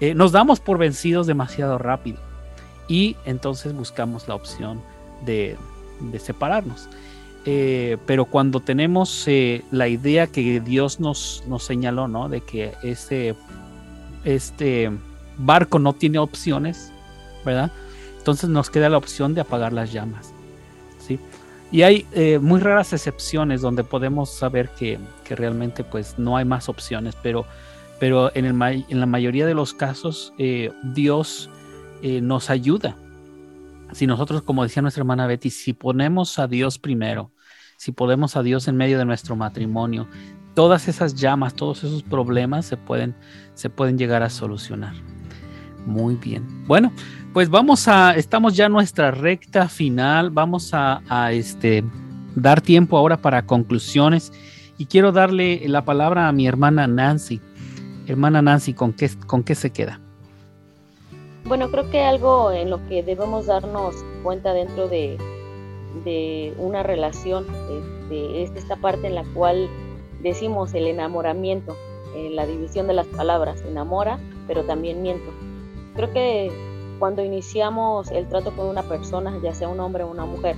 eh, 0.00 0.14
nos 0.14 0.32
damos 0.32 0.60
por 0.60 0.78
vencidos 0.78 1.26
demasiado 1.26 1.78
rápido 1.78 2.18
y 2.88 3.16
entonces 3.24 3.74
buscamos 3.74 4.28
la 4.28 4.34
opción 4.34 4.80
de, 5.24 5.56
separarnos. 6.18 6.88
Eh, 7.46 7.96
pero 8.04 8.26
cuando 8.26 8.60
tenemos 8.60 9.26
eh, 9.26 9.62
la 9.70 9.88
idea 9.88 10.26
que 10.26 10.60
Dios 10.60 11.00
nos, 11.00 11.42
nos 11.48 11.64
señaló, 11.64 12.06
¿no? 12.06 12.28
De 12.28 12.42
que 12.42 12.74
este, 12.82 13.34
este 14.24 14.90
barco 15.38 15.78
no 15.78 15.92
tiene 15.92 16.18
opciones, 16.18 16.92
¿verdad? 17.44 17.70
Entonces 18.18 18.50
nos 18.50 18.70
queda 18.70 18.88
la 18.88 18.98
opción 18.98 19.34
de 19.34 19.40
apagar 19.40 19.72
las 19.72 19.92
llamas. 19.92 20.32
¿sí? 20.98 21.18
Y 21.72 21.82
hay 21.82 22.06
eh, 22.12 22.38
muy 22.38 22.60
raras 22.60 22.92
excepciones 22.92 23.60
donde 23.60 23.84
podemos 23.84 24.30
saber 24.30 24.70
que, 24.70 24.98
realmente 25.28 25.84
pues 25.84 26.18
no 26.18 26.36
hay 26.36 26.44
más 26.44 26.68
opciones, 26.68 27.16
pero, 27.22 27.46
pero 28.00 28.34
en, 28.34 28.44
el, 28.44 28.84
en 28.88 29.00
la 29.00 29.06
mayoría 29.06 29.46
de 29.46 29.54
los 29.54 29.72
casos 29.72 30.32
eh, 30.38 30.72
Dios 30.82 31.48
eh, 32.02 32.20
nos 32.20 32.50
ayuda. 32.50 32.96
Si 33.92 34.06
nosotros, 34.06 34.42
como 34.42 34.64
decía 34.64 34.82
nuestra 34.82 35.02
hermana 35.02 35.26
Betty, 35.28 35.50
si 35.50 35.72
ponemos 35.72 36.38
a 36.38 36.48
Dios 36.48 36.78
primero, 36.78 37.30
si 37.76 37.92
ponemos 37.92 38.36
a 38.36 38.42
Dios 38.42 38.66
en 38.68 38.76
medio 38.76 38.98
de 38.98 39.04
nuestro 39.04 39.36
matrimonio, 39.36 40.08
todas 40.54 40.88
esas 40.88 41.14
llamas, 41.14 41.54
todos 41.54 41.84
esos 41.84 42.02
problemas 42.02 42.66
se 42.66 42.76
pueden, 42.76 43.14
se 43.54 43.70
pueden 43.70 43.98
llegar 43.98 44.22
a 44.22 44.30
solucionar. 44.30 44.94
Muy 45.86 46.16
bien. 46.16 46.46
Bueno, 46.66 46.92
pues 47.32 47.48
vamos 47.48 47.88
a, 47.88 48.14
estamos 48.14 48.56
ya 48.56 48.66
en 48.66 48.72
nuestra 48.72 49.10
recta 49.10 49.68
final, 49.68 50.30
vamos 50.30 50.70
a, 50.72 51.32
este, 51.32 51.84
dar 52.34 52.60
tiempo 52.60 52.96
ahora 52.98 53.16
para 53.16 53.46
conclusiones 53.46 54.32
y 54.78 54.86
quiero 54.86 55.12
darle 55.12 55.62
la 55.66 55.84
palabra 55.84 56.28
a 56.28 56.32
mi 56.32 56.46
hermana 56.46 56.86
Nancy. 56.86 57.40
Hermana 58.06 58.42
Nancy, 58.42 58.74
¿con 58.74 58.92
qué, 58.92 59.10
con 59.26 59.42
qué 59.42 59.54
se 59.54 59.70
queda? 59.70 60.00
Bueno, 61.44 61.70
creo 61.70 61.90
que 61.90 62.02
algo 62.02 62.52
en 62.52 62.70
lo 62.70 62.86
que 62.88 63.02
debemos 63.02 63.46
darnos 63.46 63.94
cuenta 64.22 64.52
dentro 64.52 64.88
de, 64.88 65.16
de 66.04 66.54
una 66.58 66.82
relación 66.82 67.46
este, 67.70 68.42
es 68.42 68.50
esta 68.56 68.76
parte 68.76 69.06
en 69.06 69.14
la 69.14 69.24
cual 69.34 69.68
decimos 70.22 70.74
el 70.74 70.86
enamoramiento, 70.86 71.76
eh, 72.14 72.30
la 72.30 72.46
división 72.46 72.86
de 72.86 72.94
las 72.94 73.06
palabras, 73.06 73.62
enamora, 73.62 74.18
pero 74.46 74.64
también 74.64 75.02
miento. 75.02 75.30
Creo 75.94 76.12
que 76.12 76.50
cuando 76.98 77.24
iniciamos 77.24 78.10
el 78.10 78.28
trato 78.28 78.52
con 78.52 78.66
una 78.66 78.82
persona, 78.82 79.38
ya 79.42 79.54
sea 79.54 79.68
un 79.68 79.80
hombre 79.80 80.04
o 80.04 80.10
una 80.10 80.26
mujer, 80.26 80.56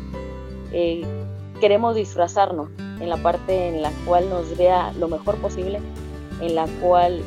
eh, 0.72 1.04
queremos 1.60 1.94
disfrazarnos 1.94 2.70
en 3.00 3.08
la 3.08 3.16
parte 3.16 3.68
en 3.68 3.82
la 3.82 3.92
cual 4.06 4.28
nos 4.28 4.56
vea 4.56 4.92
lo 4.98 5.08
mejor 5.08 5.36
posible, 5.36 5.80
en 6.40 6.54
la 6.54 6.66
cual 6.80 7.22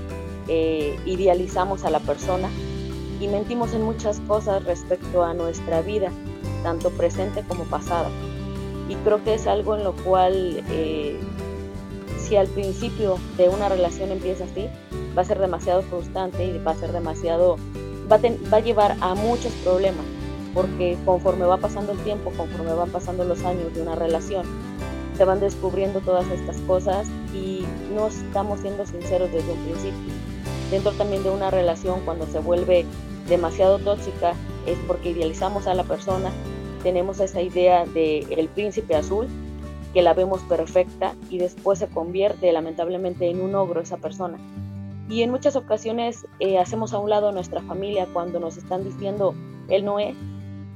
eh, 0.48 1.00
idealizamos 1.06 1.86
a 1.86 1.90
la 1.90 2.00
persona 2.00 2.50
y 3.20 3.28
mentimos 3.28 3.74
en 3.74 3.84
muchas 3.84 4.20
cosas 4.22 4.64
respecto 4.66 5.24
a 5.24 5.34
nuestra 5.34 5.82
vida, 5.82 6.12
tanto 6.64 6.90
presente 6.92 7.44
como 7.48 7.64
pasada. 7.64 8.10
Y 8.90 8.96
creo 8.96 9.24
que 9.24 9.34
es 9.34 9.48
algo 9.48 9.76
en 9.76 9.84
lo 9.84 9.94
cual, 9.94 10.64
eh, 10.70 11.20
si 12.26 12.36
al 12.36 12.48
principio 12.48 13.18
de 13.38 13.50
una 13.50 13.70
relación 13.70 14.12
empieza 14.12 14.46
así, 14.46 14.68
va 15.18 15.22
a 15.22 15.26
ser 15.26 15.40
demasiado 15.40 15.82
frustrante 15.84 16.44
y 16.44 16.58
va 16.58 16.72
a 16.72 16.76
ser 16.76 16.92
demasiado 16.92 17.58
va 18.12 18.18
a, 18.58 18.60
llevar 18.60 18.96
a 19.02 19.16
muchos 19.16 19.52
problemas, 19.64 20.06
porque 20.54 20.98
conforme 21.06 21.46
va 21.46 21.58
pasando 21.58 21.92
el 21.92 21.98
tiempo, 22.00 22.32
conforme 22.38 22.74
van 22.74 22.90
pasando 22.90 23.24
los 23.24 23.44
años 23.44 23.74
de 23.74 23.82
una 23.82 23.96
relación, 23.96 24.46
se 25.18 25.26
van 25.26 25.40
descubriendo 25.40 26.02
todas 26.02 26.28
estas 26.30 26.58
cosas 26.62 27.08
y 27.34 27.64
no 27.96 28.08
estamos 28.08 28.60
siendo 28.60 28.86
sinceros 28.86 29.32
desde 29.32 29.52
un 29.52 29.60
principio. 29.60 30.14
Dentro 30.72 30.92
también 30.94 31.24
de 31.24 31.30
una 31.30 31.52
relación, 31.52 32.02
cuando 32.06 32.28
se 32.28 32.40
vuelve 32.40 32.86
demasiado 33.28 33.80
tóxica, 33.80 34.34
es 34.66 34.78
porque 34.88 35.12
idealizamos 35.12 35.68
a 35.68 35.74
la 35.74 35.84
persona, 35.84 36.32
tenemos 36.84 37.20
esa 37.20 37.42
idea 37.42 37.86
de 37.86 38.20
el 38.30 38.48
príncipe 38.50 38.96
azul, 38.96 39.28
que 39.96 40.02
la 40.02 40.14
vemos 40.14 40.42
perfecta 40.42 41.16
y 41.30 41.38
después 41.38 41.80
se 41.80 41.88
convierte 41.88 42.52
lamentablemente 42.52 43.30
en 43.30 43.40
un 43.40 43.56
ogro 43.56 43.80
esa 43.80 43.96
persona. 43.96 44.38
Y 45.08 45.22
en 45.22 45.32
muchas 45.32 45.56
ocasiones 45.56 46.28
eh, 46.42 46.58
hacemos 46.58 46.94
a 46.94 47.00
un 47.00 47.10
lado 47.10 47.30
a 47.30 47.32
nuestra 47.32 47.62
familia 47.62 48.06
cuando 48.12 48.42
nos 48.42 48.58
están 48.58 48.84
diciendo, 48.84 49.34
él 49.70 49.86
no 49.86 50.00
es, 50.00 50.14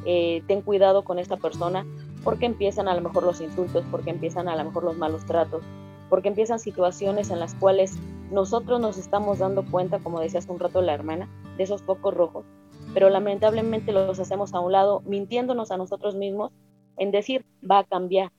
eh, 0.06 0.42
ten 0.48 0.62
cuidado 0.62 1.04
con 1.04 1.20
esta 1.20 1.36
persona, 1.36 1.86
porque 2.24 2.46
empiezan 2.46 2.88
a 2.88 2.96
lo 2.96 3.02
mejor 3.02 3.24
los 3.24 3.42
insultos, 3.42 3.84
porque 3.92 4.10
empiezan 4.10 4.48
a 4.48 4.56
lo 4.56 4.64
mejor 4.64 4.86
los 4.86 4.98
malos 4.98 5.26
tratos, 5.26 5.64
porque 6.10 6.30
empiezan 6.30 6.58
situaciones 6.58 7.30
en 7.30 7.42
las 7.42 7.56
cuales 7.56 7.98
nosotros 8.32 8.80
nos 8.80 8.98
estamos 8.98 9.40
dando 9.40 9.66
cuenta, 9.66 10.00
como 10.00 10.22
decía 10.22 10.40
hace 10.40 10.50
un 10.50 10.60
rato 10.60 10.82
la 10.82 10.94
hermana, 10.94 11.28
de 11.58 11.64
esos 11.64 11.84
focos 11.84 12.14
rojos, 12.14 12.46
pero 12.94 13.10
lamentablemente 13.10 13.92
los 13.92 14.18
hacemos 14.18 14.54
a 14.54 14.62
un 14.62 14.72
lado, 14.72 15.02
mintiéndonos 15.06 15.72
a 15.72 15.78
nosotros 15.78 16.16
mismos 16.16 16.54
en 16.96 17.12
decir, 17.12 17.46
va 17.70 17.80
a 17.80 17.84
cambiar, 17.84 18.32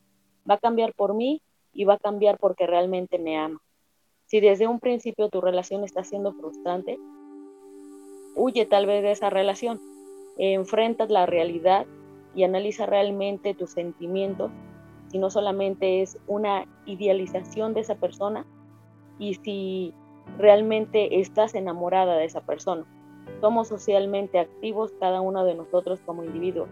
va 0.51 0.57
a 0.57 0.59
cambiar 0.59 0.93
por 0.95 1.15
mí 1.15 1.41
y 1.73 1.85
va 1.85 1.95
a 1.95 1.99
cambiar 1.99 2.39
porque 2.39 2.67
realmente 2.67 3.19
me 3.19 3.39
ama. 3.39 3.61
Si 4.27 4.41
desde 4.41 4.67
un 4.67 4.81
principio 4.81 5.29
tu 5.29 5.41
relación 5.41 5.85
está 5.85 6.03
siendo 6.05 6.33
frustrante, 6.33 6.99
huye 8.35 8.67
tal 8.67 8.87
vez 8.87 9.03
de 9.03 9.13
esa 9.13 9.31
relación. 9.31 9.81
Enfrentas 10.39 11.11
la 11.11 11.27
realidad 11.27 11.87
y 12.35 12.45
analiza 12.45 12.87
realmente 12.87 13.55
tus 13.55 13.71
sentimientos, 13.71 14.51
si 15.11 15.19
no 15.19 15.31
solamente 15.31 16.03
es 16.03 16.19
una 16.27 16.67
idealización 16.87 17.75
de 17.75 17.81
esa 17.81 17.97
persona 17.97 18.47
y 19.19 19.35
si 19.35 19.93
realmente 20.39 21.21
estás 21.21 21.55
enamorada 21.55 22.17
de 22.17 22.25
esa 22.25 22.41
persona. 22.41 22.85
Somos 23.41 23.69
socialmente 23.69 24.39
activos 24.39 24.93
cada 25.01 25.21
uno 25.21 25.45
de 25.45 25.55
nosotros 25.55 26.01
como 26.07 26.25
individuos. 26.25 26.69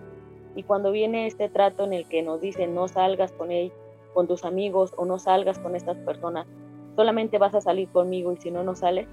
Y 0.59 0.65
cuando 0.65 0.91
viene 0.91 1.29
este 1.29 1.49
trato 1.49 1.85
en 1.85 1.93
el 1.93 2.05
que 2.09 2.21
nos 2.21 2.41
dicen 2.41 2.75
no 2.75 2.89
salgas 2.89 3.31
con 3.31 3.53
él, 3.53 3.71
con 4.13 4.27
tus 4.27 4.45
amigos 4.45 4.93
o 4.97 5.05
no 5.05 5.21
salgas 5.21 5.61
con 5.61 5.77
estas 5.77 5.97
personas, 5.99 6.49
solamente 6.97 7.39
vas 7.39 7.55
a 7.55 7.61
salir 7.61 7.89
conmigo 7.91 8.33
y 8.33 8.39
si 8.39 8.51
no, 8.51 8.65
no 8.65 8.75
sales. 8.75 9.07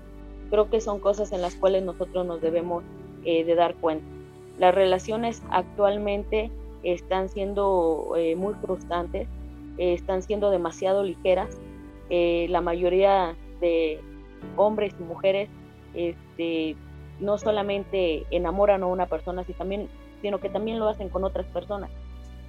Creo 0.50 0.72
que 0.72 0.82
son 0.82 1.00
cosas 1.00 1.32
en 1.34 1.44
las 1.44 1.56
cuales 1.56 1.84
nosotros 1.84 2.26
nos 2.26 2.42
debemos 2.42 2.84
eh, 3.26 3.44
de 3.44 3.54
dar 3.54 3.76
cuenta. 3.76 4.04
Las 4.58 4.74
relaciones 4.74 5.44
actualmente 5.52 6.50
están 6.82 7.30
siendo 7.30 8.14
eh, 8.18 8.36
muy 8.36 8.56
frustrantes, 8.56 9.28
eh, 9.78 9.94
están 9.94 10.24
siendo 10.24 10.50
demasiado 10.50 11.04
ligeras. 11.04 11.60
la 12.10 12.62
mayoría 12.62 13.36
de 13.62 14.00
hombres 14.56 14.96
y 15.00 15.04
mujeres 15.04 15.48
este, 15.94 16.76
no 17.20 17.38
solamente 17.38 18.26
enamoran 18.32 18.82
a 18.82 18.88
una 18.88 19.06
persona, 19.06 19.44
sino, 19.44 19.60
también, 19.60 19.90
sino 20.26 20.40
que 20.40 20.50
también 20.50 20.80
lo 20.80 20.90
hacen 20.90 21.10
con 21.10 21.24
otras 21.24 21.46
personas. 21.46 21.92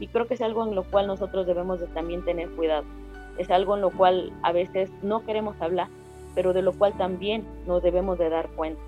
Y 0.00 0.06
creo 0.06 0.26
que 0.26 0.32
es 0.32 0.40
algo 0.40 0.64
en 0.64 0.74
lo 0.74 0.82
cual 0.82 1.06
nosotros 1.06 1.46
debemos 1.46 1.78
de 1.78 1.88
también 1.88 2.24
tener 2.24 2.48
cuidado 2.48 2.84
es 3.36 3.50
algo 3.50 3.74
en 3.74 3.82
lo 3.82 3.90
cual 3.90 4.32
a 4.40 4.50
veces 4.50 4.90
no 5.02 5.20
queremos 5.26 5.60
hablar, 5.60 5.88
pero 6.34 6.54
de 6.54 6.62
lo 6.62 6.72
cual 6.72 6.94
también 6.96 7.44
nos 7.66 7.82
debemos 7.82 8.18
de 8.18 8.30
dar 8.30 8.48
cuenta. 8.48 8.80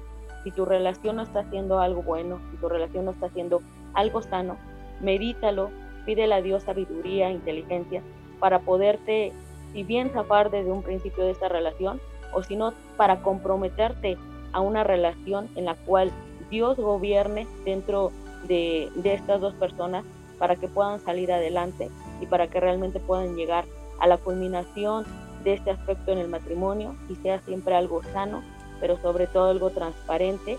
Si 0.42 0.50
tu 0.50 0.64
relación 0.64 1.16
no 1.16 1.22
está 1.22 1.40
haciendo 1.40 1.80
algo 1.80 2.00
bueno, 2.00 2.40
si 2.50 2.56
tu 2.56 2.66
relación 2.70 3.04
no 3.04 3.10
está 3.10 3.26
haciendo 3.26 3.60
algo 3.92 4.22
sano, 4.22 4.56
medítalo, 5.02 5.68
pídele 6.06 6.34
a 6.34 6.40
Dios 6.40 6.62
sabiduría, 6.62 7.30
inteligencia, 7.30 8.00
para 8.40 8.60
poderte, 8.60 9.34
si 9.74 9.82
bien 9.82 10.08
zafar 10.08 10.50
desde 10.50 10.72
un 10.72 10.82
principio 10.82 11.24
de 11.26 11.32
esta 11.32 11.50
relación, 11.50 12.00
o 12.32 12.42
si 12.42 12.56
no, 12.56 12.72
para 12.96 13.20
comprometerte 13.20 14.16
a 14.54 14.60
una 14.62 14.82
relación 14.82 15.48
en 15.56 15.66
la 15.66 15.74
cual 15.74 16.10
Dios 16.50 16.78
gobierne 16.78 17.46
dentro 17.66 18.12
de, 18.46 18.90
estas 19.04 19.40
dos 19.40 19.54
personas 19.54 20.04
para 20.38 20.56
que 20.56 20.68
puedan 20.68 21.00
salir 21.00 21.32
adelante 21.32 21.90
y 22.20 22.26
para 22.26 22.48
que 22.48 22.60
realmente 22.60 23.00
puedan 23.00 23.34
llegar 23.36 23.64
a 23.98 24.06
la 24.06 24.18
culminación 24.18 25.04
de 25.44 25.54
este 25.54 25.70
aspecto 25.70 26.12
en 26.12 26.18
el 26.18 26.28
matrimonio 26.28 26.94
y 27.08 27.16
sea 27.16 27.40
siempre 27.40 27.74
algo 27.74 28.02
sano, 28.12 28.42
pero 28.80 29.00
sobre 29.00 29.26
todo 29.26 29.50
algo 29.50 29.70
transparente 29.70 30.58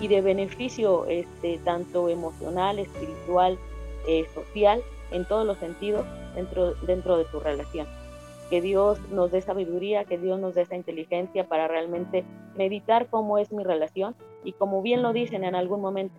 y 0.00 0.08
de 0.08 0.20
beneficio 0.20 1.06
este, 1.06 1.58
tanto 1.58 2.08
emocional, 2.08 2.78
espiritual, 2.78 3.58
eh, 4.06 4.26
social, 4.34 4.82
en 5.10 5.24
todos 5.24 5.46
los 5.46 5.58
sentidos 5.58 6.04
dentro, 6.34 6.74
dentro 6.86 7.16
de 7.16 7.24
tu 7.24 7.40
relación. 7.40 7.86
Que 8.50 8.60
Dios 8.62 8.98
nos 9.10 9.30
dé 9.30 9.42
sabiduría, 9.42 10.04
que 10.04 10.18
Dios 10.18 10.38
nos 10.40 10.54
dé 10.54 10.62
esa 10.62 10.76
inteligencia 10.76 11.48
para 11.48 11.68
realmente 11.68 12.24
meditar 12.56 13.08
cómo 13.08 13.38
es 13.38 13.52
mi 13.52 13.64
relación 13.64 14.14
y 14.44 14.52
como 14.52 14.82
bien 14.82 15.02
lo 15.02 15.12
dicen 15.12 15.44
en 15.44 15.54
algún 15.54 15.80
momento, 15.80 16.14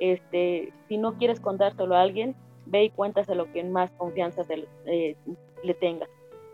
este, 0.00 0.72
si 0.88 0.96
no 0.96 1.14
quieres 1.14 1.38
contárselo 1.40 1.94
a 1.94 2.02
alguien, 2.02 2.34
ve 2.66 2.84
y 2.84 2.90
cuéntaselo 2.90 3.52
que 3.52 3.62
más 3.64 3.90
confianza 3.92 4.42
eh, 4.86 5.16
le 5.62 5.74
tengas. 5.74 6.08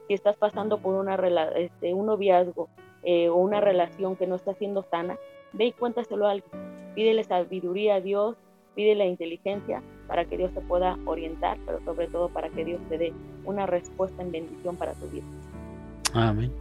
Si 0.08 0.14
estás 0.14 0.36
pasando 0.36 0.78
por 0.78 0.94
una 0.94 1.14
este, 1.56 1.94
un 1.94 2.06
noviazgo 2.06 2.68
eh, 3.02 3.28
o 3.28 3.36
una 3.36 3.60
relación 3.60 4.16
que 4.16 4.26
no 4.26 4.34
está 4.34 4.54
siendo 4.54 4.84
sana, 4.90 5.16
ve 5.52 5.66
y 5.66 5.72
cuéntaselo 5.72 6.26
a 6.26 6.32
alguien. 6.32 6.50
Pídele 6.94 7.24
sabiduría 7.24 7.96
a 7.96 8.00
Dios, 8.00 8.36
pídele 8.74 9.06
inteligencia 9.06 9.82
para 10.06 10.24
que 10.24 10.36
Dios 10.36 10.52
te 10.52 10.60
pueda 10.60 10.98
orientar, 11.04 11.58
pero 11.66 11.80
sobre 11.84 12.08
todo 12.08 12.28
para 12.28 12.48
que 12.48 12.64
Dios 12.64 12.80
te 12.88 12.98
dé 12.98 13.12
una 13.44 13.66
respuesta 13.66 14.22
en 14.22 14.32
bendición 14.32 14.76
para 14.76 14.94
tu 14.94 15.06
vida. 15.08 15.24
Amén. 16.14 16.52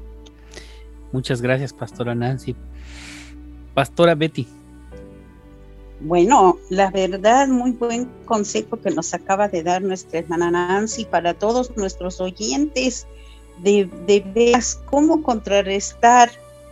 Muchas 1.11 1.41
gracias, 1.41 1.73
Pastora 1.73 2.15
Nancy. 2.15 2.55
Pastora 3.73 4.15
Betty. 4.15 4.47
Bueno, 6.05 6.59
la 6.69 6.91
verdad, 6.91 7.47
muy 7.47 7.71
buen 7.71 8.07
consejo 8.25 8.77
que 8.77 8.91
nos 8.91 9.15
acaba 9.15 9.47
de 9.47 9.63
dar 9.63 9.81
nuestra 9.81 10.19
hermana 10.19 10.51
Nancy 10.51 11.05
para 11.05 11.33
todos 11.33 11.75
nuestros 11.77 12.21
oyentes 12.21 13.07
de, 13.63 13.89
de 14.05 14.63
cómo 14.85 15.23
contrarrestar 15.23 16.29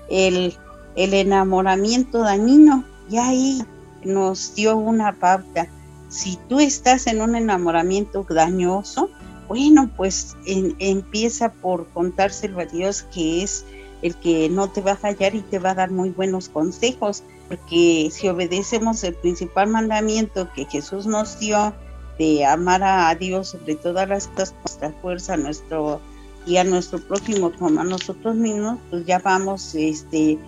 el, 0.07 0.55
el 0.95 1.15
enamoramiento 1.15 2.19
dañino. 2.19 2.85
Y 3.09 3.17
ahí 3.17 3.63
nos 4.03 4.53
dio 4.53 4.77
una 4.77 5.13
pauta. 5.13 5.67
Si 6.09 6.37
tú 6.47 6.59
estás 6.59 7.07
en 7.07 7.19
un 7.19 7.35
enamoramiento 7.35 8.23
dañoso, 8.29 9.09
bueno, 9.47 9.89
pues 9.97 10.37
empieza 10.45 11.51
por 11.51 11.87
contárselo 11.89 12.59
a 12.59 12.65
Dios 12.65 13.01
que 13.11 13.41
es 13.41 13.65
el 14.03 14.15
que 14.15 14.47
no 14.49 14.69
te 14.69 14.81
va 14.81 14.91
a 14.91 14.97
fallar 14.97 15.33
y 15.33 15.41
te 15.41 15.57
va 15.57 15.71
a 15.71 15.75
dar 15.75 15.89
muy 15.89 16.11
buenos 16.11 16.49
consejos, 16.49 17.23
porque 17.53 18.09
si 18.11 18.27
obedecemos 18.27 19.03
el 19.03 19.13
principal 19.13 19.67
mandamiento 19.67 20.51
que 20.53 20.65
Jesús 20.65 21.05
nos 21.05 21.39
dio 21.39 21.71
de 22.17 22.43
amar 22.43 22.81
a 22.83 23.13
Dios 23.13 23.49
sobre 23.49 23.75
todas 23.75 24.09
las 24.09 24.27
cosas, 24.29 24.55
nuestra 24.61 24.91
fuerza, 25.01 25.37
nuestro 25.37 26.01
y 26.47 26.57
a 26.57 26.63
nuestro 26.63 26.99
prójimo 26.99 27.51
como 27.51 27.81
a 27.81 27.83
nosotros 27.83 28.35
mismos, 28.35 28.79
pues 28.89 29.05
ya 29.05 29.19
vamos 29.19 29.75
este, 29.75 30.39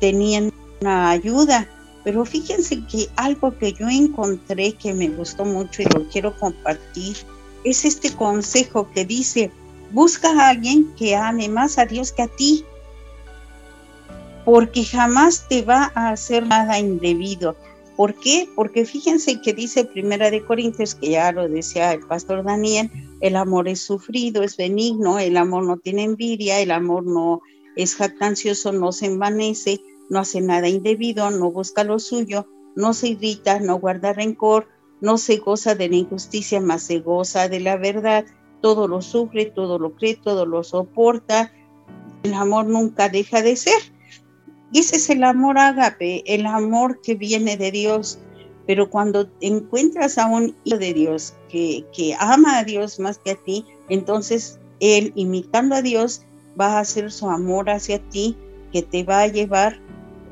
teniendo 0.00 0.52
una 0.80 1.10
ayuda. 1.10 1.68
Pero 2.02 2.24
fíjense 2.24 2.84
que 2.86 3.08
algo 3.14 3.56
que 3.56 3.72
yo 3.72 3.88
encontré 3.88 4.72
que 4.72 4.92
me 4.92 5.10
gustó 5.10 5.44
mucho 5.44 5.82
y 5.82 5.84
lo 5.94 6.08
quiero 6.08 6.36
compartir 6.38 7.16
es 7.62 7.84
este 7.84 8.12
consejo 8.12 8.90
que 8.92 9.04
dice, 9.04 9.52
busca 9.92 10.28
a 10.32 10.48
alguien 10.48 10.92
que 10.96 11.14
ame 11.14 11.48
más 11.48 11.78
a 11.78 11.86
Dios 11.86 12.10
que 12.10 12.22
a 12.22 12.28
ti 12.28 12.64
porque 14.44 14.84
jamás 14.84 15.46
te 15.48 15.62
va 15.62 15.92
a 15.94 16.10
hacer 16.10 16.46
nada 16.46 16.78
indebido. 16.78 17.56
¿Por 17.96 18.14
qué? 18.14 18.48
Porque 18.56 18.84
fíjense 18.84 19.40
que 19.40 19.52
dice 19.52 19.84
Primera 19.84 20.30
de 20.30 20.44
Corintios, 20.44 20.94
que 20.94 21.10
ya 21.10 21.30
lo 21.30 21.48
decía 21.48 21.92
el 21.92 22.00
pastor 22.00 22.42
Daniel, 22.42 22.90
el 23.20 23.36
amor 23.36 23.68
es 23.68 23.80
sufrido, 23.80 24.42
es 24.42 24.56
benigno, 24.56 25.18
el 25.18 25.36
amor 25.36 25.64
no 25.64 25.76
tiene 25.76 26.04
envidia, 26.04 26.60
el 26.60 26.70
amor 26.70 27.04
no 27.04 27.42
es 27.76 27.94
jactancioso, 27.94 28.72
no 28.72 28.92
se 28.92 29.06
envanece, 29.06 29.80
no 30.08 30.20
hace 30.20 30.40
nada 30.40 30.68
indebido, 30.68 31.30
no 31.30 31.50
busca 31.50 31.84
lo 31.84 31.98
suyo, 31.98 32.48
no 32.74 32.94
se 32.94 33.08
irrita, 33.08 33.60
no 33.60 33.78
guarda 33.78 34.12
rencor, 34.12 34.68
no 35.00 35.18
se 35.18 35.36
goza 35.36 35.74
de 35.74 35.88
la 35.88 35.96
injusticia, 35.96 36.60
más 36.60 36.82
se 36.82 37.00
goza 37.00 37.48
de 37.48 37.60
la 37.60 37.76
verdad, 37.76 38.24
todo 38.60 38.88
lo 38.88 39.02
sufre, 39.02 39.46
todo 39.46 39.78
lo 39.78 39.94
cree, 39.94 40.16
todo 40.16 40.46
lo 40.46 40.64
soporta, 40.64 41.52
el 42.22 42.34
amor 42.34 42.66
nunca 42.66 43.08
deja 43.08 43.42
de 43.42 43.56
ser. 43.56 43.91
Ese 44.74 44.96
es 44.96 45.10
el 45.10 45.24
amor 45.24 45.58
ágape, 45.58 46.22
el 46.26 46.46
amor 46.46 47.00
que 47.02 47.14
viene 47.14 47.56
de 47.56 47.70
Dios. 47.70 48.18
Pero 48.66 48.88
cuando 48.88 49.28
encuentras 49.40 50.18
a 50.18 50.26
un 50.26 50.54
hijo 50.64 50.78
de 50.78 50.94
Dios 50.94 51.34
que, 51.48 51.84
que 51.94 52.14
ama 52.18 52.58
a 52.58 52.64
Dios 52.64 52.98
más 53.00 53.18
que 53.18 53.32
a 53.32 53.36
ti, 53.36 53.66
entonces 53.88 54.58
él, 54.80 55.12
imitando 55.14 55.74
a 55.74 55.82
Dios, 55.82 56.22
va 56.60 56.76
a 56.76 56.80
hacer 56.80 57.10
su 57.10 57.28
amor 57.28 57.70
hacia 57.70 57.98
ti, 58.10 58.36
que 58.72 58.82
te 58.82 59.04
va 59.04 59.22
a 59.22 59.26
llevar 59.26 59.78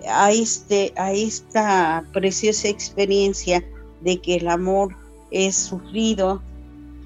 a, 0.09 0.32
este, 0.32 0.93
a 0.97 1.12
esta 1.12 2.05
preciosa 2.12 2.68
experiencia 2.68 3.64
de 4.01 4.20
que 4.20 4.36
el 4.36 4.49
amor 4.49 4.97
es 5.30 5.57
sufrido, 5.57 6.43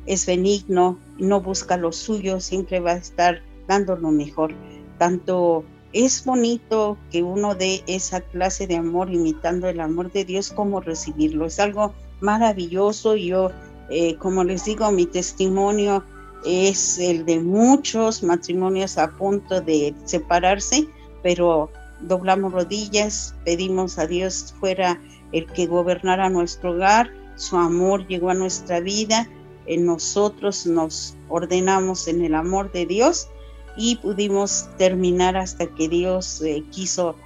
es 0.06 0.26
benigno, 0.26 0.98
no 1.18 1.40
busca 1.40 1.76
lo 1.76 1.92
suyo, 1.92 2.40
siempre 2.40 2.80
va 2.80 2.92
a 2.92 2.96
estar 2.96 3.42
dando 3.66 3.96
lo 3.96 4.10
mejor, 4.10 4.54
tanto 4.98 5.64
es 5.94 6.24
bonito 6.24 6.98
que 7.12 7.22
uno 7.22 7.54
dé 7.54 7.84
esa 7.86 8.20
clase 8.20 8.66
de 8.66 8.76
amor 8.76 9.12
imitando 9.12 9.68
el 9.68 9.78
amor 9.78 10.10
de 10.10 10.24
Dios, 10.24 10.50
como 10.50 10.80
recibirlo. 10.80 11.46
Es 11.46 11.60
algo 11.60 11.94
maravilloso. 12.20 13.14
Yo, 13.14 13.52
eh, 13.90 14.16
como 14.16 14.42
les 14.42 14.64
digo, 14.64 14.90
mi 14.90 15.06
testimonio 15.06 16.04
es 16.44 16.98
el 16.98 17.24
de 17.24 17.38
muchos 17.38 18.24
matrimonios 18.24 18.98
a 18.98 19.08
punto 19.12 19.60
de 19.60 19.94
separarse, 20.04 20.88
pero 21.22 21.70
doblamos 22.00 22.52
rodillas, 22.52 23.36
pedimos 23.44 23.96
a 23.98 24.08
Dios 24.08 24.52
fuera 24.58 25.00
el 25.30 25.46
que 25.46 25.66
gobernara 25.66 26.28
nuestro 26.28 26.72
hogar, 26.72 27.10
su 27.36 27.56
amor 27.56 28.06
llegó 28.08 28.30
a 28.30 28.34
nuestra 28.34 28.80
vida, 28.80 29.28
en 29.66 29.86
nosotros 29.86 30.66
nos 30.66 31.16
ordenamos 31.28 32.08
en 32.08 32.24
el 32.24 32.34
amor 32.34 32.70
de 32.72 32.84
Dios 32.84 33.28
y 33.76 33.96
pudimos 33.96 34.68
terminar 34.78 35.36
hasta 35.36 35.66
que 35.66 35.88
Dios 35.88 36.40
eh, 36.42 36.62
quiso 36.70 37.16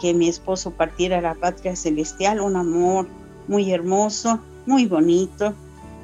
que 0.00 0.14
mi 0.14 0.28
esposo 0.28 0.70
partiera 0.70 1.18
a 1.18 1.22
la 1.22 1.34
patria 1.34 1.74
celestial, 1.74 2.40
un 2.40 2.56
amor 2.56 3.08
muy 3.48 3.72
hermoso, 3.72 4.40
muy 4.66 4.86
bonito 4.86 5.54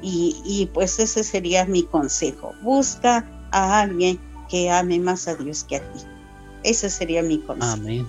y, 0.01 0.35
y 0.45 0.65
pues 0.73 0.99
ese 0.99 1.23
sería 1.23 1.65
mi 1.65 1.83
consejo. 1.83 2.53
Busca 2.63 3.25
a 3.51 3.81
alguien 3.81 4.19
que 4.49 4.69
ame 4.69 4.99
más 4.99 5.27
a 5.27 5.35
Dios 5.35 5.63
que 5.63 5.77
a 5.77 5.79
ti. 5.79 5.99
Ese 6.63 6.89
sería 6.89 7.21
mi 7.21 7.39
consejo. 7.39 7.73
Amén. 7.73 8.07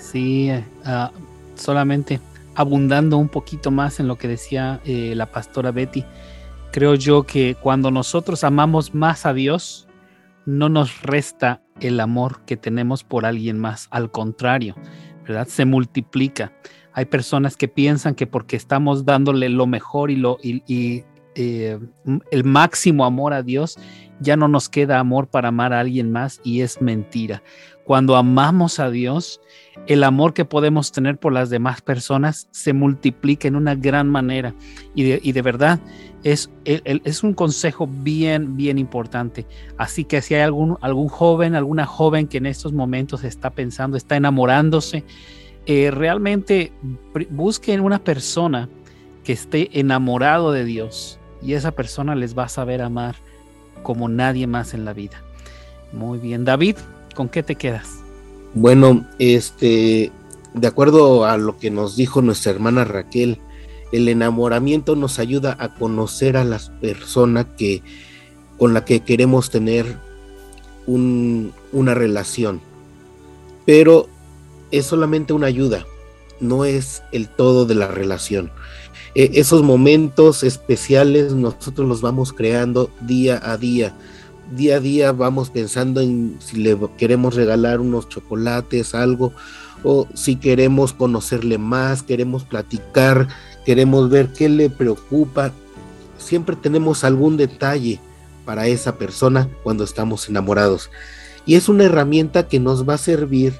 Sí, 0.00 0.50
uh, 0.50 1.08
solamente 1.54 2.20
abundando 2.54 3.16
un 3.16 3.28
poquito 3.28 3.70
más 3.70 4.00
en 4.00 4.08
lo 4.08 4.18
que 4.18 4.28
decía 4.28 4.80
eh, 4.84 5.14
la 5.14 5.26
pastora 5.26 5.70
Betty, 5.70 6.04
creo 6.72 6.94
yo 6.94 7.22
que 7.22 7.54
cuando 7.54 7.90
nosotros 7.90 8.44
amamos 8.44 8.94
más 8.94 9.24
a 9.24 9.32
Dios, 9.32 9.86
no 10.46 10.68
nos 10.68 11.02
resta 11.02 11.62
el 11.80 12.00
amor 12.00 12.44
que 12.44 12.56
tenemos 12.56 13.04
por 13.04 13.24
alguien 13.24 13.58
más, 13.58 13.88
al 13.90 14.10
contrario, 14.10 14.74
¿verdad? 15.26 15.46
Se 15.48 15.64
multiplica. 15.64 16.52
Hay 16.92 17.04
personas 17.04 17.56
que 17.56 17.68
piensan 17.68 18.14
que 18.14 18.26
porque 18.26 18.56
estamos 18.56 19.04
dándole 19.04 19.48
lo 19.48 19.66
mejor 19.66 20.10
y, 20.10 20.16
lo, 20.16 20.38
y, 20.42 21.04
eh, 21.42 21.78
el 22.30 22.44
máximo 22.44 23.06
amor 23.06 23.32
a 23.32 23.42
Dios, 23.42 23.78
ya 24.20 24.36
no 24.36 24.46
nos 24.46 24.68
queda 24.68 24.98
amor 24.98 25.28
para 25.28 25.48
amar 25.48 25.72
a 25.72 25.80
alguien 25.80 26.12
más 26.12 26.38
y 26.44 26.60
es 26.60 26.82
mentira. 26.82 27.42
Cuando 27.84 28.16
amamos 28.16 28.78
a 28.78 28.90
Dios, 28.90 29.40
el 29.86 30.04
amor 30.04 30.34
que 30.34 30.44
podemos 30.44 30.92
tener 30.92 31.16
por 31.16 31.32
las 31.32 31.48
demás 31.48 31.80
personas 31.80 32.46
se 32.50 32.74
multiplica 32.74 33.48
en 33.48 33.56
una 33.56 33.74
gran 33.74 34.06
manera. 34.06 34.54
Y 34.94 35.32
de, 35.32 35.42
verdad, 35.42 35.80
es, 36.22 36.50
un 37.22 37.32
consejo 37.32 37.88
bien, 37.90 38.58
bien 38.58 38.76
importante. 38.76 39.46
Así 39.78 40.04
que 40.04 40.20
si 40.20 40.34
hay 40.34 40.42
algún, 40.42 40.76
algún 40.82 41.08
joven, 41.08 41.54
alguna 41.54 41.86
joven 41.86 42.28
que 42.28 42.36
en 42.36 42.46
estos 42.46 42.74
momentos 42.74 43.24
está 43.24 43.48
pensando, 43.48 43.96
está 43.96 44.14
enamorándose, 44.14 45.04
eh, 45.64 45.90
realmente 45.90 46.70
busquen 47.30 47.80
una 47.80 47.98
persona 47.98 48.68
que 49.24 49.32
esté 49.32 49.80
enamorado 49.80 50.52
de 50.52 50.66
Dios 50.66 51.19
y 51.42 51.54
esa 51.54 51.72
persona 51.72 52.14
les 52.14 52.36
va 52.36 52.44
a 52.44 52.48
saber 52.48 52.82
amar 52.82 53.16
como 53.82 54.08
nadie 54.08 54.46
más 54.46 54.74
en 54.74 54.84
la 54.84 54.92
vida. 54.92 55.22
Muy 55.92 56.18
bien, 56.18 56.44
David, 56.44 56.76
¿con 57.14 57.28
qué 57.28 57.42
te 57.42 57.54
quedas? 57.54 57.88
Bueno, 58.54 59.06
este, 59.18 60.12
de 60.54 60.66
acuerdo 60.66 61.24
a 61.24 61.36
lo 61.36 61.58
que 61.58 61.70
nos 61.70 61.96
dijo 61.96 62.22
nuestra 62.22 62.52
hermana 62.52 62.84
Raquel, 62.84 63.38
el 63.92 64.08
enamoramiento 64.08 64.96
nos 64.96 65.18
ayuda 65.18 65.56
a 65.58 65.74
conocer 65.74 66.36
a 66.36 66.44
las 66.44 66.70
personas 66.80 67.46
que 67.56 67.82
con 68.58 68.74
la 68.74 68.84
que 68.84 69.00
queremos 69.00 69.50
tener 69.50 69.96
una 70.86 71.94
relación. 71.94 72.60
Pero 73.64 74.08
es 74.70 74.86
solamente 74.86 75.32
una 75.32 75.46
ayuda, 75.46 75.86
no 76.40 76.64
es 76.64 77.02
el 77.12 77.28
todo 77.28 77.66
de 77.66 77.74
la 77.74 77.88
relación. 77.88 78.50
E, 79.14 79.30
esos 79.34 79.62
momentos 79.62 80.42
especiales 80.42 81.32
nosotros 81.32 81.88
los 81.88 82.00
vamos 82.00 82.32
creando 82.32 82.90
día 83.00 83.40
a 83.42 83.56
día 83.56 83.94
día 84.50 84.76
a 84.76 84.80
día 84.80 85.12
vamos 85.12 85.50
pensando 85.50 86.00
en 86.00 86.36
si 86.40 86.56
le 86.56 86.76
queremos 86.96 87.34
regalar 87.34 87.80
unos 87.80 88.08
chocolates, 88.08 88.94
algo, 88.94 89.32
o 89.82 90.06
si 90.14 90.36
queremos 90.36 90.92
conocerle 90.92 91.58
más, 91.58 92.02
queremos 92.02 92.44
platicar, 92.44 93.28
queremos 93.64 94.10
ver 94.10 94.32
qué 94.32 94.48
le 94.48 94.68
preocupa. 94.68 95.52
Siempre 96.18 96.56
tenemos 96.56 97.04
algún 97.04 97.36
detalle 97.36 98.00
para 98.44 98.66
esa 98.66 98.96
persona 98.98 99.48
cuando 99.62 99.84
estamos 99.84 100.28
enamorados. 100.28 100.90
Y 101.46 101.54
es 101.54 101.68
una 101.68 101.84
herramienta 101.84 102.48
que 102.48 102.60
nos 102.60 102.88
va 102.88 102.94
a 102.94 102.98
servir 102.98 103.54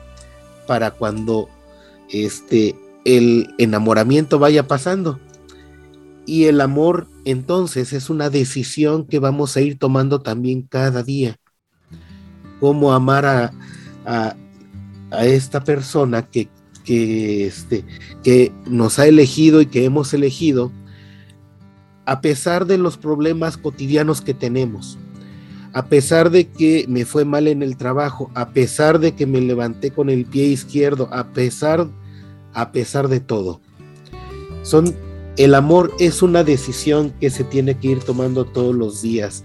para 0.67 0.91
cuando 0.91 1.49
este 2.11 2.77
el 3.05 3.49
enamoramiento 3.57 4.39
vaya 4.39 4.69
pasando 4.69 5.19
y 6.27 6.45
el 6.45 6.61
amor 6.61 7.09
entonces 7.25 7.93
es 7.93 8.11
una 8.11 8.31
decisión 8.31 9.07
que 9.07 9.19
vamos 9.19 9.57
a 9.57 9.61
ir 9.61 9.79
tomando 9.79 10.21
también 10.21 10.63
cada 10.63 11.03
día. 11.03 11.37
Cómo 12.61 12.93
amar 12.93 13.27
a, 13.27 13.53
a, 14.05 14.37
esta 15.25 15.65
persona 15.65 16.23
que, 16.23 16.49
que, 16.85 17.47
este, 17.47 17.85
que 18.23 18.53
nos 18.67 18.99
ha 18.99 19.07
elegido 19.07 19.61
y 19.61 19.67
que 19.67 19.85
hemos 19.85 20.15
elegido 20.15 20.71
a 22.07 22.21
pesar 22.21 22.67
de 22.67 22.79
los 22.79 22.97
problemas 22.97 23.57
cotidianos 23.57 24.21
que 24.21 24.35
tenemos, 24.35 24.99
a 25.73 25.87
pesar 25.87 26.31
de 26.31 26.49
que 26.49 26.85
me 26.89 27.05
fue 27.05 27.25
mal 27.25 27.47
en 27.47 27.63
el 27.63 27.77
trabajo, 27.77 28.31
a 28.35 28.51
pesar 28.51 28.99
de 28.99 29.15
que 29.15 29.27
me 29.27 29.41
levanté 29.41 29.93
con 29.93 30.11
el 30.11 30.25
pie 30.25 30.47
izquierdo, 30.47 31.09
a 31.13 31.29
pesar, 31.29 31.89
a 32.53 32.73
pesar 32.73 33.09
de 33.09 33.21
todo. 33.21 33.61
Son, 34.63 34.93
el 35.45 35.55
amor 35.55 35.93
es 35.99 36.23
una 36.23 36.45
decisión 36.45 37.13
que 37.19 37.31
se 37.31 37.45
tiene 37.45 37.79
que 37.79 37.89
ir 37.89 38.01
tomando 38.01 38.45
todos 38.45 38.75
los 38.75 39.01
días 39.01 39.43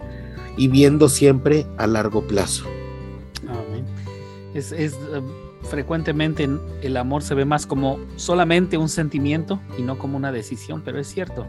y 0.58 0.68
viendo 0.68 1.08
siempre 1.08 1.66
a 1.78 1.88
largo 1.88 2.22
plazo. 2.28 2.66
Amén. 3.48 3.86
Es, 4.54 4.74
eh, 4.74 4.92
frecuentemente 5.64 6.50
el 6.82 6.98
amor 6.98 7.24
se 7.24 7.34
ve 7.34 7.46
más 7.46 7.66
como 7.66 8.00
solamente 8.18 8.78
un 8.78 8.90
sentimiento 8.90 9.60
y 9.78 9.84
no 9.84 9.98
como 9.98 10.18
una 10.18 10.32
decisión, 10.32 10.82
pero 10.84 11.00
es 11.00 11.08
cierto. 11.08 11.46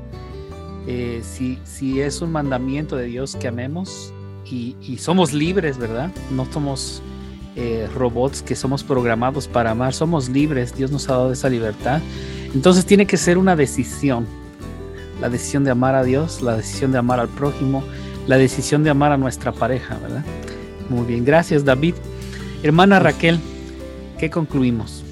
Eh, 0.87 1.23
si, 1.25 1.59
si 1.65 2.01
es 2.01 2.23
un 2.23 2.31
mandamiento 2.31 2.97
de 2.97 3.07
Dios 3.07 3.35
que 3.35 3.49
amemos, 3.49 4.13
y, 4.51 4.97
somos 4.99 5.33
libres, 5.33 5.79
¿verdad? 5.79 6.13
No 6.31 6.47
somos 6.53 7.03
eh, 7.57 7.89
robots 7.95 8.43
que 8.43 8.55
somos 8.55 8.85
programados 8.85 9.49
para 9.49 9.71
amar, 9.71 9.95
somos 9.95 10.29
libres, 10.29 10.77
Dios 10.77 10.91
nos 10.91 11.09
ha 11.09 11.13
dado 11.13 11.33
esa 11.33 11.49
libertad. 11.49 12.03
Entonces 12.55 12.85
tiene 12.85 13.07
que 13.07 13.17
ser 13.17 13.39
una 13.39 13.57
decisión, 13.57 14.27
la 15.23 15.31
decisión 15.31 15.65
de 15.65 15.71
amar 15.71 15.95
a 15.95 16.05
Dios, 16.05 16.43
la 16.43 16.59
decisión 16.59 16.93
de 16.93 16.99
amar 16.99 17.19
al 17.19 17.29
prójimo, 17.29 17.83
la 18.27 18.37
decisión 18.37 18.85
de 18.85 18.91
amar 18.91 19.11
a 19.13 19.17
nuestra 19.17 19.53
pareja, 19.53 19.97
¿verdad? 20.03 20.23
Muy 20.91 21.07
bien, 21.07 21.25
gracias 21.25 21.65
David. 21.65 21.95
Hermana 22.63 23.01
Raquel, 23.01 23.41
¿qué 24.19 24.29
concluimos? 24.29 25.03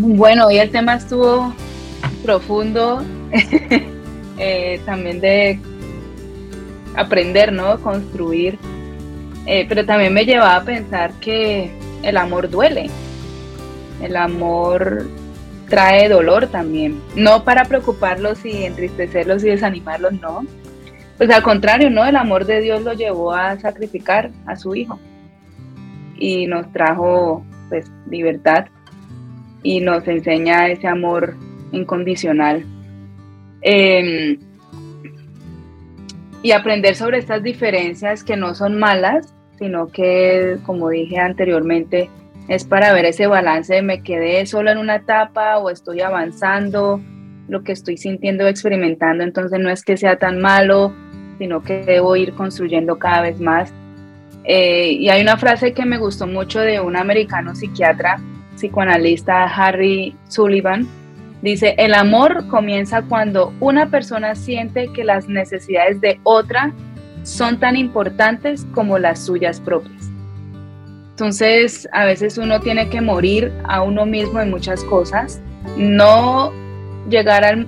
Bueno, 0.00 0.46
hoy 0.46 0.58
el 0.58 0.70
tema 0.70 0.94
estuvo 0.94 1.52
profundo, 2.24 3.02
eh, 4.38 4.80
también 4.86 5.20
de 5.20 5.60
aprender, 6.96 7.52
¿no? 7.52 7.78
Construir. 7.80 8.58
Eh, 9.46 9.66
pero 9.68 9.84
también 9.84 10.12
me 10.12 10.24
llevaba 10.24 10.56
a 10.56 10.64
pensar 10.64 11.12
que 11.20 11.70
el 12.02 12.16
amor 12.16 12.50
duele. 12.50 12.90
El 14.02 14.16
amor 14.16 15.06
trae 15.68 16.08
dolor 16.08 16.46
también. 16.48 17.00
No 17.14 17.44
para 17.44 17.64
preocuparlos 17.64 18.44
y 18.44 18.64
entristecerlos 18.64 19.44
y 19.44 19.48
desanimarlos, 19.48 20.12
no. 20.14 20.44
Pues 21.16 21.30
al 21.30 21.42
contrario, 21.42 21.90
¿no? 21.90 22.04
El 22.04 22.16
amor 22.16 22.46
de 22.46 22.60
Dios 22.60 22.82
lo 22.82 22.92
llevó 22.92 23.32
a 23.32 23.58
sacrificar 23.58 24.30
a 24.46 24.56
su 24.56 24.74
hijo. 24.74 24.98
Y 26.16 26.46
nos 26.46 26.70
trajo, 26.72 27.44
pues, 27.68 27.90
libertad. 28.08 28.66
Y 29.62 29.80
nos 29.80 30.06
enseña 30.08 30.68
ese 30.68 30.86
amor 30.86 31.34
incondicional. 31.72 32.64
Eh, 33.62 34.38
y 36.42 36.52
aprender 36.52 36.96
sobre 36.96 37.18
estas 37.18 37.42
diferencias 37.42 38.24
que 38.24 38.36
no 38.36 38.54
son 38.54 38.78
malas, 38.78 39.34
sino 39.58 39.88
que, 39.88 40.58
como 40.64 40.88
dije 40.88 41.18
anteriormente, 41.18 42.08
es 42.48 42.64
para 42.64 42.92
ver 42.92 43.04
ese 43.04 43.26
balance 43.26 43.74
de 43.74 43.82
me 43.82 44.02
quedé 44.02 44.44
solo 44.46 44.70
en 44.70 44.78
una 44.78 44.96
etapa 44.96 45.58
o 45.58 45.70
estoy 45.70 46.00
avanzando, 46.00 47.00
lo 47.48 47.62
que 47.62 47.72
estoy 47.72 47.96
sintiendo, 47.96 48.46
experimentando, 48.46 49.22
entonces 49.22 49.58
no 49.60 49.70
es 49.70 49.84
que 49.84 49.96
sea 49.96 50.16
tan 50.16 50.40
malo, 50.40 50.92
sino 51.38 51.62
que 51.62 51.84
debo 51.84 52.16
ir 52.16 52.32
construyendo 52.34 52.98
cada 52.98 53.22
vez 53.22 53.40
más. 53.40 53.72
Eh, 54.44 54.92
y 54.92 55.10
hay 55.10 55.20
una 55.20 55.36
frase 55.36 55.74
que 55.74 55.84
me 55.84 55.98
gustó 55.98 56.26
mucho 56.26 56.60
de 56.60 56.80
un 56.80 56.96
americano 56.96 57.54
psiquiatra, 57.54 58.18
psicoanalista 58.56 59.44
Harry 59.44 60.16
Sullivan, 60.28 60.88
Dice, 61.42 61.74
el 61.78 61.94
amor 61.94 62.46
comienza 62.48 63.02
cuando 63.02 63.54
una 63.60 63.90
persona 63.90 64.34
siente 64.34 64.92
que 64.92 65.04
las 65.04 65.28
necesidades 65.28 66.00
de 66.00 66.20
otra 66.22 66.72
son 67.22 67.58
tan 67.58 67.76
importantes 67.76 68.66
como 68.74 68.98
las 68.98 69.24
suyas 69.24 69.60
propias. 69.60 70.10
Entonces, 71.10 71.88
a 71.92 72.04
veces 72.04 72.38
uno 72.38 72.60
tiene 72.60 72.88
que 72.88 73.00
morir 73.00 73.52
a 73.64 73.82
uno 73.82 74.06
mismo 74.06 74.40
en 74.40 74.50
muchas 74.50 74.82
cosas, 74.84 75.40
no 75.76 76.52
llegar 77.08 77.44
al, 77.44 77.66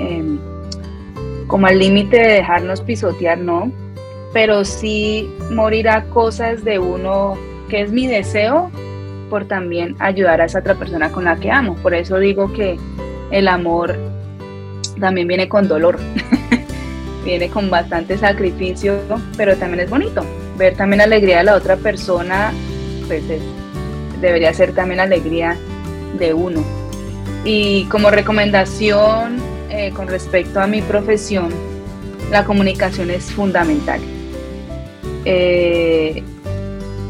em, 0.00 0.38
como 1.46 1.66
al 1.66 1.78
límite 1.78 2.18
de 2.18 2.32
dejarnos 2.34 2.80
pisotear, 2.82 3.38
no, 3.38 3.72
pero 4.32 4.64
sí 4.64 5.28
morir 5.50 5.88
a 5.88 6.04
cosas 6.04 6.64
de 6.64 6.78
uno 6.78 7.36
que 7.68 7.82
es 7.82 7.92
mi 7.92 8.06
deseo 8.06 8.70
por 9.28 9.46
también 9.46 9.96
ayudar 9.98 10.40
a 10.40 10.46
esa 10.46 10.60
otra 10.60 10.74
persona 10.74 11.10
con 11.10 11.24
la 11.24 11.36
que 11.36 11.50
amo. 11.50 11.74
Por 11.76 11.94
eso 11.94 12.18
digo 12.18 12.52
que 12.52 12.78
el 13.30 13.48
amor 13.48 13.96
también 15.00 15.28
viene 15.28 15.48
con 15.48 15.68
dolor, 15.68 15.98
viene 17.24 17.48
con 17.48 17.70
bastante 17.70 18.18
sacrificio, 18.18 18.98
pero 19.36 19.56
también 19.56 19.80
es 19.80 19.90
bonito. 19.90 20.24
Ver 20.56 20.76
también 20.76 20.98
la 20.98 21.04
alegría 21.04 21.38
de 21.38 21.44
la 21.44 21.54
otra 21.54 21.76
persona, 21.76 22.52
pues 23.06 23.22
debería 24.20 24.52
ser 24.52 24.74
también 24.74 25.00
alegría 25.00 25.56
de 26.18 26.34
uno. 26.34 26.64
Y 27.44 27.84
como 27.84 28.10
recomendación 28.10 29.38
eh, 29.70 29.92
con 29.94 30.08
respecto 30.08 30.60
a 30.60 30.66
mi 30.66 30.82
profesión, 30.82 31.50
la 32.30 32.44
comunicación 32.44 33.10
es 33.10 33.24
fundamental. 33.24 34.00
Eh, 35.24 36.22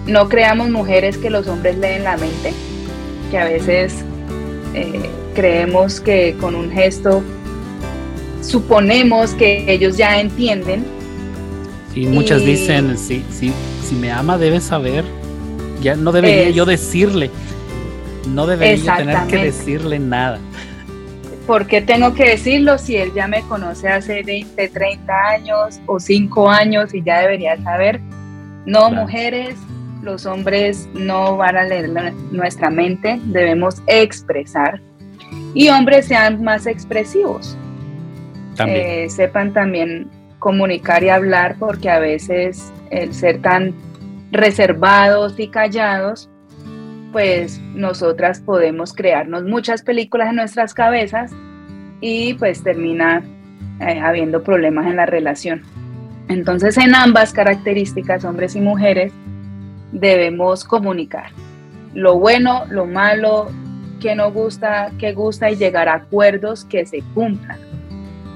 no 0.08 0.28
creamos 0.28 0.70
mujeres 0.70 1.18
que 1.18 1.30
los 1.30 1.46
hombres 1.46 1.76
leen 1.78 2.04
la 2.04 2.16
mente, 2.16 2.52
que 3.30 3.38
a 3.38 3.44
veces 3.44 3.94
eh, 4.74 5.08
creemos 5.34 6.00
que 6.00 6.34
con 6.40 6.54
un 6.54 6.70
gesto 6.72 7.22
suponemos 8.40 9.34
que 9.34 9.70
ellos 9.70 9.96
ya 9.96 10.18
entienden. 10.20 10.84
Sí, 11.92 12.06
muchas 12.06 12.44
dicen, 12.44 12.96
si, 12.96 13.22
si 13.30 13.94
me 13.94 14.10
ama 14.10 14.38
debe 14.38 14.60
saber, 14.60 15.04
ya 15.82 15.94
no 15.94 16.10
debería 16.10 16.50
yo 16.50 16.64
decirle, 16.64 17.30
no 18.28 18.46
debería 18.46 18.96
tener 18.96 19.26
que 19.26 19.36
decirle 19.36 19.98
nada. 19.98 20.38
¿Por 21.46 21.66
qué 21.66 21.80
tengo 21.80 22.12
que 22.14 22.30
decirlo 22.30 22.76
si 22.76 22.96
él 22.96 23.12
ya 23.14 23.26
me 23.26 23.40
conoce 23.42 23.88
hace 23.88 24.22
20, 24.22 24.68
30 24.68 25.14
años 25.14 25.80
o 25.86 25.98
5 25.98 26.50
años 26.50 26.92
y 26.94 27.02
ya 27.02 27.20
debería 27.20 27.56
saber? 27.62 28.00
No, 28.66 28.90
mujeres, 28.90 29.54
los 30.08 30.24
hombres 30.24 30.88
no 30.94 31.36
van 31.36 31.58
a 31.58 31.64
leer 31.64 31.90
nuestra 32.32 32.70
mente, 32.70 33.20
debemos 33.24 33.82
expresar. 33.86 34.80
Y 35.52 35.68
hombres 35.68 36.06
sean 36.06 36.42
más 36.42 36.66
expresivos. 36.66 37.58
Eh, 38.66 39.06
sepan 39.10 39.52
también 39.52 40.08
comunicar 40.38 41.04
y 41.04 41.10
hablar 41.10 41.56
porque 41.58 41.90
a 41.90 41.98
veces 41.98 42.72
el 42.90 43.12
ser 43.12 43.42
tan 43.42 43.74
reservados 44.32 45.38
y 45.38 45.48
callados, 45.48 46.30
pues 47.12 47.60
nosotras 47.74 48.40
podemos 48.40 48.94
crearnos 48.94 49.44
muchas 49.44 49.82
películas 49.82 50.30
en 50.30 50.36
nuestras 50.36 50.72
cabezas 50.72 51.32
y 52.00 52.32
pues 52.34 52.62
termina 52.62 53.22
eh, 53.80 54.00
habiendo 54.00 54.42
problemas 54.42 54.86
en 54.86 54.96
la 54.96 55.06
relación. 55.06 55.62
Entonces 56.28 56.78
en 56.78 56.94
ambas 56.94 57.32
características, 57.34 58.24
hombres 58.24 58.56
y 58.56 58.60
mujeres, 58.60 59.12
debemos 59.92 60.64
comunicar. 60.64 61.30
Lo 61.94 62.18
bueno, 62.18 62.64
lo 62.68 62.86
malo, 62.86 63.48
que 64.00 64.14
no 64.14 64.30
gusta, 64.32 64.92
que 64.98 65.12
gusta 65.12 65.50
y 65.50 65.56
llegar 65.56 65.88
a 65.88 65.94
acuerdos 65.94 66.64
que 66.64 66.86
se 66.86 67.02
cumplan. 67.14 67.58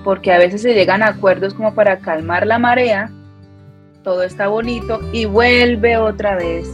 Porque 0.04 0.32
a 0.32 0.38
veces 0.38 0.62
se 0.62 0.74
llegan 0.74 1.02
a 1.02 1.08
acuerdos 1.08 1.54
como 1.54 1.74
para 1.74 1.98
calmar 1.98 2.46
la 2.46 2.58
marea, 2.58 3.10
todo 4.02 4.24
está 4.24 4.48
bonito 4.48 5.00
y 5.12 5.26
vuelve 5.26 5.96
otra 5.96 6.34
vez 6.36 6.68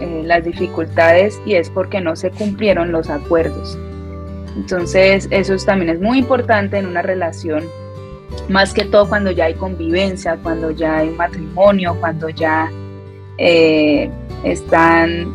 eh, 0.00 0.22
las 0.24 0.44
dificultades 0.44 1.40
y 1.46 1.54
es 1.54 1.70
porque 1.70 2.00
no 2.00 2.16
se 2.16 2.30
cumplieron 2.30 2.90
los 2.90 3.10
acuerdos. 3.10 3.78
Entonces 4.56 5.28
eso 5.30 5.56
también 5.64 5.90
es 5.90 6.00
muy 6.00 6.18
importante 6.18 6.78
en 6.78 6.86
una 6.86 7.02
relación, 7.02 7.64
más 8.48 8.74
que 8.74 8.84
todo 8.84 9.08
cuando 9.08 9.30
ya 9.30 9.44
hay 9.44 9.54
convivencia, 9.54 10.36
cuando 10.42 10.70
ya 10.70 10.98
hay 10.98 11.10
matrimonio, 11.10 11.96
cuando 12.00 12.28
ya 12.28 12.70
eh, 13.38 14.10
están 14.44 15.32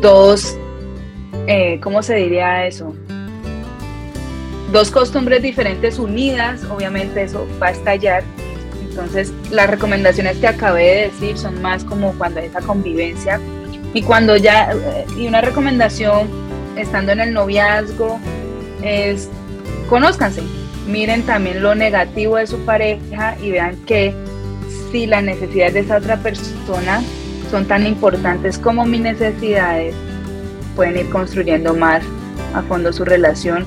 dos, 0.00 0.56
eh, 1.46 1.78
¿cómo 1.82 2.02
se 2.02 2.16
diría 2.16 2.66
eso? 2.66 2.94
Dos 4.72 4.90
costumbres 4.90 5.42
diferentes 5.42 5.98
unidas, 5.98 6.64
obviamente 6.64 7.22
eso 7.22 7.46
va 7.62 7.68
a 7.68 7.70
estallar. 7.70 8.24
Entonces, 8.88 9.32
las 9.50 9.68
recomendaciones 9.70 10.38
que 10.38 10.48
acabé 10.48 10.84
de 10.84 11.02
decir 11.08 11.38
son 11.38 11.60
más 11.60 11.84
como 11.84 12.12
cuando 12.14 12.40
hay 12.40 12.46
esa 12.46 12.60
convivencia 12.60 13.40
y 13.92 14.02
cuando 14.02 14.36
ya, 14.36 14.72
eh, 14.72 15.06
y 15.16 15.26
una 15.26 15.40
recomendación 15.40 16.28
estando 16.76 17.12
en 17.12 17.20
el 17.20 17.32
noviazgo 17.32 18.18
es 18.82 19.28
conózcanse, 19.88 20.42
miren 20.86 21.22
también 21.22 21.62
lo 21.62 21.74
negativo 21.74 22.36
de 22.36 22.46
su 22.46 22.58
pareja 22.64 23.36
y 23.40 23.50
vean 23.50 23.76
que 23.86 24.14
si 24.96 25.06
las 25.06 25.22
necesidades 25.22 25.74
de 25.74 25.80
esa 25.80 25.98
otra 25.98 26.16
persona 26.16 27.02
son 27.50 27.66
tan 27.66 27.86
importantes 27.86 28.58
como 28.58 28.86
mis 28.86 29.02
necesidades, 29.02 29.94
pueden 30.74 30.96
ir 30.96 31.10
construyendo 31.10 31.74
más 31.74 32.02
a 32.54 32.62
fondo 32.62 32.90
su 32.94 33.04
relación. 33.04 33.66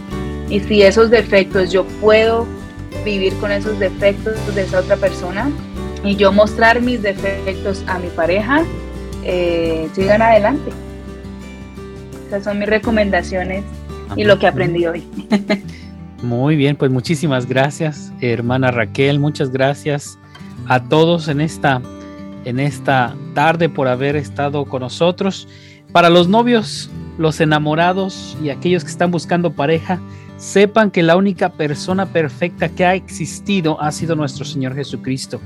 Y 0.49 0.59
si 0.61 0.82
esos 0.82 1.11
defectos 1.11 1.71
yo 1.71 1.86
puedo 2.01 2.47
vivir 3.05 3.36
con 3.36 3.51
esos 3.51 3.77
defectos 3.77 4.34
de 4.55 4.63
esa 4.63 4.80
otra 4.80 4.95
persona 4.95 5.51
y 6.03 6.15
yo 6.15 6.32
mostrar 6.32 6.82
mis 6.82 7.03
defectos 7.03 7.84
a 7.86 7.99
mi 7.99 8.07
pareja, 8.07 8.63
eh, 9.23 9.88
sigan 9.93 10.23
adelante. 10.23 10.71
Esas 12.25 12.43
son 12.43 12.57
mis 12.57 12.69
recomendaciones 12.69 13.63
y 14.15 14.23
lo 14.23 14.39
que 14.39 14.47
aprendí 14.47 14.88
hoy. 14.88 15.07
Muy 16.23 16.55
bien, 16.55 16.75
pues 16.75 16.89
muchísimas 16.91 17.45
gracias, 17.45 18.11
hermana 18.19 18.71
Raquel, 18.71 19.19
muchas 19.19 19.51
gracias 19.51 20.19
a 20.68 20.84
todos 20.84 21.28
en 21.28 21.41
esta 21.41 21.82
en 22.45 22.60
esta 22.60 23.16
tarde 23.34 23.70
por 23.70 23.88
haber 23.88 24.16
estado 24.16 24.66
con 24.66 24.82
nosotros. 24.82 25.47
Para 25.91 26.10
los 26.10 26.28
novios, 26.28 26.89
los 27.18 27.39
enamorados 27.41 28.38
y 28.43 28.49
aquellos 28.49 28.84
que 28.84 28.91
están 28.91 29.12
buscando 29.12 29.51
pareja, 29.51 29.99
sepan 30.38 30.89
que 30.89 31.03
la 31.03 31.18
única 31.18 31.49
persona 31.49 32.05
perfecta 32.05 32.70
que 32.70 32.86
ha 32.86 32.95
existido 32.95 33.82
ha 33.82 33.91
sido 33.91 34.16
nuestro 34.16 34.45
Señor 34.45 34.74
Jesucristo. 34.74 35.41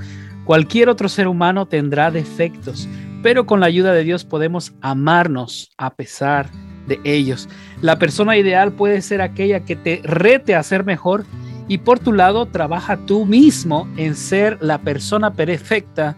Cualquier 0.46 0.90
otro 0.90 1.10
ser 1.10 1.28
humano 1.28 1.66
tendrá 1.66 2.12
defectos, 2.12 2.88
pero 3.24 3.46
con 3.46 3.60
la 3.60 3.66
ayuda 3.66 3.94
de 3.94 4.04
Dios 4.04 4.24
podemos 4.24 4.74
amarnos 4.82 5.72
a 5.78 5.96
pesar 5.96 6.50
de 6.88 7.00
ellos. 7.06 7.50
La 7.82 7.98
persona 7.98 8.38
ideal 8.38 8.74
puede 8.74 9.02
ser 9.02 9.22
aquella 9.22 9.62
que 9.62 9.76
te 9.76 10.02
rete 10.04 10.54
a 10.54 10.64
ser 10.64 10.84
mejor 10.84 11.26
y 11.68 11.80
por 11.80 12.00
tu 12.00 12.14
lado 12.14 12.46
trabaja 12.46 12.98
tú 12.98 13.26
mismo 13.26 13.88
en 13.98 14.16
ser 14.16 14.58
la 14.62 14.80
persona 14.80 15.34
perfecta 15.34 16.16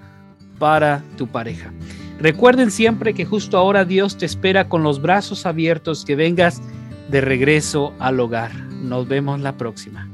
para 0.60 1.04
tu 1.18 1.28
pareja. 1.28 1.72
Recuerden 2.20 2.72
siempre 2.72 3.14
que 3.14 3.26
justo 3.26 3.58
ahora 3.58 3.86
Dios 3.86 4.18
te 4.18 4.26
espera 4.26 4.70
con 4.70 4.84
los 4.84 5.02
brazos 5.02 5.46
abiertos 5.46 6.06
que 6.06 6.16
vengas 6.16 6.62
de 7.10 7.22
regreso 7.22 7.93
al 8.00 8.20
hogar. 8.20 8.52
Nos 8.82 9.08
vemos 9.08 9.39
la 9.39 9.58
próxima. 9.58 10.10